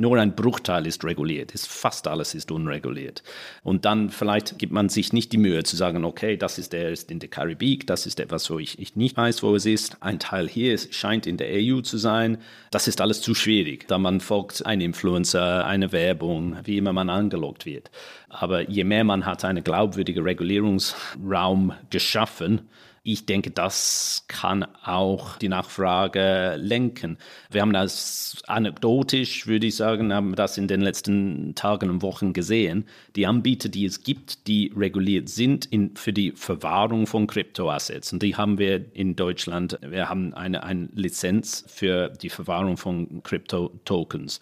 nur 0.00 0.18
ein 0.18 0.34
Bruchteil 0.34 0.86
ist 0.86 1.04
reguliert, 1.04 1.52
ist 1.52 1.68
fast 1.68 2.08
alles 2.08 2.34
ist 2.34 2.50
unreguliert. 2.50 3.22
Und 3.62 3.84
dann 3.84 4.08
vielleicht 4.08 4.58
gibt 4.58 4.72
man 4.72 4.88
sich 4.88 5.12
nicht 5.12 5.30
die 5.32 5.38
Mühe 5.38 5.62
zu 5.62 5.76
sagen, 5.76 6.04
okay, 6.04 6.38
das 6.38 6.58
ist 6.58 6.72
der 6.72 6.90
ist 6.90 7.10
in 7.10 7.18
der 7.18 7.28
Karibik, 7.28 7.86
das 7.86 8.06
ist 8.06 8.18
etwas, 8.18 8.50
wo 8.50 8.58
ich, 8.58 8.78
ich 8.78 8.96
nicht 8.96 9.16
weiß, 9.16 9.42
wo 9.42 9.54
es 9.54 9.66
ist. 9.66 9.98
Ein 10.00 10.18
Teil 10.18 10.48
hier 10.48 10.78
scheint 10.78 11.26
in 11.26 11.36
der 11.36 11.48
EU 11.50 11.82
zu 11.82 11.98
sein. 11.98 12.38
Das 12.70 12.88
ist 12.88 13.02
alles 13.02 13.20
zu 13.20 13.34
schwierig, 13.34 13.86
da 13.88 13.98
man 13.98 14.20
folgt 14.20 14.64
ein 14.64 14.80
Influencer, 14.80 15.66
eine 15.66 15.92
Werbung, 15.92 16.56
wie 16.64 16.78
immer 16.78 16.94
man 16.94 17.10
angelockt 17.10 17.66
wird. 17.66 17.90
Aber 18.30 18.70
je 18.70 18.84
mehr 18.84 19.04
man 19.04 19.26
hat 19.26 19.44
einen 19.44 19.62
glaubwürdigen 19.62 20.24
Regulierungsraum 20.24 21.74
geschaffen, 21.90 22.62
ich 23.02 23.24
denke, 23.24 23.50
das 23.50 24.24
kann 24.28 24.66
auch 24.84 25.38
die 25.38 25.48
Nachfrage 25.48 26.56
lenken. 26.58 27.16
Wir 27.50 27.62
haben 27.62 27.72
das 27.72 28.42
anekdotisch, 28.46 29.46
würde 29.46 29.68
ich 29.68 29.76
sagen, 29.76 30.12
haben 30.12 30.34
das 30.34 30.58
in 30.58 30.68
den 30.68 30.82
letzten 30.82 31.54
Tagen 31.54 31.88
und 31.88 32.02
Wochen 32.02 32.34
gesehen. 32.34 32.84
Die 33.16 33.26
Anbieter, 33.26 33.70
die 33.70 33.86
es 33.86 34.02
gibt, 34.02 34.46
die 34.48 34.70
reguliert 34.76 35.30
sind 35.30 35.64
in, 35.64 35.96
für 35.96 36.12
die 36.12 36.32
Verwahrung 36.32 37.06
von 37.06 37.26
Kryptoassets. 37.26 38.12
Und 38.12 38.22
die 38.22 38.36
haben 38.36 38.58
wir 38.58 38.84
in 38.94 39.16
Deutschland. 39.16 39.78
Wir 39.80 40.10
haben 40.10 40.34
eine, 40.34 40.62
eine 40.62 40.88
Lizenz 40.92 41.64
für 41.68 42.10
die 42.10 42.30
Verwahrung 42.30 42.76
von 42.76 43.22
Krypto-Tokens 43.22 44.40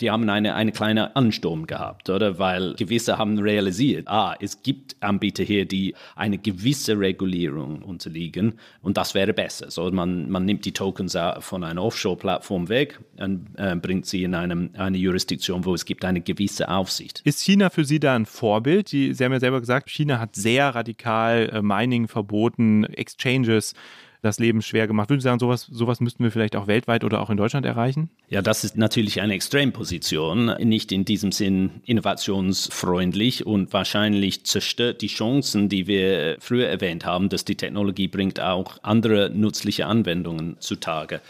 die 0.00 0.10
haben 0.10 0.28
eine, 0.28 0.54
eine 0.54 0.72
kleine 0.72 1.16
Ansturm 1.16 1.66
gehabt, 1.66 2.10
oder? 2.10 2.38
Weil 2.38 2.74
gewisse 2.74 3.18
haben 3.18 3.38
realisiert, 3.38 4.08
ah, 4.08 4.34
es 4.40 4.62
gibt 4.62 4.96
Anbieter 5.00 5.44
hier, 5.44 5.66
die 5.66 5.94
eine 6.16 6.38
gewisse 6.38 6.98
Regulierung 6.98 7.82
unterliegen 7.82 8.54
und 8.82 8.96
das 8.96 9.14
wäre 9.14 9.32
besser. 9.32 9.70
So, 9.70 9.90
man, 9.90 10.30
man 10.30 10.44
nimmt 10.44 10.64
die 10.64 10.72
Tokens 10.72 11.16
von 11.40 11.64
einer 11.64 11.82
Offshore-Plattform 11.82 12.68
weg 12.68 13.00
und 13.18 13.48
äh, 13.56 13.74
bringt 13.76 14.06
sie 14.06 14.24
in 14.24 14.34
einem, 14.34 14.70
eine 14.76 14.98
Jurisdiktion, 14.98 15.64
wo 15.64 15.74
es 15.74 15.84
gibt 15.84 16.04
eine 16.04 16.20
gewisse 16.20 16.68
Aufsicht. 16.68 17.22
Ist 17.24 17.42
China 17.42 17.70
für 17.70 17.84
Sie 17.84 18.00
da 18.00 18.14
ein 18.14 18.26
Vorbild? 18.26 18.92
Die, 18.92 19.14
sie 19.14 19.24
haben 19.24 19.32
ja 19.32 19.40
selber 19.40 19.60
gesagt, 19.60 19.90
China 19.90 20.18
hat 20.18 20.36
sehr 20.36 20.74
radikal 20.74 21.50
äh, 21.52 21.62
Mining 21.62 22.08
verboten, 22.08 22.84
Exchanges 22.84 23.74
das 24.22 24.38
Leben 24.38 24.62
schwer 24.62 24.86
gemacht. 24.86 25.10
Würden 25.10 25.20
Sie 25.20 25.24
sagen, 25.24 25.38
sowas, 25.38 25.62
sowas 25.70 26.00
müssten 26.00 26.24
wir 26.24 26.30
vielleicht 26.30 26.56
auch 26.56 26.66
weltweit 26.66 27.04
oder 27.04 27.20
auch 27.20 27.30
in 27.30 27.36
Deutschland 27.36 27.64
erreichen? 27.66 28.10
Ja, 28.28 28.42
das 28.42 28.64
ist 28.64 28.76
natürlich 28.76 29.20
eine 29.20 29.34
Extremposition, 29.34 30.56
nicht 30.60 30.92
in 30.92 31.04
diesem 31.04 31.32
Sinn 31.32 31.82
innovationsfreundlich 31.84 33.46
und 33.46 33.72
wahrscheinlich 33.72 34.44
zerstört 34.44 35.02
die 35.02 35.08
Chancen, 35.08 35.68
die 35.68 35.86
wir 35.86 36.36
früher 36.40 36.68
erwähnt 36.68 37.04
haben, 37.04 37.28
dass 37.28 37.44
die 37.44 37.56
Technologie 37.56 38.08
bringt 38.08 38.40
auch 38.40 38.78
andere 38.82 39.30
nützliche 39.30 39.86
Anwendungen 39.86 40.56
zutage. 40.60 41.20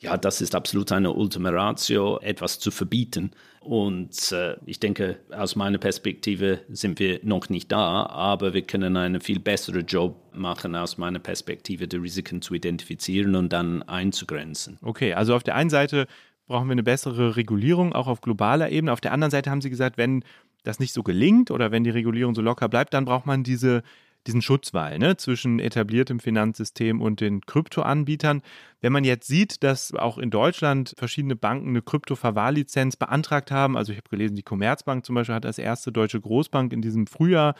Ja, 0.00 0.16
das 0.16 0.40
ist 0.40 0.54
absolut 0.54 0.92
eine 0.92 1.12
Ultima 1.12 1.50
Ratio, 1.50 2.20
etwas 2.20 2.60
zu 2.60 2.70
verbieten. 2.70 3.32
Und 3.68 4.32
äh, 4.32 4.56
ich 4.64 4.80
denke, 4.80 5.18
aus 5.30 5.54
meiner 5.54 5.76
Perspektive 5.76 6.60
sind 6.70 6.98
wir 6.98 7.20
noch 7.22 7.50
nicht 7.50 7.70
da, 7.70 8.06
aber 8.06 8.54
wir 8.54 8.62
können 8.62 8.96
einen 8.96 9.20
viel 9.20 9.40
besseren 9.40 9.84
Job 9.84 10.16
machen, 10.32 10.74
aus 10.74 10.96
meiner 10.96 11.18
Perspektive 11.18 11.86
die 11.86 11.98
Risiken 11.98 12.40
zu 12.40 12.54
identifizieren 12.54 13.34
und 13.34 13.52
dann 13.52 13.82
einzugrenzen. 13.82 14.78
Okay, 14.80 15.12
also 15.12 15.34
auf 15.34 15.42
der 15.42 15.54
einen 15.54 15.68
Seite 15.68 16.06
brauchen 16.46 16.68
wir 16.68 16.72
eine 16.72 16.82
bessere 16.82 17.36
Regulierung, 17.36 17.92
auch 17.92 18.06
auf 18.06 18.22
globaler 18.22 18.70
Ebene. 18.70 18.90
Auf 18.90 19.02
der 19.02 19.12
anderen 19.12 19.30
Seite 19.30 19.50
haben 19.50 19.60
Sie 19.60 19.68
gesagt, 19.68 19.98
wenn 19.98 20.24
das 20.62 20.80
nicht 20.80 20.94
so 20.94 21.02
gelingt 21.02 21.50
oder 21.50 21.70
wenn 21.70 21.84
die 21.84 21.90
Regulierung 21.90 22.34
so 22.34 22.40
locker 22.40 22.70
bleibt, 22.70 22.94
dann 22.94 23.04
braucht 23.04 23.26
man 23.26 23.44
diese 23.44 23.82
diesen 24.28 24.42
Schutzwall 24.42 24.98
ne, 24.98 25.16
zwischen 25.16 25.58
etabliertem 25.58 26.20
Finanzsystem 26.20 27.00
und 27.00 27.20
den 27.20 27.40
Kryptoanbietern. 27.40 28.42
Wenn 28.80 28.92
man 28.92 29.02
jetzt 29.02 29.26
sieht, 29.26 29.64
dass 29.64 29.92
auch 29.94 30.18
in 30.18 30.30
Deutschland 30.30 30.94
verschiedene 30.96 31.34
Banken 31.34 31.70
eine 31.70 31.82
Krypto-Verwahrlizenz 31.82 32.96
beantragt 32.96 33.50
haben, 33.50 33.76
also 33.76 33.90
ich 33.90 33.98
habe 33.98 34.10
gelesen, 34.10 34.36
die 34.36 34.42
Commerzbank 34.42 35.04
zum 35.04 35.16
Beispiel 35.16 35.34
hat 35.34 35.46
als 35.46 35.58
erste 35.58 35.90
deutsche 35.90 36.20
Großbank 36.20 36.72
in 36.72 36.82
diesem 36.82 37.06
Frühjahr 37.06 37.54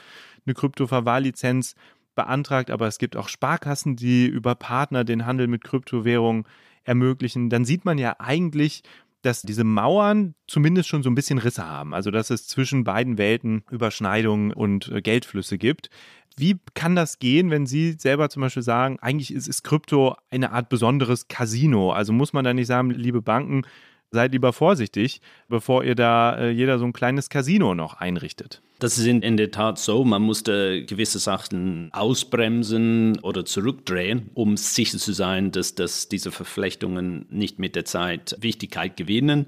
eine 0.46 0.54
Krypto-Verwahrlizenz 0.54 1.74
beantragt, 2.14 2.70
aber 2.70 2.86
es 2.86 2.98
gibt 2.98 3.16
auch 3.16 3.28
Sparkassen, 3.28 3.96
die 3.96 4.26
über 4.26 4.54
Partner 4.54 5.04
den 5.04 5.24
Handel 5.24 5.46
mit 5.46 5.64
Kryptowährungen 5.64 6.44
ermöglichen, 6.84 7.50
dann 7.50 7.64
sieht 7.64 7.84
man 7.84 7.98
ja 7.98 8.16
eigentlich, 8.18 8.82
dass 9.22 9.42
diese 9.42 9.64
Mauern 9.64 10.34
zumindest 10.46 10.88
schon 10.88 11.02
so 11.02 11.10
ein 11.10 11.14
bisschen 11.14 11.38
Risse 11.38 11.66
haben. 11.66 11.94
Also 11.94 12.10
dass 12.10 12.30
es 12.30 12.46
zwischen 12.46 12.84
beiden 12.84 13.18
Welten 13.18 13.64
Überschneidungen 13.70 14.52
und 14.52 14.88
äh, 14.88 15.02
Geldflüsse 15.02 15.58
gibt. 15.58 15.90
Wie 16.36 16.60
kann 16.74 16.94
das 16.94 17.18
gehen, 17.18 17.50
wenn 17.50 17.66
Sie 17.66 17.96
selber 17.98 18.30
zum 18.30 18.42
Beispiel 18.42 18.62
sagen, 18.62 18.98
eigentlich 19.00 19.34
ist, 19.34 19.48
ist 19.48 19.64
Krypto 19.64 20.14
eine 20.30 20.52
Art 20.52 20.68
besonderes 20.68 21.26
Casino? 21.26 21.92
Also 21.92 22.12
muss 22.12 22.32
man 22.32 22.44
da 22.44 22.54
nicht 22.54 22.68
sagen, 22.68 22.90
liebe 22.90 23.22
Banken, 23.22 23.62
seid 24.10 24.32
lieber 24.32 24.52
vorsichtig, 24.52 25.20
bevor 25.48 25.84
ihr 25.84 25.94
da 25.94 26.38
äh, 26.38 26.50
jeder 26.50 26.78
so 26.78 26.84
ein 26.84 26.92
kleines 26.92 27.28
Casino 27.28 27.74
noch 27.74 27.94
einrichtet. 27.94 28.62
Das 28.78 28.96
ist 28.96 29.06
in, 29.06 29.36
der 29.36 29.50
Tat 29.50 29.78
so. 29.78 30.04
Man 30.04 30.22
musste 30.22 30.84
gewisse 30.84 31.18
Sachen 31.18 31.90
ausbremsen 31.92 33.18
oder 33.20 33.44
zurückdrehen, 33.44 34.30
um 34.34 34.56
sicher 34.56 34.98
zu 34.98 35.12
sein, 35.12 35.50
dass, 35.50 35.74
dass 35.74 36.08
diese 36.08 36.30
Verflechtungen 36.30 37.26
nicht 37.28 37.58
mit 37.58 37.74
der 37.74 37.84
Zeit 37.84 38.36
Wichtigkeit 38.40 38.96
gewinnen 38.96 39.46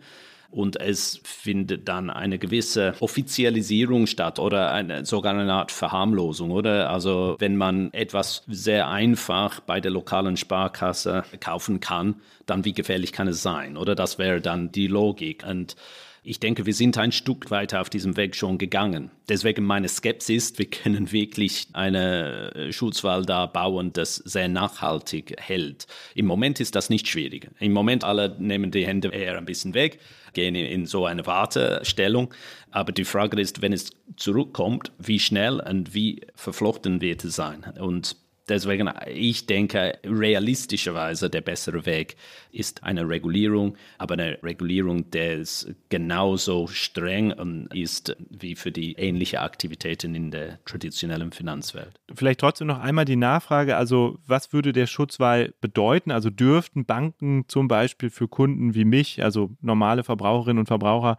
und 0.51 0.81
es 0.81 1.21
findet 1.25 1.89
dann 1.89 2.11
eine 2.11 2.39
gewisse 2.39 2.95
Offizialisierung 3.01 4.07
statt 4.07 4.39
oder 4.39 4.73
eine, 4.73 5.05
sogar 5.05 5.35
eine 5.35 5.53
Art 5.53 5.71
Verharmlosung, 5.71 6.51
oder? 6.51 6.91
Also 6.91 7.37
wenn 7.39 7.57
man 7.57 7.93
etwas 7.93 8.43
sehr 8.49 8.89
einfach 8.89 9.61
bei 9.61 9.81
der 9.81 9.91
lokalen 9.91 10.37
Sparkasse 10.37 11.25
kaufen 11.41 11.81
kann, 11.81 12.17
dann 12.47 12.65
wie 12.65 12.73
gefährlich 12.73 13.13
kann 13.13 13.29
es 13.29 13.43
sein, 13.43 13.77
oder? 13.77 13.95
Das 13.95 14.19
wäre 14.19 14.41
dann 14.41 14.73
die 14.73 14.89
Logik 14.89 15.45
und 15.49 15.77
ich 16.23 16.39
denke, 16.39 16.67
wir 16.67 16.75
sind 16.75 16.99
ein 16.99 17.13
Stück 17.13 17.51
weiter 17.51 17.81
auf 17.81 17.89
diesem 17.89 18.17
Weg 18.17 18.37
schon 18.37 18.59
gegangen. 18.59 19.11
Deswegen 19.29 19.65
meine 19.65 19.89
Skepsis, 19.89 20.59
wir 20.59 20.67
können 20.67 21.13
wirklich 21.13 21.69
eine 21.73 22.55
äh, 22.55 22.73
Schutzwall 22.73 23.25
da 23.25 23.47
bauen, 23.47 23.93
das 23.93 24.17
sehr 24.17 24.49
nachhaltig 24.49 25.35
hält. 25.39 25.87
Im 26.15 26.27
Moment 26.27 26.61
ist 26.61 26.75
das 26.75 26.91
nicht 26.91 27.09
schwierig. 27.09 27.51
Im 27.59 27.73
Moment 27.73 28.05
alle 28.05 28.37
nehmen 28.39 28.71
die 28.71 28.87
Hände 28.87 29.09
eher 29.09 29.39
ein 29.39 29.47
bisschen 29.47 29.73
weg, 29.73 29.99
gehen 30.35 30.55
in 30.55 30.87
so 30.87 31.07
eine 31.07 31.27
Wartestellung. 31.27 32.35
Aber 32.71 32.93
die 32.93 33.05
Frage 33.05 33.41
ist, 33.41 33.63
wenn 33.63 33.73
es 33.73 33.91
zurückkommt, 34.17 34.93
wie 34.99 35.19
schnell 35.19 35.61
und 35.61 35.95
wie 35.95 36.21
verflochten 36.35 37.01
wird 37.01 37.25
es 37.25 37.35
sein? 37.35 37.65
Und 37.81 38.17
Deswegen, 38.51 38.91
ich 39.07 39.47
denke, 39.47 39.97
realistischerweise 40.05 41.31
der 41.31 41.41
bessere 41.41 41.87
Weg 41.87 42.17
ist 42.51 42.83
eine 42.83 43.09
Regulierung, 43.09 43.77
aber 43.97 44.15
eine 44.15 44.43
Regulierung, 44.43 45.09
der 45.13 45.45
genauso 45.89 46.67
streng 46.67 47.69
ist 47.73 48.17
wie 48.29 48.57
für 48.57 48.73
die 48.73 48.95
ähnlichen 48.95 49.39
Aktivitäten 49.39 50.17
in 50.17 50.33
der 50.33 50.59
traditionellen 50.65 51.31
Finanzwelt. 51.31 51.93
Vielleicht 52.13 52.41
trotzdem 52.41 52.67
noch 52.67 52.81
einmal 52.81 53.05
die 53.05 53.15
Nachfrage, 53.15 53.77
also 53.77 54.19
was 54.27 54.53
würde 54.53 54.73
der 54.73 54.89
Schutzwahl 54.89 55.55
bedeuten? 55.61 56.11
Also 56.11 56.29
dürften 56.29 56.85
Banken 56.85 57.45
zum 57.47 57.69
Beispiel 57.69 58.11
für 58.11 58.27
Kunden 58.27 58.75
wie 58.75 58.85
mich, 58.85 59.23
also 59.23 59.51
normale 59.61 60.03
Verbraucherinnen 60.03 60.59
und 60.59 60.67
Verbraucher, 60.67 61.19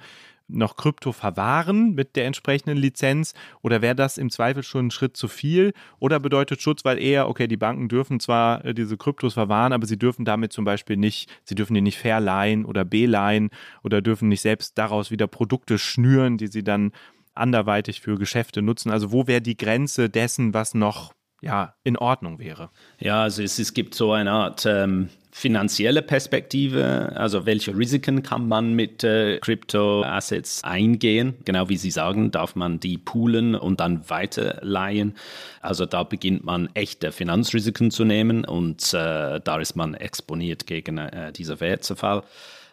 noch 0.51 0.75
Krypto 0.75 1.11
verwahren 1.11 1.93
mit 1.93 2.15
der 2.15 2.25
entsprechenden 2.25 2.77
Lizenz 2.77 3.33
oder 3.61 3.81
wäre 3.81 3.95
das 3.95 4.17
im 4.17 4.29
Zweifel 4.29 4.63
schon 4.63 4.87
ein 4.87 4.91
Schritt 4.91 5.17
zu 5.17 5.27
viel 5.27 5.73
oder 5.99 6.19
bedeutet 6.19 6.61
Schutzwall 6.61 6.99
eher, 6.99 7.27
okay, 7.27 7.47
die 7.47 7.57
Banken 7.57 7.87
dürfen 7.87 8.19
zwar 8.19 8.63
äh, 8.65 8.73
diese 8.73 8.97
Kryptos 8.97 9.33
verwahren, 9.33 9.73
aber 9.73 9.85
sie 9.85 9.97
dürfen 9.97 10.25
damit 10.25 10.53
zum 10.53 10.65
Beispiel 10.65 10.97
nicht, 10.97 11.29
sie 11.43 11.55
dürfen 11.55 11.73
die 11.73 11.81
nicht 11.81 11.97
verleihen 11.97 12.65
oder 12.65 12.85
beleihen 12.85 13.49
oder 13.83 14.01
dürfen 14.01 14.29
nicht 14.29 14.41
selbst 14.41 14.77
daraus 14.77 15.11
wieder 15.11 15.27
Produkte 15.27 15.77
schnüren, 15.77 16.37
die 16.37 16.47
sie 16.47 16.63
dann 16.63 16.91
anderweitig 17.33 18.01
für 18.01 18.17
Geschäfte 18.17 18.61
nutzen. 18.61 18.91
Also 18.91 19.11
wo 19.11 19.27
wäre 19.27 19.41
die 19.41 19.57
Grenze 19.57 20.09
dessen, 20.09 20.53
was 20.53 20.73
noch 20.73 21.13
ja, 21.41 21.75
in 21.83 21.97
Ordnung 21.97 22.39
wäre? 22.39 22.69
Ja, 22.99 23.23
also 23.23 23.41
es, 23.41 23.57
es 23.57 23.73
gibt 23.73 23.95
so 23.95 24.11
eine 24.11 24.31
Art 24.31 24.65
ähm, 24.65 25.09
finanzielle 25.31 26.01
Perspektive, 26.01 27.13
also 27.15 27.45
welche 27.45 27.75
Risiken 27.75 28.21
kann 28.21 28.47
man 28.47 28.73
mit 28.73 29.03
äh, 29.03 29.39
Crypto-Assets 29.39 30.63
eingehen? 30.63 31.35
Genau 31.45 31.69
wie 31.69 31.77
Sie 31.77 31.91
sagen, 31.91 32.31
darf 32.31 32.55
man 32.55 32.79
die 32.79 32.97
poolen 32.97 33.55
und 33.55 33.79
dann 33.79 34.09
weiterleihen. 34.09 35.15
Also 35.61 35.85
da 35.85 36.03
beginnt 36.03 36.43
man 36.43 36.69
echte 36.73 37.11
Finanzrisiken 37.11 37.91
zu 37.91 38.03
nehmen 38.03 38.43
und 38.43 38.93
äh, 38.93 39.39
da 39.39 39.59
ist 39.59 39.75
man 39.75 39.93
exponiert 39.93 40.67
gegen 40.67 40.97
äh, 40.97 41.31
diesen 41.31 41.59
Wertzerfall. 41.59 42.23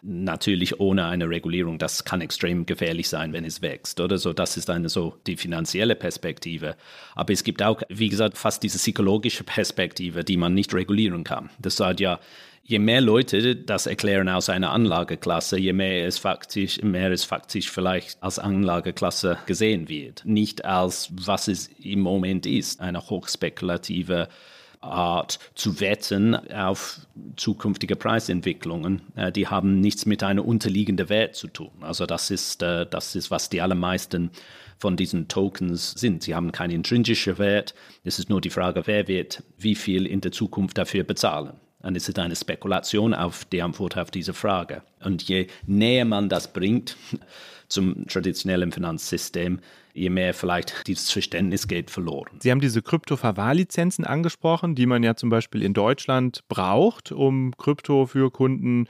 Natürlich 0.01 0.79
ohne 0.79 1.07
eine 1.07 1.29
Regulierung, 1.29 1.77
das 1.77 2.05
kann 2.05 2.21
extrem 2.21 2.65
gefährlich 2.65 3.09
sein, 3.09 3.33
wenn 3.33 3.43
es 3.43 3.61
wächst, 3.61 3.99
oder 3.99 4.17
so. 4.17 4.31
Das 4.31 4.55
ist 4.55 4.69
eine 4.69 4.87
so 4.87 5.15
die 5.27 5.35
finanzielle 5.35 5.95
Perspektive. 5.95 6.77
Aber 7.15 7.33
es 7.33 7.43
gibt 7.43 7.61
auch, 7.61 7.81
wie 7.89 8.07
gesagt, 8.07 8.37
fast 8.37 8.63
diese 8.63 8.77
psychologische 8.77 9.43
Perspektive, 9.43 10.23
die 10.23 10.37
man 10.37 10.53
nicht 10.53 10.73
regulieren 10.73 11.25
kann. 11.25 11.49
Das 11.59 11.75
sagt 11.75 11.99
ja, 11.99 12.19
je 12.69 12.77
mehr 12.77 13.01
Leute 13.01 13.55
das 13.55 13.87
erklären 13.87 14.29
aus 14.29 14.47
einer 14.47 14.71
Anlageklasse, 14.71 15.57
je 15.57 15.73
mehr 15.73 16.05
es 16.05 16.19
faktisch, 16.19 16.79
mehr 16.83 17.11
es 17.11 17.23
faktisch 17.23 17.71
vielleicht 17.71 18.21
als 18.21 18.37
Anlageklasse 18.37 19.39
gesehen 19.47 19.89
wird. 19.89 20.21
Nicht 20.23 20.65
als 20.65 21.09
was 21.11 21.47
es 21.47 21.67
im 21.81 22.01
Moment 22.01 22.45
ist, 22.45 22.79
eine 22.79 23.01
hochspekulative 23.09 24.29
Art 24.81 25.39
zu 25.55 25.79
wetten 25.79 26.35
auf 26.35 26.99
zukünftige 27.37 27.95
Preisentwicklungen. 27.95 29.01
Äh, 29.15 29.31
die 29.31 29.47
haben 29.47 29.81
nichts 29.81 30.05
mit 30.05 30.21
einer 30.21 30.45
unterliegenden 30.45 31.09
Wert 31.09 31.35
zu 31.35 31.47
tun. 31.47 31.71
Also 31.81 32.05
das 32.05 32.29
ist, 32.29 32.61
äh, 32.61 32.85
das 32.85 33.15
ist, 33.15 33.31
was 33.31 33.49
die 33.49 33.61
allermeisten 33.61 34.29
von 34.77 34.95
diesen 34.95 35.27
Tokens 35.27 35.91
sind. 35.97 36.21
Sie 36.21 36.35
haben 36.35 36.51
keinen 36.51 36.71
intrinsischen 36.71 37.39
Wert. 37.39 37.73
Es 38.03 38.19
ist 38.19 38.29
nur 38.29 38.41
die 38.41 38.51
Frage, 38.51 38.83
wer 38.85 39.07
wird 39.07 39.43
wie 39.57 39.75
viel 39.75 40.05
in 40.05 40.21
der 40.21 40.31
Zukunft 40.31 40.77
dafür 40.77 41.03
bezahlen. 41.03 41.59
Und 41.81 41.95
es 41.95 42.09
ist 42.09 42.19
eine 42.19 42.35
Spekulation 42.35 43.13
auf 43.13 43.45
die 43.45 43.61
Antwort 43.61 43.97
auf 43.97 44.11
diese 44.11 44.33
Frage. 44.33 44.81
Und 45.03 45.23
je 45.23 45.47
näher 45.65 46.05
man 46.05 46.27
das 46.27 46.51
bringt 46.51 46.97
zum 47.67 48.05
traditionellen 48.07 48.71
Finanzsystem, 48.71 49.59
je 49.93 50.09
mehr 50.09 50.33
vielleicht 50.33 50.87
dieses 50.87 51.11
Verständnis 51.11 51.67
geht 51.67 51.89
verloren. 51.89 52.37
Sie 52.39 52.51
haben 52.51 52.61
diese 52.61 52.81
Krypto-Verwahrlizenzen 52.81 54.05
angesprochen, 54.05 54.75
die 54.75 54.85
man 54.85 55.03
ja 55.03 55.15
zum 55.15 55.29
Beispiel 55.29 55.61
in 55.61 55.73
Deutschland 55.73 56.43
braucht, 56.47 57.11
um 57.11 57.55
Krypto 57.57 58.05
für 58.07 58.31
Kunden 58.31 58.87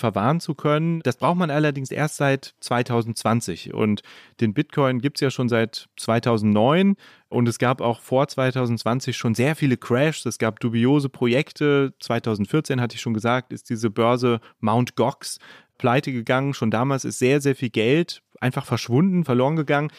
verwahren 0.00 0.40
zu 0.40 0.54
können. 0.54 1.00
Das 1.04 1.16
braucht 1.16 1.36
man 1.36 1.50
allerdings 1.50 1.90
erst 1.90 2.16
seit 2.16 2.54
2020 2.60 3.72
und 3.72 4.02
den 4.40 4.54
Bitcoin 4.54 5.00
gibt 5.00 5.18
es 5.18 5.20
ja 5.20 5.30
schon 5.30 5.48
seit 5.48 5.88
2009 5.96 6.96
und 7.28 7.48
es 7.48 7.58
gab 7.58 7.80
auch 7.80 8.00
vor 8.00 8.26
2020 8.26 9.16
schon 9.16 9.34
sehr 9.34 9.54
viele 9.54 9.76
Crashs, 9.76 10.26
es 10.26 10.38
gab 10.38 10.58
dubiose 10.58 11.08
Projekte. 11.08 11.94
2014 12.00 12.80
hatte 12.80 12.96
ich 12.96 13.00
schon 13.00 13.14
gesagt, 13.14 13.52
ist 13.52 13.70
diese 13.70 13.90
Börse 13.90 14.40
Mount 14.58 14.96
Gox 14.96 15.38
pleite 15.78 16.12
gegangen. 16.12 16.52
Schon 16.52 16.70
damals 16.70 17.04
ist 17.04 17.18
sehr, 17.18 17.40
sehr 17.40 17.54
viel 17.54 17.70
Geld 17.70 18.22
einfach 18.40 18.66
verschwunden, 18.66 19.24
verloren 19.24 19.56
gegangen 19.56 19.90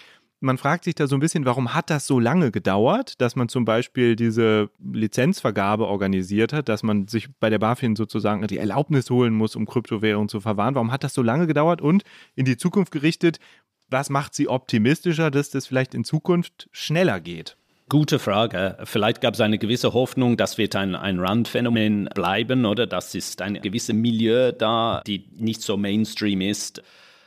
man 0.42 0.58
fragt 0.58 0.84
sich 0.84 0.96
da 0.96 1.08
so 1.08 1.16
ein 1.16 1.20
bisschen, 1.20 1.46
warum 1.46 1.74
hat 1.74 1.90
das 1.90 2.08
so 2.08 2.20
lange 2.20 2.52
gedauert, 2.52 3.22
dass 3.22 3.36
man 3.36 3.48
zum 3.48 3.64
Beispiel 3.64 4.16
diese 4.16 4.70
Lizenzvergabe 4.84 5.88
organisiert 5.88 6.52
hat, 6.52 6.68
dass 6.68 6.84
man 6.84 7.08
sich 7.08 7.30
bei 7.40 7.50
der 7.50 7.60
BaFin 7.60 7.96
sozusagen 7.96 8.46
die 8.48 8.58
Erlaubnis 8.58 9.10
holen 9.10 9.34
muss, 9.34 9.56
um 9.56 9.68
Kryptowährungen 9.68 10.30
zu 10.30 10.42
verwahren. 10.42 10.76
Warum 10.76 10.92
hat 10.92 11.04
das 11.04 11.14
so 11.14 11.22
lange 11.22 11.48
gedauert? 11.48 11.82
Und 11.82 12.04
in 12.36 12.46
die 12.46 12.58
Zukunft 12.58 12.92
gerichtet, 12.92 13.40
was 13.90 14.10
macht 14.10 14.34
sie 14.34 14.48
optimistischer, 14.48 15.30
dass 15.30 15.52
das 15.52 15.68
vielleicht 15.68 15.94
in 15.94 16.04
Zukunft 16.04 16.70
schneller 16.72 17.20
geht? 17.20 17.56
Gute 17.88 18.20
Frage. 18.20 18.78
Vielleicht 18.86 19.22
gab 19.22 19.34
es 19.34 19.42
eine 19.42 19.58
gewisse 19.58 19.94
Hoffnung, 19.94 20.38
das 20.38 20.58
wird 20.58 20.76
ein, 20.76 20.96
ein 20.96 21.20
Randphänomen 21.20 22.10
bleiben, 22.16 22.66
oder? 22.66 22.88
Das 22.88 23.14
ist 23.14 23.42
ein 23.42 23.62
gewisses 23.62 23.94
Milieu 23.94 24.54
da, 24.54 25.04
die 25.06 25.28
nicht 25.36 25.62
so 25.62 25.78
Mainstream 25.78 26.42
ist. 26.42 26.82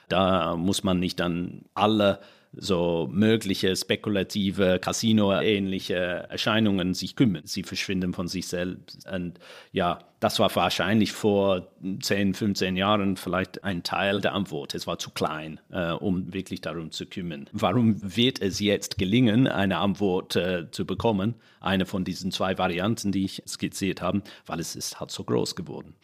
Da 0.08 0.56
muss 0.56 0.82
man 0.82 0.98
nicht 0.98 1.20
an 1.20 1.66
alle 1.74 2.18
so 2.56 3.08
mögliche 3.12 3.74
spekulative 3.74 4.78
Casino-ähnliche 4.80 5.94
Erscheinungen 5.94 6.94
sich 6.94 7.16
kümmern. 7.16 7.42
Sie 7.44 7.62
verschwinden 7.62 8.12
von 8.12 8.28
sich 8.28 8.46
selbst. 8.46 9.08
Und 9.10 9.38
ja, 9.72 9.98
das 10.20 10.38
war 10.38 10.54
wahrscheinlich 10.56 11.12
vor 11.12 11.68
10, 12.00 12.34
15 12.34 12.76
Jahren 12.76 13.16
vielleicht 13.16 13.62
ein 13.64 13.82
Teil 13.82 14.20
der 14.20 14.32
Antwort. 14.32 14.74
Es 14.74 14.86
war 14.86 14.98
zu 14.98 15.10
klein, 15.10 15.60
äh, 15.70 15.90
um 15.90 16.32
wirklich 16.32 16.60
darum 16.60 16.90
zu 16.90 17.06
kümmern. 17.06 17.48
Warum 17.52 17.96
wird 18.16 18.40
es 18.40 18.60
jetzt 18.60 18.96
gelingen, 18.96 19.46
eine 19.46 19.78
Antwort 19.78 20.36
äh, 20.36 20.70
zu 20.70 20.86
bekommen? 20.86 21.34
Eine 21.60 21.86
von 21.86 22.04
diesen 22.04 22.30
zwei 22.30 22.56
Varianten, 22.56 23.12
die 23.12 23.24
ich 23.24 23.42
skizziert 23.46 24.00
habe, 24.00 24.22
weil 24.46 24.60
es 24.60 24.76
ist 24.76 25.00
halt 25.00 25.10
so 25.10 25.24
groß 25.24 25.56
geworden. 25.56 25.94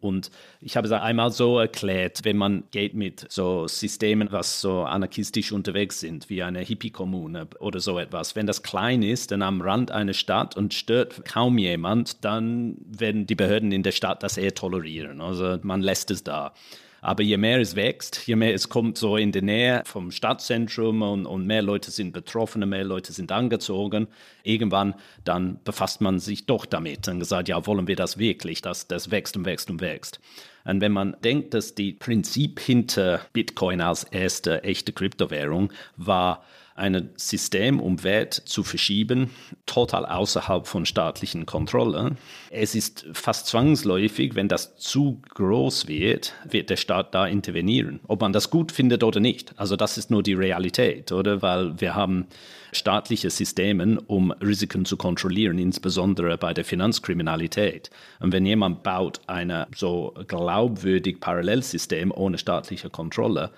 Und 0.00 0.30
ich 0.60 0.76
habe 0.76 0.86
es 0.86 0.92
einmal 0.92 1.30
so 1.30 1.58
erklärt, 1.58 2.24
wenn 2.24 2.36
man 2.36 2.64
geht 2.70 2.94
mit 2.94 3.26
so 3.30 3.66
Systemen, 3.66 4.30
was 4.30 4.60
so 4.60 4.82
anarchistisch 4.82 5.52
unterwegs 5.52 6.00
sind, 6.00 6.28
wie 6.28 6.42
eine 6.42 6.60
Hippie-Kommune 6.60 7.48
oder 7.58 7.80
so 7.80 7.98
etwas, 7.98 8.36
wenn 8.36 8.46
das 8.46 8.62
klein 8.62 9.02
ist, 9.02 9.30
dann 9.30 9.42
am 9.42 9.60
Rand 9.60 9.90
einer 9.90 10.14
Stadt 10.14 10.56
und 10.56 10.74
stört 10.74 11.24
kaum 11.24 11.58
jemand, 11.58 12.24
dann 12.24 12.76
werden 12.86 13.26
die 13.26 13.34
Behörden 13.34 13.72
in 13.72 13.82
der 13.82 13.92
Stadt 13.92 14.22
das 14.22 14.36
eher 14.36 14.54
tolerieren. 14.54 15.20
Also 15.20 15.58
man 15.62 15.80
lässt 15.80 16.10
es 16.10 16.22
da. 16.22 16.54
Aber 17.04 17.22
je 17.22 17.36
mehr 17.36 17.60
es 17.60 17.76
wächst, 17.76 18.26
je 18.26 18.34
mehr 18.34 18.54
es 18.54 18.70
kommt 18.70 18.96
so 18.96 19.18
in 19.18 19.30
die 19.30 19.42
Nähe 19.42 19.82
vom 19.84 20.10
Stadtzentrum 20.10 21.02
und, 21.02 21.26
und 21.26 21.46
mehr 21.46 21.60
Leute 21.60 21.90
sind 21.90 22.12
betroffen, 22.14 22.66
mehr 22.66 22.82
Leute 22.82 23.12
sind 23.12 23.30
angezogen, 23.30 24.08
irgendwann 24.42 24.94
dann 25.22 25.60
befasst 25.64 26.00
man 26.00 26.18
sich 26.18 26.46
doch 26.46 26.64
damit 26.64 27.06
und 27.06 27.18
gesagt, 27.18 27.48
ja, 27.48 27.66
wollen 27.66 27.86
wir 27.88 27.96
das 27.96 28.16
wirklich? 28.16 28.62
Das, 28.62 28.88
das 28.88 29.10
wächst 29.10 29.36
und 29.36 29.44
wächst 29.44 29.68
und 29.68 29.82
wächst. 29.82 30.18
Und 30.64 30.80
wenn 30.80 30.92
man 30.92 31.16
denkt, 31.22 31.54
dass 31.54 31.74
die 31.74 31.92
Prinzip 31.92 32.58
hinter 32.60 33.20
Bitcoin 33.32 33.80
als 33.80 34.04
erste 34.04 34.64
echte 34.64 34.92
Kryptowährung 34.92 35.72
war, 35.96 36.44
ein 36.76 37.10
System, 37.14 37.78
um 37.78 38.02
Wert 38.02 38.34
zu 38.34 38.64
verschieben, 38.64 39.30
total 39.64 40.04
außerhalb 40.06 40.66
von 40.66 40.86
staatlichen 40.86 41.46
Kontrolle. 41.46 42.16
Es 42.50 42.74
ist 42.74 43.06
fast 43.12 43.46
zwangsläufig, 43.46 44.34
wenn 44.34 44.48
das 44.48 44.76
zu 44.76 45.20
groß 45.34 45.86
wird, 45.86 46.34
wird 46.48 46.70
der 46.70 46.76
Staat 46.76 47.14
da 47.14 47.26
intervenieren. 47.26 48.00
Ob 48.08 48.22
man 48.22 48.32
das 48.32 48.50
gut 48.50 48.72
findet 48.72 49.04
oder 49.04 49.20
nicht. 49.20 49.52
Also 49.56 49.76
das 49.76 49.98
ist 49.98 50.10
nur 50.10 50.24
die 50.24 50.34
Realität, 50.34 51.12
oder? 51.12 51.42
Weil 51.42 51.80
wir 51.80 51.94
haben 51.94 52.26
staatliche 52.76 53.30
Systeme, 53.30 54.00
um 54.06 54.30
Risiken 54.32 54.84
zu 54.84 54.96
kontrollieren, 54.96 55.58
insbesondere 55.58 56.38
bei 56.38 56.54
der 56.54 56.64
Finanzkriminalität. 56.64 57.90
Und 58.20 58.32
wenn 58.32 58.46
jemand 58.46 58.82
baut 58.82 59.20
ein 59.26 59.66
so 59.74 60.14
glaubwürdig 60.26 61.20
Parallelsystem 61.20 62.12
ohne 62.12 62.38
staatliche 62.38 62.90
Kontrolle, 62.90 63.50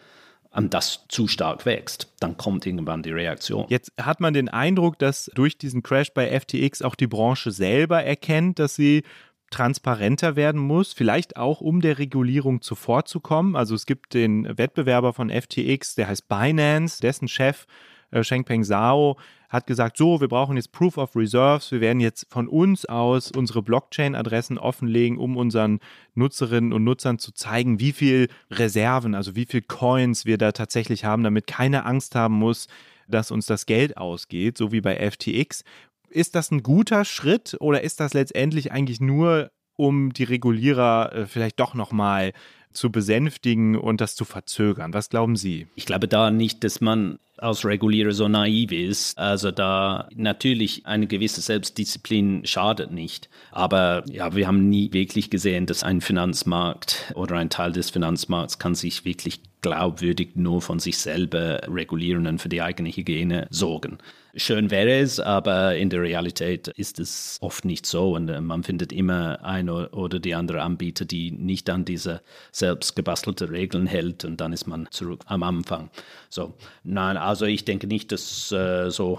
und 0.57 0.73
das 0.73 1.05
zu 1.09 1.29
stark 1.29 1.67
wächst, 1.67 2.11
dann 2.19 2.39
kommt 2.39 2.64
irgendwann 2.64 3.03
die 3.03 3.11
Reaktion. 3.11 3.67
Jetzt 3.69 3.93
hat 4.01 4.21
man 4.21 4.33
den 4.33 4.49
Eindruck, 4.49 4.99
dass 4.99 5.31
durch 5.35 5.59
diesen 5.59 5.83
Crash 5.83 6.12
bei 6.14 6.29
FTX 6.41 6.81
auch 6.81 6.95
die 6.95 7.07
Branche 7.07 7.51
selber 7.51 8.03
erkennt, 8.03 8.59
dass 8.59 8.75
sie 8.75 9.03
transparenter 9.51 10.35
werden 10.35 10.61
muss, 10.61 10.93
vielleicht 10.93 11.37
auch 11.37 11.61
um 11.61 11.81
der 11.81 11.99
Regulierung 11.99 12.62
zuvorzukommen. 12.62 13.55
Also 13.55 13.75
es 13.75 13.87
gibt 13.87 14.14
den 14.14 14.59
Wettbewerber 14.59 15.12
von 15.12 15.31
FTX, 15.31 15.95
der 15.95 16.09
heißt 16.09 16.29
Binance, 16.29 17.01
dessen 17.01 17.29
Chef 17.29 17.67
äh, 18.11 18.22
Shengpeng 18.22 18.64
Zhao 18.64 19.16
hat 19.48 19.66
gesagt, 19.66 19.96
so, 19.96 20.20
wir 20.20 20.28
brauchen 20.28 20.57
jetzt 20.57 20.72
Proof 20.72 20.98
of 20.98 21.14
Reserves, 21.14 21.70
wir 21.70 21.80
werden 21.80 22.00
jetzt 22.00 22.26
von 22.30 22.48
uns 22.48 22.84
aus 22.84 23.30
unsere 23.30 23.62
Blockchain-Adressen 23.62 24.59
offenlegen, 24.59 25.18
um 25.18 25.36
unseren 25.36 25.78
Nutzerinnen 26.14 26.72
und 26.72 26.84
Nutzern 26.84 27.18
zu 27.18 27.32
zeigen, 27.32 27.78
wie 27.78 27.92
viel 27.92 28.28
Reserven, 28.50 29.14
also 29.14 29.36
wie 29.36 29.46
viel 29.46 29.62
Coins 29.62 30.26
wir 30.26 30.38
da 30.38 30.52
tatsächlich 30.52 31.04
haben, 31.04 31.22
damit 31.22 31.46
keine 31.46 31.84
Angst 31.84 32.14
haben 32.14 32.34
muss, 32.34 32.66
dass 33.09 33.30
uns 33.30 33.46
das 33.46 33.66
Geld 33.66 33.96
ausgeht, 33.96 34.59
so 34.59 34.72
wie 34.72 34.80
bei 34.80 34.96
FTX. 35.11 35.62
Ist 36.09 36.34
das 36.34 36.50
ein 36.50 36.62
guter 36.62 37.04
Schritt 37.04 37.57
oder 37.61 37.82
ist 37.82 38.00
das 38.00 38.14
letztendlich 38.14 38.72
eigentlich 38.72 39.00
nur, 39.00 39.50
um 39.76 40.12
die 40.12 40.24
Regulierer 40.24 41.12
äh, 41.12 41.26
vielleicht 41.26 41.61
doch 41.61 41.74
nochmal 41.74 42.32
zu 42.73 42.91
besänftigen 42.91 43.77
und 43.77 44.01
das 44.01 44.17
zu 44.17 44.25
verzögern? 44.25 44.95
Was 44.95 45.09
glauben 45.09 45.37
Sie? 45.37 45.67
Ich 45.75 45.87
glaube 45.87 46.09
da 46.09 46.31
nicht, 46.31 46.64
dass 46.64 46.81
man 46.81 47.19
als 47.39 47.64
Regulierer 47.64 48.12
so 48.12 48.29
naiv 48.29 48.73
ist. 48.73 49.19
Also 49.19 49.51
da 49.51 50.09
natürlich 50.14 50.87
eine 50.87 51.07
gewisse 51.07 51.41
Selbstdisziplin 51.41 52.47
schadet 52.47 52.93
nicht. 52.93 53.29
Aber 53.51 54.05
ja, 54.11 54.35
wir 54.35 54.47
haben 54.47 54.69
nie 54.69 54.93
wirklich 54.93 55.31
gesehen, 55.31 55.67
dass 55.67 55.83
ein 55.83 56.01
Finanzmarkt 56.01 57.12
oder 57.14 57.37
ein 57.37 57.51
Teil 57.51 57.73
des 57.73 57.91
Finanzmarkts 57.91 58.59
kann 58.59 58.75
sich 58.75 59.05
wirklich 59.05 59.41
glaubwürdig 59.61 60.31
nur 60.35 60.62
von 60.62 60.79
sich 60.79 60.99
selber 60.99 61.61
regulieren 61.69 62.27
und 62.27 62.41
für 62.41 62.49
die 62.49 62.62
eigene 62.62 62.91
Hygiene 62.91 63.49
sorgen. 63.51 63.99
Schön 64.39 64.70
wäre 64.70 64.99
es, 64.99 65.18
aber 65.18 65.76
in 65.76 65.89
der 65.89 66.03
Realität 66.03 66.68
ist 66.68 67.01
es 67.01 67.39
oft 67.41 67.64
nicht 67.64 67.87
so 67.87 68.14
und 68.14 68.28
äh, 68.28 68.43
man 68.43 68.64
findet 68.64 68.93
immer 68.93 69.43
ein 69.43 69.70
oder 69.70 70.18
die 70.18 70.34
andere 70.34 70.61
Anbieter, 70.61 71.07
die 71.07 71.30
nicht 71.30 71.70
an 71.70 71.87
diese 71.87 72.20
selbst 72.53 72.95
gebastelte 72.95 73.51
Regeln 73.51 73.87
hält 73.87 74.26
und 74.26 74.39
dann 74.43 74.53
ist 74.53 74.66
man 74.66 74.89
zurück 74.91 75.22
am 75.24 75.43
Anfang. 75.43 75.89
So, 76.28 76.53
nein, 76.84 77.16
also 77.16 77.47
ich 77.47 77.64
denke 77.64 77.87
nicht, 77.87 78.12
dass 78.12 78.53
äh, 78.53 78.91
so 78.91 79.18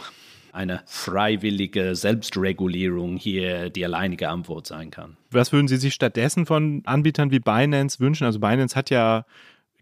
eine 0.54 0.82
freiwillige 0.86 1.96
Selbstregulierung 1.96 3.18
hier 3.18 3.72
die 3.72 3.86
alleinige 3.86 4.30
Antwort 4.30 4.68
sein 4.68 4.92
kann. 4.92 5.18
Was 5.32 5.52
würden 5.52 5.68
Sie 5.68 5.78
sich 5.78 5.96
stattdessen 5.96 6.46
von 6.46 6.84
Anbietern 6.86 7.32
wie 7.32 7.40
Binance 7.40 8.00
wünschen? 8.00 8.26
Also 8.26 8.40
Binance 8.40 8.76
hat 8.76 8.92
ja 8.92 9.26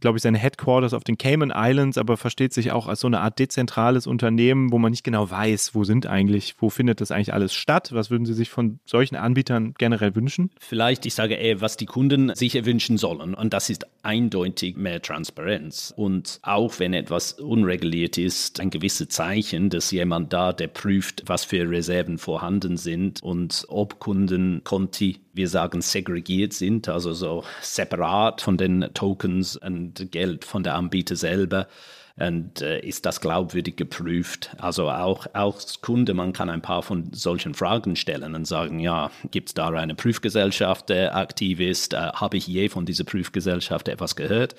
glaube 0.05 0.19
ich, 0.19 0.21
seine 0.21 0.37
Headquarters 0.37 0.93
auf 0.93 1.03
den 1.03 1.17
Cayman 1.17 1.51
Islands, 1.51 1.97
aber 1.97 2.15
versteht 2.15 2.53
sich 2.53 2.71
auch 2.71 2.85
als 2.85 2.99
so 2.99 3.07
eine 3.07 3.21
Art 3.21 3.39
dezentrales 3.39 4.05
Unternehmen, 4.05 4.71
wo 4.71 4.77
man 4.77 4.91
nicht 4.91 5.03
genau 5.03 5.31
weiß, 5.31 5.73
wo 5.73 5.83
sind 5.83 6.05
eigentlich, 6.05 6.53
wo 6.59 6.69
findet 6.69 7.01
das 7.01 7.09
eigentlich 7.09 7.33
alles 7.33 7.55
statt? 7.55 7.89
Was 7.91 8.11
würden 8.11 8.27
Sie 8.27 8.35
sich 8.35 8.51
von 8.51 8.77
solchen 8.85 9.15
Anbietern 9.15 9.73
generell 9.79 10.15
wünschen? 10.15 10.51
Vielleicht, 10.59 11.07
ich 11.07 11.15
sage 11.15 11.33
eher, 11.33 11.59
was 11.59 11.75
die 11.75 11.87
Kunden 11.87 12.35
sich 12.35 12.55
erwünschen 12.55 12.99
sollen. 12.99 13.33
Und 13.33 13.55
das 13.55 13.71
ist 13.71 13.87
eindeutig 14.03 14.77
mehr 14.77 15.01
Transparenz. 15.01 15.91
Und 15.97 16.39
auch 16.43 16.77
wenn 16.77 16.93
etwas 16.93 17.33
unreguliert 17.33 18.19
ist, 18.19 18.59
ein 18.59 18.69
gewisses 18.69 19.09
Zeichen, 19.09 19.71
dass 19.71 19.89
jemand 19.89 20.31
da, 20.33 20.53
der 20.53 20.67
prüft, 20.67 21.23
was 21.25 21.45
für 21.45 21.67
Reserven 21.67 22.19
vorhanden 22.19 22.77
sind 22.77 23.23
und 23.23 23.65
ob 23.69 23.99
Kunden 23.99 24.61
Conti 24.63 25.24
wir 25.35 25.49
sagen, 25.49 25.81
segregiert 25.81 26.53
sind, 26.53 26.87
also 26.87 27.13
so 27.13 27.43
separat 27.61 28.41
von 28.41 28.57
den 28.57 28.89
Tokens 28.93 29.57
und 29.57 30.11
Geld 30.11 30.45
von 30.45 30.63
der 30.63 30.75
Anbieter 30.75 31.15
selber. 31.15 31.67
Und 32.17 32.61
äh, 32.61 32.79
ist 32.79 33.05
das 33.05 33.19
glaubwürdig 33.19 33.75
geprüft? 33.75 34.51
Also 34.57 34.89
auch 34.89 35.27
als 35.33 35.81
Kunde, 35.81 36.13
man 36.13 36.31
kann 36.31 36.49
ein 36.49 36.61
paar 36.61 36.81
von 36.81 37.11
solchen 37.11 37.53
Fragen 37.53 37.97
stellen 37.97 38.35
und 38.35 38.45
sagen, 38.45 38.79
ja, 38.79 39.11
gibt 39.31 39.49
es 39.49 39.53
da 39.53 39.67
eine 39.67 39.95
Prüfgesellschaft, 39.95 40.87
der 40.87 41.17
aktiv 41.17 41.59
ist? 41.59 41.93
Äh, 41.93 42.11
Habe 42.13 42.37
ich 42.37 42.47
je 42.47 42.69
von 42.69 42.85
dieser 42.85 43.03
Prüfgesellschaft 43.03 43.89
etwas 43.89 44.15
gehört? 44.15 44.55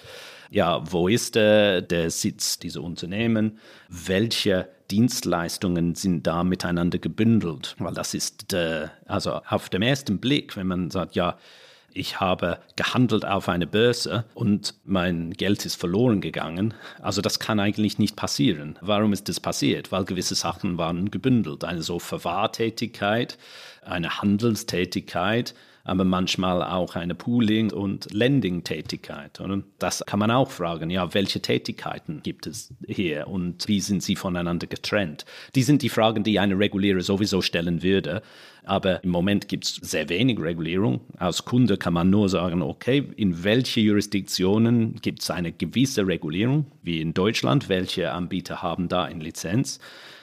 Ja, 0.51 0.83
wo 0.93 1.09
ist 1.09 1.37
äh, 1.37 1.81
der 1.81 2.11
Sitz 2.11 2.59
dieser 2.59 2.83
Unternehmen? 2.83 3.59
Welche 3.89 4.68
Dienstleistungen 4.91 5.95
sind 5.95 6.26
da 6.26 6.45
miteinander 6.45 6.99
gebündelt? 6.99 7.76
Weil 7.78 7.95
das 7.95 8.14
ist, 8.14 8.53
äh, 8.53 8.89
also 9.07 9.41
auf 9.49 9.68
dem 9.68 9.82
ersten 9.82 10.18
Blick, 10.18 10.57
wenn 10.57 10.66
man 10.66 10.91
sagt, 10.91 11.14
ja, 11.14 11.37
ich 11.97 12.20
habe 12.20 12.59
gehandelt 12.76 13.24
auf 13.24 13.49
eine 13.49 13.66
Börse 13.66 14.24
und 14.34 14.74
mein 14.84 15.32
Geld 15.32 15.64
ist 15.64 15.76
verloren 15.76 16.20
gegangen. 16.20 16.74
Also 17.01 17.22
das 17.22 17.39
kann 17.39 17.59
eigentlich 17.59 17.99
nicht 17.99 18.16
passieren. 18.16 18.78
Warum 18.82 19.14
ist 19.14 19.28
das 19.30 19.41
passiert? 19.41 19.93
Weil 19.93 20.05
gewisse 20.05 20.34
Sachen 20.34 20.76
waren 20.76 21.11
gebündelt. 21.11 21.64
Eine 21.64 21.82
so 21.82 21.99
Verwahrtätigkeit, 21.99 23.39
eine 23.82 24.20
Handelstätigkeit, 24.20 25.55
aber 25.87 26.05
manchmal 26.05 26.62
auch 26.62 26.97
eine 26.97 27.14
Pooling- 27.14 27.72
und 27.72 28.12
Lending-Tätigkeit. 28.12 29.41
Das 29.78 30.05
kann 30.05 30.18
man 30.18 30.32
auch 30.32 30.51
fragen, 30.51 30.91
ja, 30.91 31.14
welche 31.14 31.41
Tätigkeiten 31.41 32.20
gibt 32.22 32.47
es 32.47 32.74
hier 32.87 33.28
und 33.28 33.68
wie 33.68 33.80
sind 33.80 34.03
sie 34.03 34.16
voneinander 34.16 34.66
getrennt? 34.66 35.24
Die 35.55 35.62
sind 35.62 35.82
die 35.82 35.89
Fragen, 35.89 36.24
die 36.24 36.41
eine 36.41 36.59
Regulierer 36.59 37.01
sowieso 37.01 37.41
stellen 37.41 37.82
würde. 37.82 38.22
Aber 38.64 39.05
im 39.05 39.11
Moment 39.11 39.47
gibt 39.47 39.64
es 39.64 39.74
sehr 39.76 40.09
wenig 40.09 40.41
Regulierung. 40.41 41.03
Als 41.18 41.45
Kunde 41.45 41.76
kann 41.76 41.95
man 41.95 42.11
nur 42.11 42.28
sagen, 42.28 42.62
okay, 42.62 43.09
in 43.16 43.45
welche 43.45 43.80
Jurisdiktionen 43.80 44.97
gibt 44.97 45.22
es 45.22 45.30
eine 45.30 45.53
gewisse 45.53 46.05
Regulierung, 46.05 46.66
wie 46.82 47.01
in 47.01 47.14
Deutschland, 47.14 47.68
welche 47.68 48.11
Anbieter 48.11 48.62
haben 48.62 48.89
da 48.89 49.05
eine 49.05 49.22
Lizenz? 49.22 49.78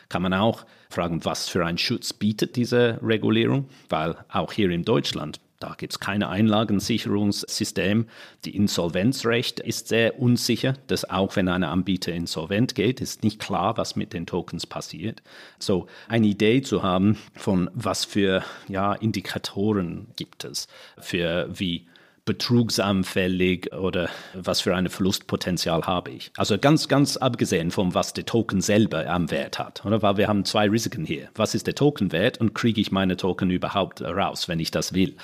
Kann 0.09 0.21
man 0.23 0.33
auch 0.33 0.65
fragen, 0.89 1.23
was 1.23 1.47
für 1.47 1.65
einen 1.65 1.77
Schutz 1.77 2.11
bietet 2.11 2.57
diese 2.57 2.99
Regulierung, 3.01 3.69
weil 3.87 4.17
auch 4.27 4.51
hier 4.51 4.69
in 4.69 4.83
Deutschland 4.83 5.39
da 5.63 5.75
gibt 5.77 5.93
es 5.93 5.99
kein 6.01 6.23
Einlagensicherungssystem. 6.23 8.07
Die 8.43 8.53
Insolvenzrecht 8.53 9.61
ist 9.61 9.87
sehr 9.87 10.19
unsicher, 10.19 10.73
dass 10.87 11.09
auch 11.09 11.37
wenn 11.37 11.47
ein 11.47 11.63
Anbieter 11.63 12.11
insolvent 12.11 12.75
geht, 12.75 12.99
ist 12.99 13.23
nicht 13.23 13.39
klar, 13.39 13.77
was 13.77 13.95
mit 13.95 14.11
den 14.11 14.25
Tokens 14.25 14.67
passiert. 14.67 15.23
So 15.59 15.87
eine 16.09 16.27
Idee 16.27 16.61
zu 16.63 16.83
haben 16.83 17.17
von 17.33 17.69
was 17.73 18.03
für 18.03 18.43
ja, 18.67 18.91
Indikatoren 18.91 20.07
gibt 20.17 20.43
es 20.43 20.67
für 20.99 21.47
wie 21.49 21.87
betrugsanfällig 22.25 23.73
oder 23.73 24.09
was 24.33 24.59
für 24.61 24.75
ein 24.75 24.89
Verlustpotenzial 24.89 25.83
habe 25.83 26.11
ich. 26.11 26.31
Also 26.35 26.57
ganz, 26.57 26.89
ganz 26.89 27.15
abgesehen 27.15 27.71
von 27.71 27.93
was 27.93 28.11
der 28.11 28.25
Token 28.25 28.59
selber 28.59 29.07
am 29.07 29.31
Wert 29.31 29.59
hat, 29.59 29.85
oder? 29.85 30.01
Weil 30.01 30.17
wir 30.17 30.27
haben 30.27 30.43
zwei 30.43 30.69
Risiken 30.69 31.05
hier. 31.05 31.29
Was 31.35 31.55
ist 31.55 31.67
der 31.67 31.75
Tokenwert 31.75 32.39
und 32.39 32.53
kriege 32.53 32.81
ich 32.81 32.91
meine 32.91 33.15
Token 33.15 33.49
überhaupt 33.49 34.01
raus, 34.01 34.49
wenn 34.49 34.59
ich 34.59 34.71
das 34.71 34.93
will? 34.93 35.15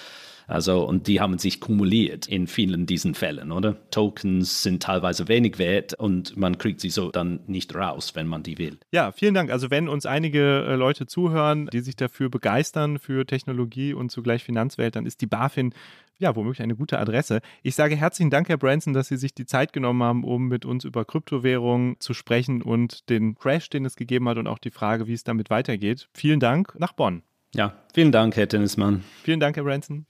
Also, 0.50 0.84
und 0.84 1.08
die 1.08 1.22
haben 1.22 1.38
sich 1.38 1.62
kumuliert 1.62 2.28
in 2.28 2.48
vielen 2.48 2.88
diesen 2.88 3.14
Fällen, 3.14 3.52
oder? 3.52 3.78
Tokens 3.92 4.64
sind 4.64 4.82
teilweise 4.82 5.28
wenig 5.28 5.60
wert 5.60 5.94
und 5.94 6.36
man 6.38 6.58
kriegt 6.58 6.82
sie 6.82 6.90
so 6.90 7.12
dann 7.12 7.42
nicht 7.46 7.76
raus, 7.76 8.16
wenn 8.16 8.28
man 8.28 8.42
die 8.42 8.58
will. 8.58 8.80
Ja, 8.92 9.12
vielen 9.12 9.36
Dank. 9.36 9.52
Also, 9.52 9.70
wenn 9.70 9.88
uns 9.88 10.06
einige 10.06 10.66
äh, 10.66 10.76
Leute 10.76 11.06
zuhören, 11.06 11.68
die 11.72 11.82
sich 11.82 11.96
dafür 11.96 12.30
begeistern, 12.30 12.98
für 12.98 13.26
Technologie 13.26 13.94
und 13.94 14.12
zugleich 14.12 14.44
Finanzwelt, 14.44 14.96
dann 14.96 15.06
ist 15.06 15.22
die 15.22 15.28
BaFin 15.28 15.74
ja, 16.20 16.36
womöglich 16.36 16.62
eine 16.62 16.76
gute 16.76 17.00
Adresse. 17.00 17.40
Ich 17.64 17.76
sage 17.76 17.96
herzlichen 17.96 18.30
Dank, 18.30 18.50
Herr 18.50 18.58
Branson, 18.58 18.94
dass 18.94 19.08
Sie 19.08 19.16
sich 19.16 19.34
die 19.34 19.46
Zeit 19.46 19.72
genommen 19.72 20.04
haben, 20.04 20.24
um 20.26 20.50
mit 20.50 20.66
uns 20.66 20.84
über 20.84 21.06
Kryptowährungen 21.06 21.96
zu 22.00 22.14
sprechen 22.14 22.62
und 22.62 23.10
den 23.10 23.36
Crash, 23.36 23.70
den 23.70 23.86
es 23.86 23.96
gegeben 23.96 24.28
hat 24.28 24.38
und 24.38 24.48
auch 24.48 24.60
die 24.60 24.72
Frage, 24.72 25.08
wie 25.08 25.14
es 25.14 25.24
damit 25.24 25.50
weitergeht. 25.50 26.10
Vielen 26.14 26.42
Dank 26.42 26.76
nach 26.78 26.92
Bonn. 26.92 27.24
Ja, 27.56 27.74
vielen 27.94 28.12
Dank, 28.12 28.36
Herr 28.36 28.48
Tennismann. 28.48 29.04
Vielen 29.24 29.40
Dank, 29.40 29.56
Herr 29.56 29.64
Branson. 29.64 30.06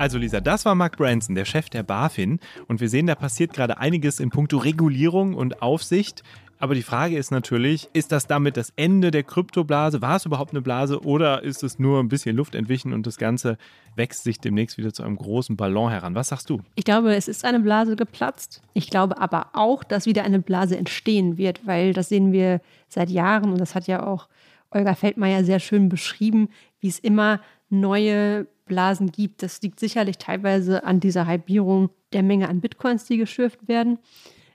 Also 0.00 0.16
Lisa, 0.16 0.40
das 0.40 0.64
war 0.64 0.74
Mark 0.74 0.96
Branson, 0.96 1.34
der 1.34 1.44
Chef 1.44 1.68
der 1.68 1.82
BaFin. 1.82 2.40
Und 2.68 2.80
wir 2.80 2.88
sehen, 2.88 3.06
da 3.06 3.14
passiert 3.14 3.52
gerade 3.52 3.76
einiges 3.76 4.18
in 4.18 4.30
puncto 4.30 4.56
Regulierung 4.56 5.34
und 5.34 5.60
Aufsicht. 5.60 6.22
Aber 6.58 6.74
die 6.74 6.82
Frage 6.82 7.18
ist 7.18 7.30
natürlich, 7.30 7.90
ist 7.92 8.10
das 8.10 8.26
damit 8.26 8.56
das 8.56 8.72
Ende 8.76 9.10
der 9.10 9.24
Kryptoblase? 9.24 10.00
War 10.00 10.16
es 10.16 10.24
überhaupt 10.24 10.52
eine 10.52 10.62
Blase 10.62 11.02
oder 11.04 11.42
ist 11.42 11.62
es 11.62 11.78
nur 11.78 12.00
ein 12.00 12.08
bisschen 12.08 12.34
Luft 12.34 12.54
entwichen 12.54 12.94
und 12.94 13.06
das 13.06 13.18
Ganze 13.18 13.58
wächst 13.94 14.24
sich 14.24 14.40
demnächst 14.40 14.78
wieder 14.78 14.94
zu 14.94 15.02
einem 15.02 15.16
großen 15.16 15.58
Ballon 15.58 15.90
heran? 15.90 16.14
Was 16.14 16.28
sagst 16.28 16.48
du? 16.48 16.62
Ich 16.76 16.84
glaube, 16.84 17.14
es 17.14 17.28
ist 17.28 17.44
eine 17.44 17.60
Blase 17.60 17.94
geplatzt. 17.94 18.62
Ich 18.72 18.88
glaube 18.88 19.20
aber 19.20 19.48
auch, 19.52 19.84
dass 19.84 20.06
wieder 20.06 20.24
eine 20.24 20.40
Blase 20.40 20.78
entstehen 20.78 21.36
wird, 21.36 21.66
weil 21.66 21.92
das 21.92 22.08
sehen 22.08 22.32
wir 22.32 22.62
seit 22.88 23.10
Jahren 23.10 23.52
und 23.52 23.60
das 23.60 23.74
hat 23.74 23.86
ja 23.86 24.06
auch 24.06 24.28
Olga 24.70 24.94
Feldmeier 24.94 25.44
sehr 25.44 25.60
schön 25.60 25.90
beschrieben, 25.90 26.48
wie 26.80 26.88
es 26.88 26.98
immer 26.98 27.40
neue 27.68 28.46
Blasen 28.70 29.10
gibt. 29.10 29.42
Das 29.42 29.60
liegt 29.60 29.80
sicherlich 29.80 30.16
teilweise 30.16 30.84
an 30.84 31.00
dieser 31.00 31.26
Halbierung 31.26 31.90
der 32.12 32.22
Menge 32.22 32.48
an 32.48 32.60
Bitcoins, 32.60 33.04
die 33.04 33.16
geschürft 33.16 33.66
werden. 33.66 33.98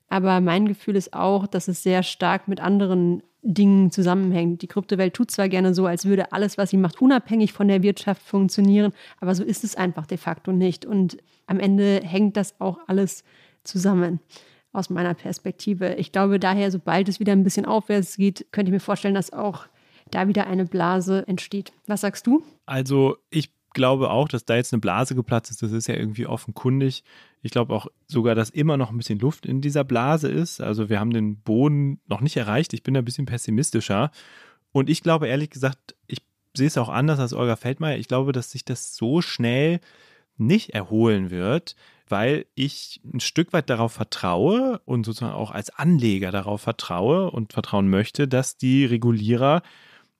Aber 0.07 0.39
mein 0.39 0.67
Gefühl 0.67 0.95
ist 0.95 1.13
auch, 1.13 1.47
dass 1.47 1.67
es 1.67 1.83
sehr 1.83 2.01
stark 2.01 2.47
mit 2.47 2.61
anderen 2.61 3.21
Dingen 3.41 3.91
zusammenhängt. 3.91 4.61
Die 4.61 4.67
Kryptowelt 4.67 5.13
tut 5.13 5.31
zwar 5.31 5.49
gerne 5.49 5.73
so, 5.73 5.85
als 5.85 6.05
würde 6.05 6.31
alles, 6.31 6.57
was 6.57 6.69
sie 6.69 6.77
macht, 6.77 7.01
unabhängig 7.01 7.51
von 7.53 7.67
der 7.67 7.83
Wirtschaft 7.83 8.21
funktionieren, 8.21 8.93
aber 9.19 9.35
so 9.35 9.43
ist 9.43 9.63
es 9.63 9.75
einfach 9.75 10.07
de 10.07 10.17
facto 10.17 10.51
nicht. 10.51 10.85
Und 10.85 11.17
am 11.45 11.59
Ende 11.59 12.01
hängt 12.03 12.37
das 12.37 12.59
auch 12.59 12.79
alles 12.87 13.23
zusammen 13.63 14.19
aus 14.71 14.89
meiner 14.89 15.13
Perspektive. 15.13 15.95
Ich 15.95 16.11
glaube 16.11 16.39
daher, 16.39 16.71
sobald 16.71 17.09
es 17.09 17.19
wieder 17.19 17.33
ein 17.33 17.43
bisschen 17.43 17.65
aufwärts 17.65 18.17
geht, 18.17 18.47
könnte 18.51 18.69
ich 18.69 18.73
mir 18.73 18.79
vorstellen, 18.79 19.15
dass 19.15 19.33
auch 19.33 19.67
da 20.11 20.27
wieder 20.27 20.47
eine 20.47 20.65
Blase 20.65 21.23
entsteht. 21.27 21.71
Was 21.87 22.01
sagst 22.01 22.27
du? 22.27 22.43
Also 22.65 23.17
ich 23.29 23.51
glaube 23.75 24.09
auch, 24.09 24.27
dass 24.27 24.45
da 24.45 24.55
jetzt 24.55 24.73
eine 24.73 24.79
Blase 24.79 25.13
geplatzt 25.13 25.51
ist. 25.51 25.61
Das 25.61 25.71
ist 25.71 25.87
ja 25.87 25.93
irgendwie 25.93 26.25
offenkundig. 26.25 27.03
Ich 27.43 27.51
glaube 27.51 27.75
auch 27.75 27.85
sogar, 28.07 28.33
dass 28.33 28.49
immer 28.49 28.77
noch 28.77 28.89
ein 28.89 28.97
bisschen 28.97 29.19
Luft 29.19 29.45
in 29.45 29.61
dieser 29.61 29.83
Blase 29.83 30.27
ist. 30.27 30.61
Also 30.61 30.89
wir 30.89 30.99
haben 30.99 31.11
den 31.11 31.37
Boden 31.41 31.99
noch 32.07 32.21
nicht 32.21 32.35
erreicht. 32.37 32.73
Ich 32.73 32.81
bin 32.81 32.95
da 32.95 33.01
ein 33.01 33.05
bisschen 33.05 33.27
pessimistischer. 33.27 34.09
Und 34.71 34.89
ich 34.89 35.03
glaube 35.03 35.27
ehrlich 35.27 35.51
gesagt, 35.51 35.95
ich 36.07 36.23
sehe 36.55 36.67
es 36.67 36.77
auch 36.79 36.89
anders 36.89 37.19
als 37.19 37.33
Olga 37.33 37.55
Feldmeier. 37.55 37.97
Ich 37.97 38.07
glaube, 38.07 38.31
dass 38.31 38.49
sich 38.49 38.65
das 38.65 38.95
so 38.95 39.21
schnell 39.21 39.79
nicht 40.37 40.71
erholen 40.71 41.29
wird, 41.29 41.75
weil 42.07 42.45
ich 42.55 43.01
ein 43.13 43.19
Stück 43.19 43.53
weit 43.53 43.69
darauf 43.69 43.93
vertraue 43.93 44.81
und 44.85 45.05
sozusagen 45.05 45.33
auch 45.33 45.51
als 45.51 45.69
Anleger 45.69 46.31
darauf 46.31 46.61
vertraue 46.61 47.29
und 47.29 47.53
vertrauen 47.53 47.89
möchte, 47.89 48.27
dass 48.27 48.57
die 48.57 48.85
Regulierer 48.85 49.61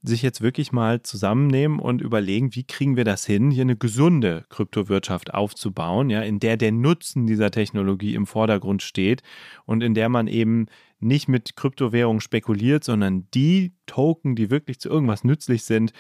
sich 0.08 0.22
jetzt 0.22 0.42
wirklich 0.42 0.72
mal 0.72 1.02
zusammennehmen 1.02 1.80
und 1.80 2.02
überlegen, 2.02 2.56
wie 2.56 2.64
kriegen 2.64 2.96
wir 2.96 3.04
das 3.04 3.26
hin, 3.26 3.52
hier 3.52 3.64
eine 3.64 3.76
gesunde 3.76 4.46
Kryptowirtschaft 4.50 5.34
aufzubauen, 5.34 6.10
ja, 6.10 6.22
in 6.22 6.40
der 6.40 6.58
der 6.58 6.72
Nutzen 6.72 7.28
dieser 7.28 7.52
Technologie 7.52 8.16
im 8.16 8.26
Vordergrund 8.26 8.82
steht 8.82 9.24
und 9.66 9.84
in 9.84 9.94
der 9.94 10.10
man 10.10 10.28
eben 10.28 10.68
nicht 11.00 11.28
mit 11.28 11.56
Kryptowährungen 11.56 12.22
spekuliert, 12.22 12.84
sondern 12.84 13.28
die 13.34 13.74
Token, 13.86 14.36
die 14.36 14.50
wirklich 14.50 14.80
zu 14.80 14.90
irgendwas 14.90 15.24
nützlich 15.24 15.64
sind, 15.64 15.92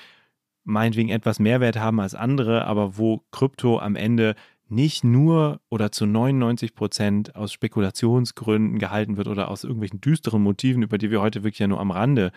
meinetwegen 0.63 1.09
etwas 1.09 1.39
Mehrwert 1.39 1.77
haben 1.77 1.99
als 1.99 2.15
andere, 2.15 2.65
aber 2.65 2.97
wo 2.97 3.23
Krypto 3.31 3.79
am 3.79 3.95
Ende 3.95 4.35
nicht 4.67 5.03
nur 5.03 5.61
oder 5.69 5.91
zu 5.91 6.05
99 6.05 6.73
Prozent 6.73 7.35
aus 7.35 7.53
Spekulationsgründen 7.53 8.79
gehalten 8.79 9.15
wird 9.15 9.27
oder 9.27 9.49
aus 9.49 9.63
irgendwelchen 9.63 10.01
düsteren 10.01 10.41
Motiven, 10.41 10.81
über 10.81 10.97
die 10.97 11.11
wir 11.11 11.21
heute 11.21 11.43
wirklich 11.43 11.59
ja 11.59 11.67
nur 11.67 11.79
am 11.79 11.91
Rande 11.91 12.31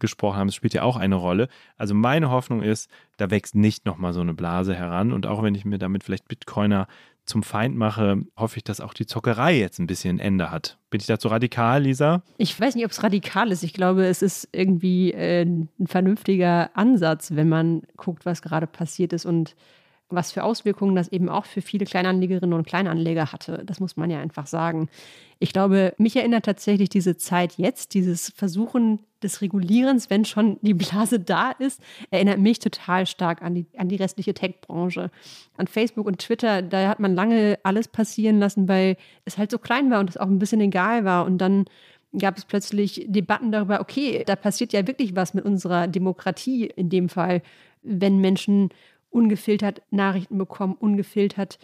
gesprochen 0.00 0.36
haben, 0.36 0.48
das 0.48 0.54
spielt 0.54 0.74
ja 0.74 0.82
auch 0.82 0.96
eine 0.96 1.14
Rolle. 1.14 1.48
Also 1.76 1.94
meine 1.94 2.30
Hoffnung 2.30 2.62
ist, 2.62 2.90
da 3.16 3.30
wächst 3.30 3.54
nicht 3.54 3.86
nochmal 3.86 4.12
so 4.12 4.20
eine 4.20 4.34
Blase 4.34 4.74
heran. 4.74 5.12
Und 5.12 5.26
auch 5.26 5.42
wenn 5.42 5.54
ich 5.54 5.64
mir 5.64 5.78
damit 5.78 6.04
vielleicht 6.04 6.28
Bitcoiner 6.28 6.86
zum 7.24 7.42
Feind 7.42 7.76
mache, 7.76 8.22
hoffe 8.36 8.56
ich, 8.56 8.64
dass 8.64 8.80
auch 8.80 8.92
die 8.92 9.06
Zockerei 9.06 9.56
jetzt 9.56 9.78
ein 9.78 9.86
bisschen 9.86 10.16
ein 10.16 10.20
Ende 10.20 10.50
hat. 10.50 10.78
Bin 10.90 11.00
ich 11.00 11.06
dazu 11.06 11.28
radikal, 11.28 11.82
Lisa? 11.82 12.22
Ich 12.38 12.58
weiß 12.60 12.74
nicht, 12.74 12.84
ob 12.84 12.90
es 12.90 13.02
radikal 13.02 13.52
ist. 13.52 13.62
Ich 13.62 13.72
glaube, 13.72 14.04
es 14.06 14.20
ist 14.20 14.48
irgendwie 14.52 15.12
äh, 15.12 15.44
ein 15.44 15.68
vernünftiger 15.86 16.70
Ansatz, 16.74 17.30
wenn 17.34 17.48
man 17.48 17.82
guckt, 17.96 18.26
was 18.26 18.42
gerade 18.42 18.66
passiert 18.66 19.12
ist 19.12 19.26
und 19.26 19.54
was 20.10 20.32
für 20.32 20.42
Auswirkungen 20.42 20.96
das 20.96 21.08
eben 21.08 21.28
auch 21.28 21.44
für 21.44 21.62
viele 21.62 21.84
Kleinanlegerinnen 21.84 22.52
und 22.52 22.66
Kleinanleger 22.66 23.32
hatte. 23.32 23.62
Das 23.64 23.78
muss 23.78 23.96
man 23.96 24.10
ja 24.10 24.20
einfach 24.20 24.46
sagen. 24.46 24.88
Ich 25.38 25.52
glaube, 25.52 25.94
mich 25.98 26.16
erinnert 26.16 26.44
tatsächlich 26.44 26.88
diese 26.88 27.16
Zeit 27.16 27.54
jetzt, 27.58 27.94
dieses 27.94 28.30
Versuchen 28.34 28.98
des 29.22 29.42
Regulierens, 29.42 30.10
wenn 30.10 30.24
schon 30.24 30.58
die 30.62 30.74
Blase 30.74 31.20
da 31.20 31.50
ist, 31.52 31.80
erinnert 32.10 32.38
mich 32.38 32.58
total 32.58 33.06
stark 33.06 33.42
an 33.42 33.54
die, 33.54 33.66
an 33.76 33.88
die 33.88 33.96
restliche 33.96 34.34
Tech-Branche. 34.34 35.10
An 35.56 35.66
Facebook 35.66 36.06
und 36.06 36.18
Twitter, 36.18 36.62
da 36.62 36.88
hat 36.88 37.00
man 37.00 37.14
lange 37.14 37.58
alles 37.62 37.88
passieren 37.88 38.38
lassen, 38.38 38.68
weil 38.68 38.96
es 39.24 39.38
halt 39.38 39.50
so 39.50 39.58
klein 39.58 39.90
war 39.90 40.00
und 40.00 40.10
es 40.10 40.16
auch 40.16 40.26
ein 40.26 40.38
bisschen 40.38 40.60
egal 40.60 41.04
war. 41.04 41.26
Und 41.26 41.38
dann 41.38 41.66
gab 42.18 42.36
es 42.36 42.44
plötzlich 42.44 43.04
Debatten 43.08 43.52
darüber, 43.52 43.80
okay, 43.80 44.24
da 44.26 44.36
passiert 44.36 44.72
ja 44.72 44.86
wirklich 44.86 45.14
was 45.14 45.34
mit 45.34 45.44
unserer 45.44 45.86
Demokratie 45.86 46.66
in 46.66 46.88
dem 46.88 47.08
Fall, 47.08 47.42
wenn 47.82 48.18
Menschen 48.18 48.70
ungefiltert 49.10 49.82
Nachrichten 49.90 50.38
bekommen, 50.38 50.76
ungefiltert 50.78 51.58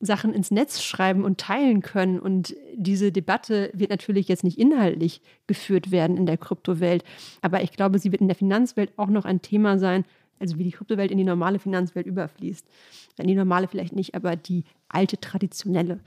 Sachen 0.00 0.32
ins 0.32 0.50
Netz 0.50 0.82
schreiben 0.82 1.24
und 1.24 1.38
teilen 1.38 1.82
können. 1.82 2.18
Und 2.18 2.56
diese 2.74 3.12
Debatte 3.12 3.70
wird 3.74 3.90
natürlich 3.90 4.28
jetzt 4.28 4.44
nicht 4.44 4.58
inhaltlich 4.58 5.20
geführt 5.46 5.90
werden 5.90 6.16
in 6.16 6.26
der 6.26 6.38
Kryptowelt, 6.38 7.04
aber 7.42 7.62
ich 7.62 7.72
glaube, 7.72 7.98
sie 7.98 8.10
wird 8.10 8.22
in 8.22 8.28
der 8.28 8.36
Finanzwelt 8.36 8.92
auch 8.96 9.08
noch 9.08 9.26
ein 9.26 9.42
Thema 9.42 9.78
sein, 9.78 10.04
also 10.38 10.58
wie 10.58 10.64
die 10.64 10.72
Kryptowelt 10.72 11.10
in 11.10 11.18
die 11.18 11.24
normale 11.24 11.58
Finanzwelt 11.58 12.06
überfließt. 12.06 12.66
In 13.18 13.26
die 13.26 13.34
normale 13.34 13.68
vielleicht 13.68 13.94
nicht, 13.94 14.14
aber 14.14 14.36
die 14.36 14.64
alte 14.88 15.20
traditionelle. 15.20 16.00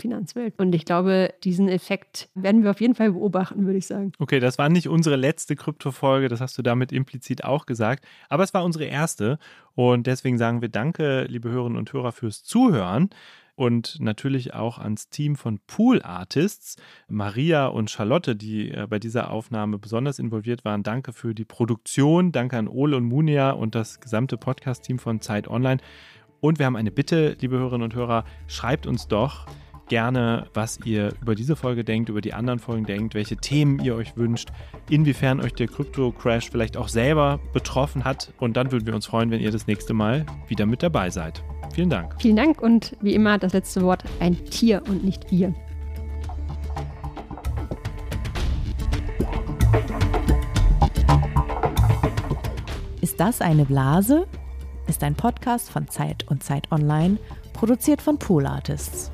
Finanzwelt. 0.00 0.54
Und 0.58 0.74
ich 0.74 0.84
glaube, 0.84 1.34
diesen 1.44 1.68
Effekt 1.68 2.28
werden 2.34 2.62
wir 2.62 2.70
auf 2.70 2.80
jeden 2.80 2.94
Fall 2.94 3.12
beobachten, 3.12 3.66
würde 3.66 3.78
ich 3.78 3.86
sagen. 3.86 4.12
Okay, 4.18 4.40
das 4.40 4.58
war 4.58 4.68
nicht 4.68 4.88
unsere 4.88 5.16
letzte 5.16 5.56
Krypto-Folge, 5.56 6.28
das 6.28 6.40
hast 6.40 6.56
du 6.58 6.62
damit 6.62 6.92
implizit 6.92 7.44
auch 7.44 7.66
gesagt, 7.66 8.04
aber 8.28 8.44
es 8.44 8.54
war 8.54 8.64
unsere 8.64 8.84
erste 8.84 9.38
und 9.74 10.06
deswegen 10.06 10.38
sagen 10.38 10.62
wir 10.62 10.68
Danke, 10.68 11.24
liebe 11.24 11.50
Hörerinnen 11.50 11.78
und 11.78 11.92
Hörer, 11.92 12.12
fürs 12.12 12.44
Zuhören 12.44 13.10
und 13.56 13.98
natürlich 14.00 14.54
auch 14.54 14.78
ans 14.78 15.08
Team 15.08 15.34
von 15.34 15.58
Pool 15.66 16.02
Artists, 16.02 16.76
Maria 17.08 17.66
und 17.66 17.90
Charlotte, 17.90 18.36
die 18.36 18.70
äh, 18.70 18.86
bei 18.88 18.98
dieser 18.98 19.30
Aufnahme 19.30 19.78
besonders 19.78 20.18
involviert 20.18 20.64
waren. 20.64 20.82
Danke 20.82 21.12
für 21.12 21.34
die 21.34 21.44
Produktion, 21.44 22.32
danke 22.32 22.58
an 22.58 22.68
Ole 22.68 22.96
und 22.96 23.04
Munia 23.04 23.50
und 23.50 23.74
das 23.74 24.00
gesamte 24.00 24.36
Podcast-Team 24.36 24.98
von 24.98 25.20
Zeit 25.20 25.48
Online. 25.48 25.80
Und 26.40 26.58
wir 26.58 26.66
haben 26.66 26.76
eine 26.76 26.90
Bitte, 26.90 27.36
liebe 27.40 27.58
Hörerinnen 27.58 27.84
und 27.84 27.94
Hörer, 27.94 28.24
schreibt 28.46 28.86
uns 28.86 29.08
doch, 29.08 29.46
gerne, 29.88 30.46
was 30.54 30.78
ihr 30.84 31.12
über 31.20 31.34
diese 31.34 31.56
Folge 31.56 31.84
denkt, 31.84 32.08
über 32.08 32.20
die 32.20 32.34
anderen 32.34 32.58
Folgen 32.58 32.86
denkt, 32.86 33.14
welche 33.14 33.36
Themen 33.36 33.78
ihr 33.80 33.94
euch 33.94 34.16
wünscht, 34.16 34.50
inwiefern 34.90 35.40
euch 35.40 35.54
der 35.54 35.68
Krypto-Crash 35.68 36.50
vielleicht 36.50 36.76
auch 36.76 36.88
selber 36.88 37.40
betroffen 37.52 38.04
hat. 38.04 38.32
Und 38.38 38.56
dann 38.56 38.72
würden 38.72 38.86
wir 38.86 38.94
uns 38.94 39.06
freuen, 39.06 39.30
wenn 39.30 39.40
ihr 39.40 39.50
das 39.50 39.66
nächste 39.66 39.94
Mal 39.94 40.26
wieder 40.48 40.66
mit 40.66 40.82
dabei 40.82 41.10
seid. 41.10 41.42
Vielen 41.74 41.90
Dank. 41.90 42.14
Vielen 42.20 42.36
Dank 42.36 42.62
und 42.62 42.96
wie 43.00 43.14
immer 43.14 43.38
das 43.38 43.52
letzte 43.52 43.82
Wort 43.82 44.04
ein 44.20 44.44
Tier 44.46 44.82
und 44.88 45.04
nicht 45.04 45.30
wir. 45.30 45.54
Ist 53.00 53.20
das 53.20 53.40
eine 53.40 53.64
Blase? 53.64 54.26
Ist 54.88 55.02
ein 55.02 55.14
Podcast 55.14 55.70
von 55.70 55.88
Zeit 55.88 56.26
und 56.28 56.42
Zeit 56.42 56.70
Online, 56.70 57.18
produziert 57.52 58.02
von 58.02 58.18
Pool 58.18 58.46
Artists. 58.46 59.10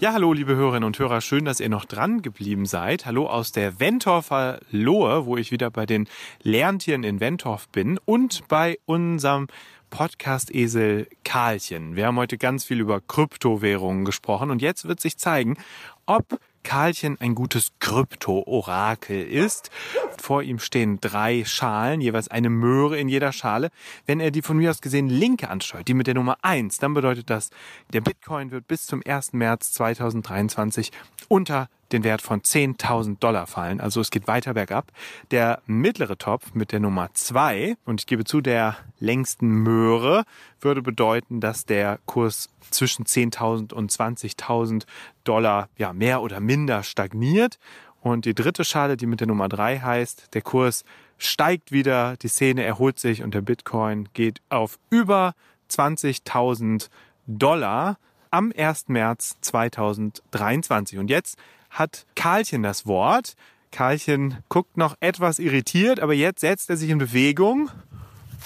Ja, 0.00 0.14
hallo, 0.14 0.32
liebe 0.32 0.56
Hörerinnen 0.56 0.86
und 0.86 0.98
Hörer. 0.98 1.20
Schön, 1.20 1.44
dass 1.44 1.60
ihr 1.60 1.68
noch 1.68 1.84
dran 1.84 2.22
geblieben 2.22 2.64
seid. 2.64 3.04
Hallo 3.04 3.26
aus 3.26 3.52
der 3.52 3.80
Wentorfer 3.80 4.58
Lohe, 4.70 5.26
wo 5.26 5.36
ich 5.36 5.52
wieder 5.52 5.70
bei 5.70 5.84
den 5.84 6.08
Lerntieren 6.42 7.04
in 7.04 7.20
Wentorf 7.20 7.68
bin 7.68 8.00
und 8.06 8.48
bei 8.48 8.78
unserem 8.86 9.48
Podcast-Esel 9.90 11.06
Karlchen. 11.22 11.96
Wir 11.96 12.06
haben 12.06 12.16
heute 12.16 12.38
ganz 12.38 12.64
viel 12.64 12.80
über 12.80 13.02
Kryptowährungen 13.02 14.06
gesprochen 14.06 14.50
und 14.50 14.62
jetzt 14.62 14.88
wird 14.88 15.00
sich 15.00 15.18
zeigen, 15.18 15.58
ob 16.06 16.40
Karlchen 16.62 17.20
ein 17.20 17.34
gutes 17.34 17.72
Krypto-Orakel 17.80 19.22
ist. 19.22 19.70
Vor 20.18 20.42
ihm 20.42 20.58
stehen 20.58 21.00
drei 21.00 21.44
Schalen, 21.44 22.00
jeweils 22.00 22.28
eine 22.28 22.50
Möhre 22.50 22.98
in 22.98 23.08
jeder 23.08 23.32
Schale. 23.32 23.70
Wenn 24.06 24.20
er 24.20 24.30
die 24.30 24.42
von 24.42 24.56
mir 24.56 24.70
aus 24.70 24.80
gesehen 24.80 25.08
linke 25.08 25.48
ansteuert, 25.48 25.88
die 25.88 25.94
mit 25.94 26.06
der 26.06 26.14
Nummer 26.14 26.36
eins, 26.42 26.78
dann 26.78 26.94
bedeutet 26.94 27.30
das, 27.30 27.50
der 27.92 28.00
Bitcoin 28.00 28.50
wird 28.50 28.68
bis 28.68 28.86
zum 28.86 29.02
1. 29.04 29.32
März 29.32 29.72
2023 29.72 30.92
unter 31.28 31.68
den 31.92 32.04
Wert 32.04 32.22
von 32.22 32.40
10.000 32.40 33.18
Dollar 33.18 33.46
fallen. 33.46 33.80
Also 33.80 34.00
es 34.00 34.10
geht 34.10 34.26
weiter 34.26 34.54
bergab. 34.54 34.92
Der 35.30 35.62
mittlere 35.66 36.16
Topf 36.16 36.54
mit 36.54 36.72
der 36.72 36.80
Nummer 36.80 37.10
zwei 37.14 37.76
und 37.84 38.00
ich 38.00 38.06
gebe 38.06 38.24
zu, 38.24 38.40
der 38.40 38.76
längsten 38.98 39.48
Möhre 39.48 40.24
würde 40.60 40.82
bedeuten, 40.82 41.40
dass 41.40 41.66
der 41.66 41.98
Kurs 42.06 42.48
zwischen 42.70 43.04
10.000 43.04 43.72
und 43.72 43.90
20.000 43.90 44.84
Dollar 45.24 45.68
ja 45.76 45.92
mehr 45.92 46.22
oder 46.22 46.40
minder 46.40 46.82
stagniert. 46.82 47.58
Und 48.00 48.24
die 48.24 48.34
dritte 48.34 48.64
Schale, 48.64 48.96
die 48.96 49.06
mit 49.06 49.20
der 49.20 49.26
Nummer 49.26 49.48
drei 49.48 49.78
heißt, 49.78 50.34
der 50.34 50.42
Kurs 50.42 50.84
steigt 51.18 51.70
wieder, 51.70 52.16
die 52.16 52.28
Szene 52.28 52.64
erholt 52.64 52.98
sich 52.98 53.22
und 53.22 53.34
der 53.34 53.42
Bitcoin 53.42 54.08
geht 54.14 54.40
auf 54.48 54.78
über 54.88 55.34
20.000 55.70 56.88
Dollar 57.26 57.98
am 58.30 58.52
1. 58.56 58.88
März 58.88 59.36
2023. 59.40 60.98
Und 60.98 61.10
jetzt 61.10 61.36
hat 61.70 62.06
Karlchen 62.14 62.62
das 62.62 62.86
Wort. 62.86 63.34
Karlchen 63.70 64.38
guckt 64.48 64.76
noch 64.76 64.96
etwas 65.00 65.38
irritiert, 65.38 66.00
aber 66.00 66.12
jetzt 66.12 66.40
setzt 66.40 66.70
er 66.70 66.76
sich 66.76 66.90
in 66.90 66.98
Bewegung 66.98 67.70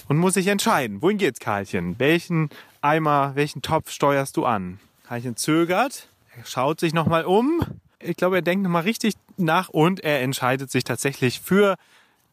und 0.08 0.18
muss 0.18 0.34
sich 0.34 0.46
entscheiden. 0.46 1.00
Wohin 1.02 1.18
geht's, 1.18 1.40
Karlchen? 1.40 1.98
Welchen 1.98 2.50
Eimer, 2.82 3.32
welchen 3.34 3.62
Topf 3.62 3.90
steuerst 3.90 4.36
du 4.36 4.44
an? 4.44 4.78
Karlchen 5.06 5.36
zögert, 5.36 6.08
er 6.36 6.44
schaut 6.44 6.80
sich 6.80 6.92
nochmal 6.92 7.24
um. 7.24 7.62
Ich 7.98 8.16
glaube, 8.16 8.36
er 8.36 8.42
denkt 8.42 8.64
nochmal 8.64 8.82
richtig 8.82 9.14
nach 9.36 9.70
und 9.70 10.00
er 10.00 10.20
entscheidet 10.20 10.70
sich 10.70 10.84
tatsächlich 10.84 11.40
für 11.40 11.76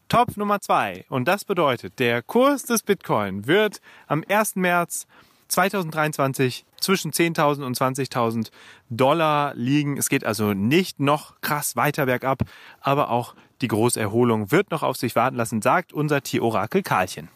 Topf 0.10 0.36
Nummer 0.36 0.60
zwei. 0.60 1.06
Und 1.08 1.28
das 1.30 1.46
bedeutet, 1.46 2.00
der 2.00 2.22
Kurs 2.22 2.64
des 2.64 2.84
Bitcoin 2.84 3.48
wird 3.48 3.80
am 4.08 4.24
1. 4.28 4.58
März 4.58 5.08
2023 5.52 6.66
zwischen 6.80 7.12
10.000 7.12 7.64
und 7.64 7.78
20.000 7.78 8.52
Dollar 8.90 9.54
liegen. 9.56 9.98
Es 9.98 10.10
geht 10.10 10.26
also 10.26 10.54
nicht 10.54 11.00
noch 11.00 11.40
krass 11.42 11.76
weiter 11.76 12.06
bergab, 12.06 12.44
aber 12.80 13.10
auch 13.10 13.36
die 13.62 13.68
Großerholung 13.68 14.52
wird 14.52 14.72
noch 14.72 14.82
auf 14.82 14.98
sich 14.98 15.16
warten 15.16 15.36
lassen, 15.36 15.62
sagt 15.62 15.94
unser 15.94 16.24
Tierorakel 16.24 16.82
Karlchen. 16.82 17.28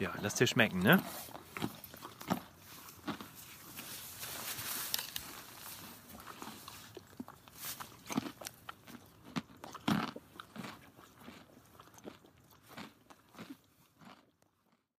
Ja, 0.00 0.10
lass 0.22 0.34
dir 0.34 0.46
schmecken, 0.46 0.80
ne? 0.80 1.00